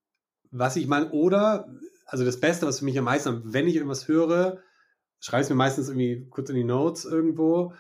was 0.51 0.77
ich 0.77 0.87
meine, 0.87 1.11
oder, 1.13 1.75
also 2.05 2.25
das 2.25 2.39
Beste, 2.39 2.67
was 2.67 2.81
für 2.81 2.85
mich 2.85 2.99
am 2.99 3.07
meisten, 3.07 3.41
wenn 3.45 3.67
ich 3.67 3.77
irgendwas 3.77 4.09
höre, 4.09 4.59
schreibe 5.21 5.41
ich 5.41 5.47
es 5.47 5.51
mir 5.51 5.57
meistens 5.57 5.89
irgendwie 5.89 6.27
kurz 6.29 6.51
in 6.51 6.57
die 6.57 6.65
Notes 6.65 7.07
irgendwo 7.07 7.73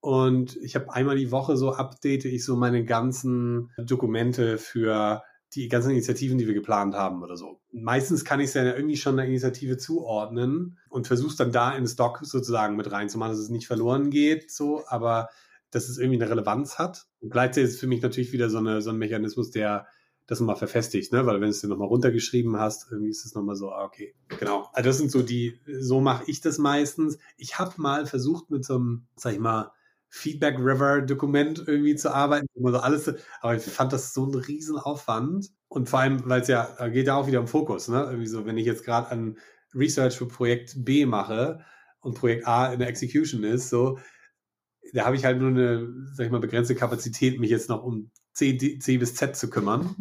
und 0.00 0.56
ich 0.62 0.74
habe 0.74 0.92
einmal 0.92 1.16
die 1.16 1.30
Woche 1.30 1.56
so 1.56 1.72
update 1.72 2.24
ich 2.24 2.44
so 2.44 2.56
meine 2.56 2.84
ganzen 2.84 3.70
Dokumente 3.78 4.58
für 4.58 5.22
die 5.54 5.68
ganzen 5.68 5.90
Initiativen, 5.90 6.38
die 6.38 6.46
wir 6.46 6.54
geplant 6.54 6.94
haben 6.94 7.22
oder 7.22 7.36
so. 7.36 7.60
Meistens 7.72 8.24
kann 8.24 8.40
ich 8.40 8.46
es 8.46 8.54
ja 8.54 8.64
irgendwie 8.64 8.96
schon 8.96 9.18
einer 9.18 9.28
Initiative 9.28 9.78
zuordnen 9.78 10.78
und 10.88 11.06
versuche 11.06 11.36
dann 11.36 11.52
da 11.52 11.72
in 11.76 11.86
Stock 11.86 12.20
sozusagen 12.22 12.76
mit 12.76 12.90
reinzumachen, 12.90 13.32
dass 13.32 13.40
es 13.40 13.50
nicht 13.50 13.66
verloren 13.66 14.10
geht, 14.10 14.50
so, 14.50 14.84
aber 14.86 15.28
dass 15.70 15.88
es 15.88 15.98
irgendwie 15.98 16.22
eine 16.22 16.30
Relevanz 16.30 16.78
hat. 16.78 17.06
Und 17.20 17.30
gleichzeitig 17.30 17.70
ist 17.70 17.80
für 17.80 17.86
mich 17.86 18.02
natürlich 18.02 18.32
wieder 18.32 18.48
so, 18.48 18.58
eine, 18.58 18.80
so 18.80 18.90
ein 18.90 18.96
Mechanismus, 18.96 19.50
der 19.50 19.86
das 20.26 20.38
nochmal 20.38 20.56
verfestigt, 20.56 21.12
ne? 21.12 21.26
Weil 21.26 21.36
wenn 21.36 21.48
du 21.48 21.48
es 21.48 21.60
dir 21.60 21.66
nochmal 21.66 21.88
runtergeschrieben 21.88 22.56
hast, 22.56 22.86
irgendwie 22.90 23.10
ist 23.10 23.26
es 23.26 23.34
nochmal 23.34 23.56
so, 23.56 23.72
ah, 23.72 23.84
okay, 23.84 24.14
genau. 24.38 24.68
Also 24.72 24.88
das 24.88 24.98
sind 24.98 25.10
so 25.10 25.22
die, 25.22 25.58
so 25.80 26.00
mache 26.00 26.22
ich 26.28 26.40
das 26.40 26.58
meistens. 26.58 27.18
Ich 27.36 27.58
habe 27.58 27.72
mal 27.78 28.06
versucht 28.06 28.48
mit 28.50 28.64
so 28.64 28.76
einem, 28.76 29.06
sag 29.16 29.32
ich 29.32 29.40
mal, 29.40 29.72
Feedback 30.10 30.58
River 30.58 31.02
Dokument 31.02 31.62
irgendwie 31.66 31.94
zu 31.94 32.12
arbeiten, 32.12 32.46
immer 32.54 32.72
so 32.72 32.78
alles, 32.78 33.12
aber 33.40 33.54
ich 33.54 33.62
fand 33.62 33.92
das 33.92 34.12
so 34.12 34.26
ein 34.26 34.34
Riesenaufwand 34.34 35.50
und 35.68 35.88
vor 35.88 36.00
allem, 36.00 36.28
weil 36.28 36.42
es 36.42 36.48
ja, 36.48 36.88
geht 36.88 37.06
ja 37.06 37.14
auch 37.14 37.28
wieder 37.28 37.40
um 37.40 37.46
Fokus, 37.46 37.88
ne? 37.88 38.02
Irgendwie 38.02 38.26
so, 38.26 38.44
wenn 38.44 38.58
ich 38.58 38.66
jetzt 38.66 38.84
gerade 38.84 39.08
an 39.10 39.38
Research 39.74 40.18
für 40.18 40.26
Projekt 40.26 40.84
B 40.84 41.06
mache 41.06 41.60
und 42.00 42.14
Projekt 42.14 42.46
A 42.46 42.72
in 42.72 42.80
der 42.80 42.88
Execution 42.88 43.44
ist, 43.44 43.70
so, 43.70 43.98
da 44.92 45.04
habe 45.06 45.16
ich 45.16 45.24
halt 45.24 45.38
nur 45.38 45.50
eine, 45.50 45.88
sag 46.12 46.26
ich 46.26 46.32
mal, 46.32 46.40
begrenzte 46.40 46.74
Kapazität, 46.74 47.38
mich 47.38 47.50
jetzt 47.50 47.68
noch 47.68 47.84
um 47.84 48.10
C, 48.32 48.54
D, 48.54 48.78
C 48.78 48.98
bis 48.98 49.14
Z 49.14 49.36
zu 49.36 49.48
kümmern. 49.48 49.94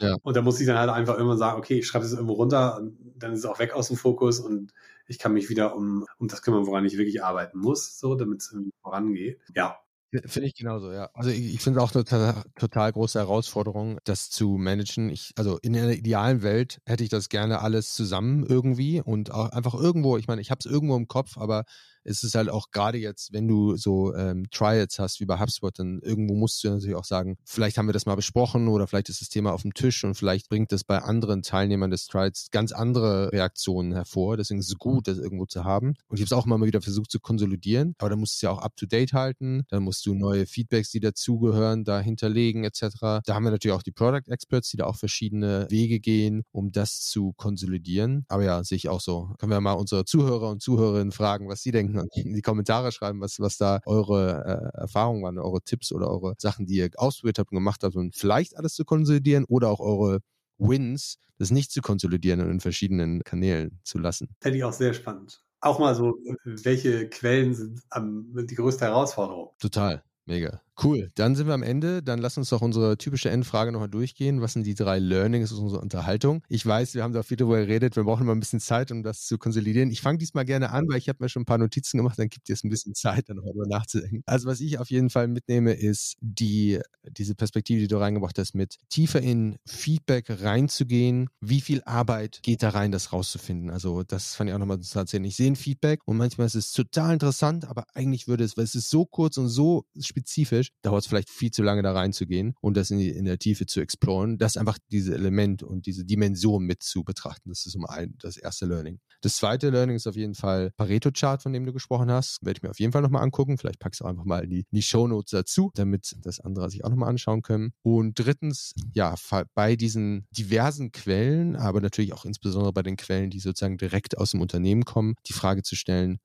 Ja. 0.00 0.16
Und 0.22 0.36
da 0.36 0.42
muss 0.42 0.60
ich 0.60 0.66
dann 0.66 0.78
halt 0.78 0.90
einfach 0.90 1.14
irgendwann 1.14 1.38
sagen, 1.38 1.58
okay, 1.58 1.78
ich 1.78 1.86
schreibe 1.86 2.04
es 2.04 2.12
irgendwo 2.12 2.34
runter 2.34 2.78
und 2.78 2.96
dann 3.16 3.32
ist 3.32 3.40
es 3.40 3.46
auch 3.46 3.58
weg 3.58 3.72
aus 3.72 3.88
dem 3.88 3.96
Fokus 3.96 4.40
und 4.40 4.72
ich 5.06 5.18
kann 5.18 5.32
mich 5.32 5.48
wieder 5.48 5.74
um, 5.74 6.04
um 6.18 6.28
das 6.28 6.42
kümmern, 6.42 6.66
woran 6.66 6.84
ich 6.84 6.98
wirklich 6.98 7.24
arbeiten 7.24 7.58
muss, 7.58 7.98
so, 7.98 8.14
damit 8.14 8.40
es 8.40 8.54
vorangeht. 8.82 9.40
Ja. 9.54 9.78
Finde 10.24 10.48
ich 10.48 10.54
genauso, 10.54 10.90
ja. 10.90 11.10
Also 11.12 11.28
ich, 11.28 11.54
ich 11.54 11.60
finde 11.60 11.82
auch 11.82 11.94
eine 11.94 12.02
total, 12.02 12.42
total 12.58 12.92
große 12.92 13.18
Herausforderung, 13.18 13.98
das 14.04 14.30
zu 14.30 14.56
managen. 14.56 15.10
Ich, 15.10 15.32
also 15.36 15.58
in 15.60 15.76
einer 15.76 15.92
idealen 15.92 16.42
Welt 16.42 16.80
hätte 16.86 17.04
ich 17.04 17.10
das 17.10 17.28
gerne 17.28 17.60
alles 17.60 17.92
zusammen 17.92 18.42
irgendwie 18.46 19.02
und 19.02 19.30
auch 19.32 19.50
einfach 19.50 19.74
irgendwo, 19.74 20.16
ich 20.16 20.26
meine, 20.26 20.40
ich 20.40 20.50
habe 20.50 20.60
es 20.60 20.66
irgendwo 20.66 20.96
im 20.96 21.08
Kopf, 21.08 21.36
aber 21.36 21.64
ist 22.08 22.24
es 22.24 22.34
halt 22.34 22.48
auch 22.48 22.70
gerade 22.70 22.98
jetzt, 22.98 23.32
wenn 23.32 23.46
du 23.46 23.76
so 23.76 24.14
ähm, 24.14 24.46
Trials 24.50 24.98
hast 24.98 25.20
wie 25.20 25.26
bei 25.26 25.38
HubSpot, 25.38 25.78
dann 25.78 26.00
irgendwo 26.02 26.34
musst 26.34 26.64
du 26.64 26.70
natürlich 26.70 26.96
auch 26.96 27.04
sagen, 27.04 27.36
vielleicht 27.44 27.78
haben 27.78 27.86
wir 27.86 27.92
das 27.92 28.06
mal 28.06 28.14
besprochen 28.14 28.68
oder 28.68 28.86
vielleicht 28.86 29.10
ist 29.10 29.20
das 29.20 29.28
Thema 29.28 29.52
auf 29.52 29.62
dem 29.62 29.74
Tisch 29.74 30.02
und 30.04 30.14
vielleicht 30.14 30.48
bringt 30.48 30.72
das 30.72 30.84
bei 30.84 30.98
anderen 30.98 31.42
Teilnehmern 31.42 31.90
des 31.90 32.06
Trials 32.06 32.48
ganz 32.50 32.72
andere 32.72 33.30
Reaktionen 33.32 33.92
hervor. 33.92 34.36
Deswegen 34.36 34.60
ist 34.60 34.68
es 34.68 34.78
gut, 34.78 35.06
das 35.06 35.18
irgendwo 35.18 35.46
zu 35.46 35.64
haben. 35.64 35.94
Und 36.08 36.18
ich 36.18 36.20
habe 36.20 36.26
es 36.26 36.32
auch 36.32 36.46
immer 36.46 36.58
mal 36.58 36.66
wieder 36.66 36.80
versucht 36.80 37.10
zu 37.10 37.20
konsolidieren, 37.20 37.94
aber 37.98 38.10
dann 38.10 38.18
musst 38.18 38.34
du 38.34 38.36
es 38.38 38.42
ja 38.42 38.50
auch 38.50 38.62
up 38.62 38.76
to 38.76 38.86
date 38.86 39.12
halten. 39.12 39.64
Dann 39.68 39.82
musst 39.82 40.06
du 40.06 40.14
neue 40.14 40.46
Feedbacks, 40.46 40.90
die 40.90 41.00
dazugehören, 41.00 41.84
da 41.84 42.00
hinterlegen 42.00 42.64
etc. 42.64 42.80
Da 43.00 43.34
haben 43.34 43.44
wir 43.44 43.50
natürlich 43.50 43.76
auch 43.76 43.82
die 43.82 43.92
Product 43.92 44.28
Experts, 44.28 44.70
die 44.70 44.78
da 44.78 44.86
auch 44.86 44.96
verschiedene 44.96 45.66
Wege 45.68 46.00
gehen, 46.00 46.42
um 46.52 46.72
das 46.72 47.00
zu 47.00 47.32
konsolidieren. 47.34 48.24
Aber 48.28 48.44
ja, 48.44 48.64
sehe 48.64 48.76
ich 48.76 48.88
auch 48.88 49.00
so. 49.00 49.34
Können 49.38 49.52
wir 49.52 49.60
mal 49.60 49.72
unsere 49.72 50.04
Zuhörer 50.04 50.50
und 50.50 50.62
Zuhörerinnen 50.62 51.12
fragen, 51.12 51.48
was 51.48 51.62
sie 51.62 51.70
denken 51.70 51.97
in 52.14 52.34
die 52.34 52.42
Kommentare 52.42 52.92
schreiben, 52.92 53.20
was, 53.20 53.40
was 53.40 53.56
da 53.56 53.80
eure 53.86 54.72
äh, 54.74 54.78
Erfahrungen 54.80 55.22
waren, 55.22 55.38
eure 55.38 55.62
Tipps 55.62 55.92
oder 55.92 56.10
eure 56.10 56.34
Sachen, 56.38 56.66
die 56.66 56.76
ihr 56.76 56.90
ausprobiert 56.96 57.38
habt 57.38 57.52
und 57.52 57.56
gemacht 57.56 57.82
habt 57.82 57.96
und 57.96 58.16
vielleicht 58.16 58.56
alles 58.56 58.74
zu 58.74 58.84
konsolidieren 58.84 59.44
oder 59.44 59.68
auch 59.70 59.80
eure 59.80 60.20
Wins, 60.58 61.18
das 61.38 61.50
nicht 61.50 61.70
zu 61.70 61.80
konsolidieren 61.80 62.40
und 62.40 62.50
in 62.50 62.60
verschiedenen 62.60 63.22
Kanälen 63.22 63.80
zu 63.84 63.98
lassen. 63.98 64.28
Fände 64.40 64.58
ich 64.58 64.64
auch 64.64 64.72
sehr 64.72 64.92
spannend. 64.92 65.42
Auch 65.60 65.78
mal 65.78 65.94
so, 65.94 66.14
welche 66.44 67.08
Quellen 67.08 67.54
sind 67.54 67.80
am, 67.90 68.46
die 68.46 68.54
größte 68.54 68.84
Herausforderung? 68.84 69.50
Total. 69.58 70.02
Mega. 70.24 70.60
Cool. 70.80 71.10
Dann 71.16 71.34
sind 71.34 71.48
wir 71.48 71.54
am 71.54 71.64
Ende. 71.64 72.02
Dann 72.04 72.20
lass 72.20 72.38
uns 72.38 72.50
doch 72.50 72.62
unsere 72.62 72.96
typische 72.98 73.30
Endfrage 73.30 73.72
nochmal 73.72 73.88
durchgehen. 73.88 74.40
Was 74.40 74.52
sind 74.52 74.64
die 74.64 74.74
drei 74.74 75.00
Learnings 75.00 75.52
aus 75.52 75.58
unserer 75.58 75.82
Unterhaltung? 75.82 76.42
Ich 76.48 76.64
weiß, 76.64 76.94
wir 76.94 77.02
haben 77.02 77.12
da 77.12 77.24
viel 77.24 77.36
darüber 77.36 77.58
geredet. 77.58 77.96
Wir 77.96 78.04
brauchen 78.04 78.26
mal 78.26 78.32
ein 78.32 78.38
bisschen 78.40 78.60
Zeit, 78.60 78.92
um 78.92 79.02
das 79.02 79.26
zu 79.26 79.38
konsolidieren. 79.38 79.90
Ich 79.90 80.02
fange 80.02 80.18
diesmal 80.18 80.44
gerne 80.44 80.70
an, 80.70 80.84
weil 80.88 80.98
ich 80.98 81.08
habe 81.08 81.18
mir 81.20 81.28
schon 81.28 81.42
ein 81.42 81.46
paar 81.46 81.58
Notizen 81.58 81.96
gemacht. 81.96 82.16
Dann 82.18 82.28
gibt 82.28 82.48
es 82.48 82.62
ein 82.62 82.70
bisschen 82.70 82.94
Zeit, 82.94 83.28
dann 83.28 83.38
darüber 83.38 83.66
nachzudenken. 83.66 84.22
Also 84.26 84.46
was 84.46 84.60
ich 84.60 84.78
auf 84.78 84.88
jeden 84.88 85.10
Fall 85.10 85.26
mitnehme, 85.26 85.72
ist 85.72 86.16
die, 86.20 86.78
diese 87.10 87.34
Perspektive, 87.34 87.80
die 87.80 87.88
du 87.88 87.96
reingebracht 87.96 88.38
hast, 88.38 88.54
mit 88.54 88.76
tiefer 88.88 89.20
in 89.20 89.56
Feedback 89.66 90.26
reinzugehen. 90.28 91.28
Wie 91.40 91.60
viel 91.60 91.82
Arbeit 91.86 92.38
geht 92.42 92.62
da 92.62 92.68
rein, 92.68 92.92
das 92.92 93.12
rauszufinden? 93.12 93.70
Also 93.70 94.04
das 94.04 94.36
fand 94.36 94.48
ich 94.48 94.54
auch 94.54 94.60
nochmal 94.60 94.78
zu 94.78 94.96
erzählen. 94.96 95.24
Ich 95.24 95.34
sehe 95.34 95.50
ein 95.50 95.56
Feedback 95.56 96.02
und 96.04 96.18
manchmal 96.18 96.46
ist 96.46 96.54
es 96.54 96.72
total 96.72 97.14
interessant, 97.14 97.64
aber 97.64 97.84
eigentlich 97.94 98.28
würde 98.28 98.44
es, 98.44 98.56
weil 98.56 98.64
es 98.64 98.76
ist 98.76 98.90
so 98.90 99.04
kurz 99.06 99.38
und 99.38 99.48
so 99.48 99.84
spezifisch, 99.98 100.67
dauert 100.82 101.02
es 101.02 101.06
vielleicht 101.06 101.30
viel 101.30 101.50
zu 101.50 101.62
lange 101.62 101.82
da 101.82 101.92
reinzugehen 101.92 102.54
und 102.60 102.76
das 102.76 102.90
in, 102.90 102.98
die, 102.98 103.10
in 103.10 103.24
der 103.24 103.38
Tiefe 103.38 103.66
zu 103.66 103.80
exploren, 103.80 104.38
das 104.38 104.56
einfach 104.56 104.78
diese 104.90 105.14
Element 105.14 105.62
und 105.62 105.86
diese 105.86 106.04
Dimension 106.04 106.64
mit 106.64 106.82
zu 106.82 107.04
betrachten. 107.04 107.48
Das 107.50 107.66
ist 107.66 107.74
um 107.74 107.84
ein, 107.86 108.14
das 108.18 108.36
erste 108.36 108.66
Learning. 108.66 109.00
Das 109.20 109.36
zweite 109.36 109.70
Learning 109.70 109.96
ist 109.96 110.06
auf 110.06 110.14
jeden 110.14 110.34
Fall 110.34 110.70
Pareto-Chart, 110.76 111.42
von 111.42 111.52
dem 111.52 111.66
du 111.66 111.72
gesprochen 111.72 112.10
hast. 112.10 112.38
Werde 112.42 112.58
ich 112.58 112.62
mir 112.62 112.70
auf 112.70 112.78
jeden 112.78 112.92
Fall 112.92 113.02
nochmal 113.02 113.22
angucken. 113.22 113.58
Vielleicht 113.58 113.80
packst 113.80 114.00
du 114.00 114.04
einfach 114.04 114.24
mal 114.24 114.44
in 114.44 114.50
die, 114.50 114.66
die 114.70 114.82
Shownotes 114.82 115.30
dazu, 115.30 115.72
damit 115.74 116.16
das 116.22 116.38
andere 116.38 116.70
sich 116.70 116.84
auch 116.84 116.90
nochmal 116.90 117.08
anschauen 117.08 117.42
können. 117.42 117.72
Und 117.82 118.18
drittens, 118.18 118.74
ja, 118.94 119.14
bei 119.54 119.74
diesen 119.74 120.26
diversen 120.30 120.92
Quellen, 120.92 121.56
aber 121.56 121.80
natürlich 121.80 122.12
auch 122.12 122.24
insbesondere 122.24 122.72
bei 122.72 122.82
den 122.82 122.96
Quellen, 122.96 123.30
die 123.30 123.40
sozusagen 123.40 123.76
direkt 123.76 124.16
aus 124.18 124.30
dem 124.30 124.40
Unternehmen 124.40 124.84
kommen, 124.84 125.14
die 125.26 125.32
Frage 125.32 125.62
zu 125.62 125.74
stellen, 125.74 126.18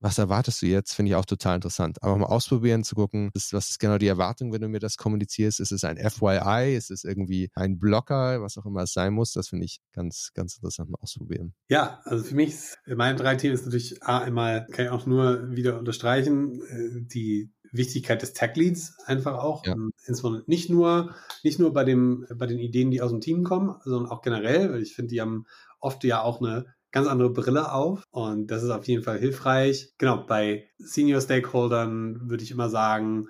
was 0.00 0.18
erwartest 0.18 0.62
du 0.62 0.66
jetzt? 0.66 0.92
Finde 0.94 1.10
ich 1.10 1.16
auch 1.16 1.24
total 1.24 1.56
interessant. 1.56 2.02
Aber 2.02 2.16
mal 2.16 2.26
ausprobieren, 2.26 2.84
zu 2.84 2.94
gucken, 2.94 3.30
was 3.34 3.52
ist 3.52 3.78
genau 3.78 3.98
die 3.98 4.06
Erwartung, 4.06 4.52
wenn 4.52 4.60
du 4.60 4.68
mir 4.68 4.78
das 4.78 4.96
kommunizierst? 4.96 5.60
Ist 5.60 5.72
es 5.72 5.84
ein 5.84 5.96
FYI? 5.96 6.76
Ist 6.76 6.90
es 6.90 7.04
irgendwie 7.04 7.50
ein 7.54 7.78
Blocker? 7.78 8.42
Was 8.42 8.58
auch 8.58 8.66
immer 8.66 8.82
es 8.82 8.92
sein 8.92 9.14
muss. 9.14 9.32
Das 9.32 9.48
finde 9.48 9.64
ich 9.64 9.80
ganz, 9.92 10.32
ganz 10.34 10.56
interessant 10.56 10.90
mal 10.90 10.98
ausprobieren. 11.00 11.54
Ja, 11.68 12.00
also 12.04 12.24
für 12.24 12.34
mich, 12.34 12.54
meine 12.86 13.16
drei 13.16 13.36
Themen 13.36 13.54
ist 13.54 13.64
natürlich 13.64 14.02
A, 14.02 14.18
einmal, 14.18 14.66
kann 14.70 14.86
ich 14.86 14.90
auch 14.90 15.06
nur 15.06 15.56
wieder 15.56 15.78
unterstreichen, 15.78 16.62
äh, 16.62 17.00
die 17.02 17.50
Wichtigkeit 17.72 18.22
des 18.22 18.32
Tech 18.32 18.54
Leads 18.54 18.98
einfach 19.06 19.34
auch. 19.34 19.64
Ja. 19.66 19.74
Insbesondere 20.06 20.44
nicht 20.46 20.70
nur, 20.70 21.14
nicht 21.42 21.58
nur 21.58 21.72
bei 21.72 21.84
dem, 21.84 22.26
bei 22.34 22.46
den 22.46 22.58
Ideen, 22.58 22.90
die 22.90 23.02
aus 23.02 23.10
dem 23.10 23.20
Team 23.20 23.44
kommen, 23.44 23.74
sondern 23.84 24.10
auch 24.10 24.22
generell, 24.22 24.72
weil 24.72 24.82
ich 24.82 24.94
finde, 24.94 25.10
die 25.10 25.20
haben 25.20 25.46
oft 25.80 26.02
ja 26.04 26.22
auch 26.22 26.40
eine 26.40 26.66
ganz 26.92 27.08
andere 27.08 27.30
Brille 27.30 27.72
auf 27.72 28.04
und 28.10 28.50
das 28.50 28.62
ist 28.62 28.70
auf 28.70 28.86
jeden 28.86 29.02
Fall 29.02 29.18
hilfreich. 29.18 29.92
Genau, 29.98 30.24
bei 30.26 30.68
Senior 30.78 31.20
Stakeholdern 31.20 32.28
würde 32.28 32.44
ich 32.44 32.50
immer 32.50 32.68
sagen, 32.68 33.28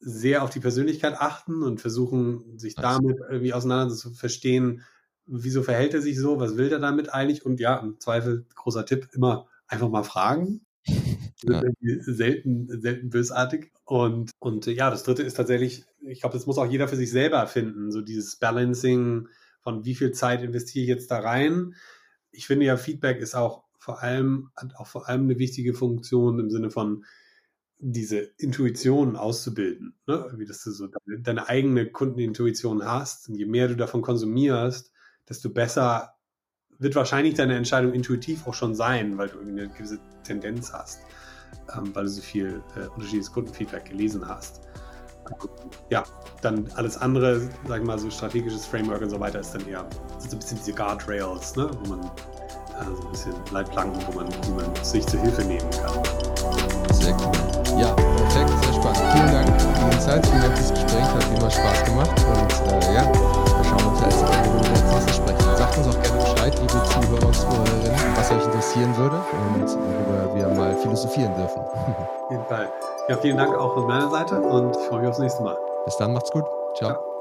sehr 0.00 0.42
auf 0.42 0.50
die 0.50 0.60
Persönlichkeit 0.60 1.14
achten 1.18 1.62
und 1.62 1.80
versuchen, 1.80 2.58
sich 2.58 2.74
damit 2.74 3.18
irgendwie 3.28 3.54
auseinander 3.54 3.94
zu 3.94 4.12
verstehen, 4.12 4.82
wieso 5.26 5.62
verhält 5.62 5.94
er 5.94 6.02
sich 6.02 6.18
so, 6.18 6.38
was 6.38 6.56
will 6.56 6.70
er 6.70 6.78
damit 6.78 7.12
eigentlich 7.12 7.46
und 7.46 7.60
ja, 7.60 7.78
im 7.78 7.98
Zweifel, 8.00 8.46
großer 8.54 8.84
Tipp, 8.84 9.08
immer 9.12 9.46
einfach 9.66 9.88
mal 9.88 10.04
fragen. 10.04 10.60
Ja. 11.46 11.60
Selten, 12.00 12.80
selten 12.80 13.10
bösartig. 13.10 13.70
Und, 13.84 14.30
und 14.38 14.64
ja, 14.64 14.88
das 14.88 15.02
dritte 15.02 15.22
ist 15.22 15.34
tatsächlich, 15.34 15.84
ich 16.00 16.20
glaube, 16.20 16.32
das 16.32 16.46
muss 16.46 16.56
auch 16.56 16.64
jeder 16.64 16.88
für 16.88 16.96
sich 16.96 17.10
selber 17.10 17.46
finden, 17.46 17.92
so 17.92 18.00
dieses 18.00 18.36
Balancing 18.36 19.28
von 19.60 19.84
wie 19.84 19.94
viel 19.94 20.12
Zeit 20.12 20.42
investiere 20.42 20.84
ich 20.84 20.88
jetzt 20.88 21.10
da 21.10 21.18
rein 21.18 21.74
ich 22.34 22.46
finde 22.46 22.66
ja, 22.66 22.76
Feedback 22.76 23.18
ist 23.20 23.34
auch 23.34 23.64
vor 23.78 24.02
allem, 24.02 24.50
hat 24.56 24.76
auch 24.76 24.86
vor 24.86 25.08
allem 25.08 25.22
eine 25.22 25.38
wichtige 25.38 25.74
Funktion 25.74 26.38
im 26.38 26.50
Sinne 26.50 26.70
von 26.70 27.04
diese 27.78 28.18
Intuition 28.38 29.16
auszubilden. 29.16 29.94
Ne? 30.06 30.32
Wie 30.36 30.46
dass 30.46 30.62
du 30.64 30.70
so 30.70 30.86
deine, 30.86 31.20
deine 31.20 31.48
eigene 31.48 31.90
Kundenintuition 31.90 32.84
hast. 32.84 33.28
Und 33.28 33.34
je 33.36 33.46
mehr 33.46 33.68
du 33.68 33.76
davon 33.76 34.00
konsumierst, 34.00 34.92
desto 35.28 35.50
besser 35.50 36.14
wird 36.78 36.94
wahrscheinlich 36.94 37.34
deine 37.34 37.56
Entscheidung 37.56 37.92
intuitiv 37.92 38.46
auch 38.46 38.54
schon 38.54 38.74
sein, 38.74 39.18
weil 39.18 39.28
du 39.28 39.38
irgendwie 39.38 39.62
eine 39.62 39.72
gewisse 39.72 40.00
Tendenz 40.24 40.72
hast, 40.72 41.02
ähm, 41.76 41.94
weil 41.94 42.04
du 42.04 42.10
so 42.10 42.22
viel 42.22 42.62
äh, 42.76 42.86
unterschiedliches 42.88 43.32
Kundenfeedback 43.32 43.84
gelesen 43.84 44.26
hast. 44.26 44.62
Ja, 45.90 46.04
dann 46.42 46.68
alles 46.76 46.96
andere, 46.96 47.40
sag 47.66 47.80
ich 47.80 47.86
mal, 47.86 47.98
so 47.98 48.10
strategisches 48.10 48.66
Framework 48.66 49.02
und 49.02 49.10
so 49.10 49.20
weiter 49.20 49.40
ist 49.40 49.54
dann 49.54 49.66
eher 49.66 49.84
so 50.18 50.36
ein 50.36 50.38
bisschen 50.38 50.58
diese 50.58 50.72
Guardrails, 50.72 51.56
ne? 51.56 51.70
wo 51.82 51.90
man 51.90 52.00
äh, 52.00 52.84
so 52.96 53.02
ein 53.02 53.10
bisschen 53.10 53.34
Leitplanken, 53.50 54.00
wo 54.06 54.20
man, 54.20 54.28
wo 54.46 54.54
man 54.54 54.84
sich 54.84 55.06
zur 55.06 55.20
Hilfe 55.20 55.42
nehmen 55.42 55.70
kann. 55.70 56.02
Sehr 56.92 57.14
cool. 57.14 57.80
Ja, 57.80 57.92
perfekt, 57.94 58.50
sehr 58.64 58.74
spannend. 58.74 59.02
Vielen 59.12 59.32
Dank 59.32 59.60
für 59.60 59.90
die 59.90 59.98
Zeit, 59.98 60.26
vielen 60.26 60.42
Dank 60.42 60.58
fürs 60.58 60.70
Gespräch, 60.70 61.02
hat 61.02 61.38
immer 61.38 61.50
Spaß 61.50 61.84
gemacht 61.84 62.10
und 62.10 62.72
äh, 62.72 62.94
ja, 62.94 63.12
wir 63.12 63.64
schauen 63.64 63.92
uns 63.92 64.00
jetzt 64.00 64.22
an, 64.22 64.46
wo 64.46 64.62
wir 64.62 64.70
nächstes 64.70 65.16
sprechen. 65.16 65.33
Sagt 65.74 65.86
uns 65.88 65.96
auch 65.96 66.02
gerne 66.02 66.22
Bescheid, 66.22 66.54
liebe 66.54 66.68
Zuhörer 66.84 67.26
und 67.26 67.34
Zuhörerinnen, 67.34 68.16
was 68.16 68.30
euch 68.30 68.44
interessieren 68.44 68.96
würde 68.96 69.16
und 69.16 69.66
worüber 69.66 70.34
wir 70.36 70.48
mal 70.48 70.76
philosophieren 70.76 71.34
dürfen. 71.34 71.62
Auf 71.62 72.30
jeden 72.30 72.44
Fall. 72.44 72.72
Ja, 73.08 73.16
vielen 73.16 73.36
Dank 73.36 73.56
auch 73.56 73.74
von 73.74 73.86
meiner 73.88 74.08
Seite 74.08 74.40
und 74.40 74.76
ich 74.76 74.82
freue 74.84 75.00
mich 75.00 75.08
aufs 75.08 75.18
nächste 75.18 75.42
Mal. 75.42 75.58
Bis 75.84 75.96
dann, 75.96 76.12
macht's 76.12 76.30
gut. 76.30 76.44
Ciao. 76.76 76.90
Ciao. 76.92 77.13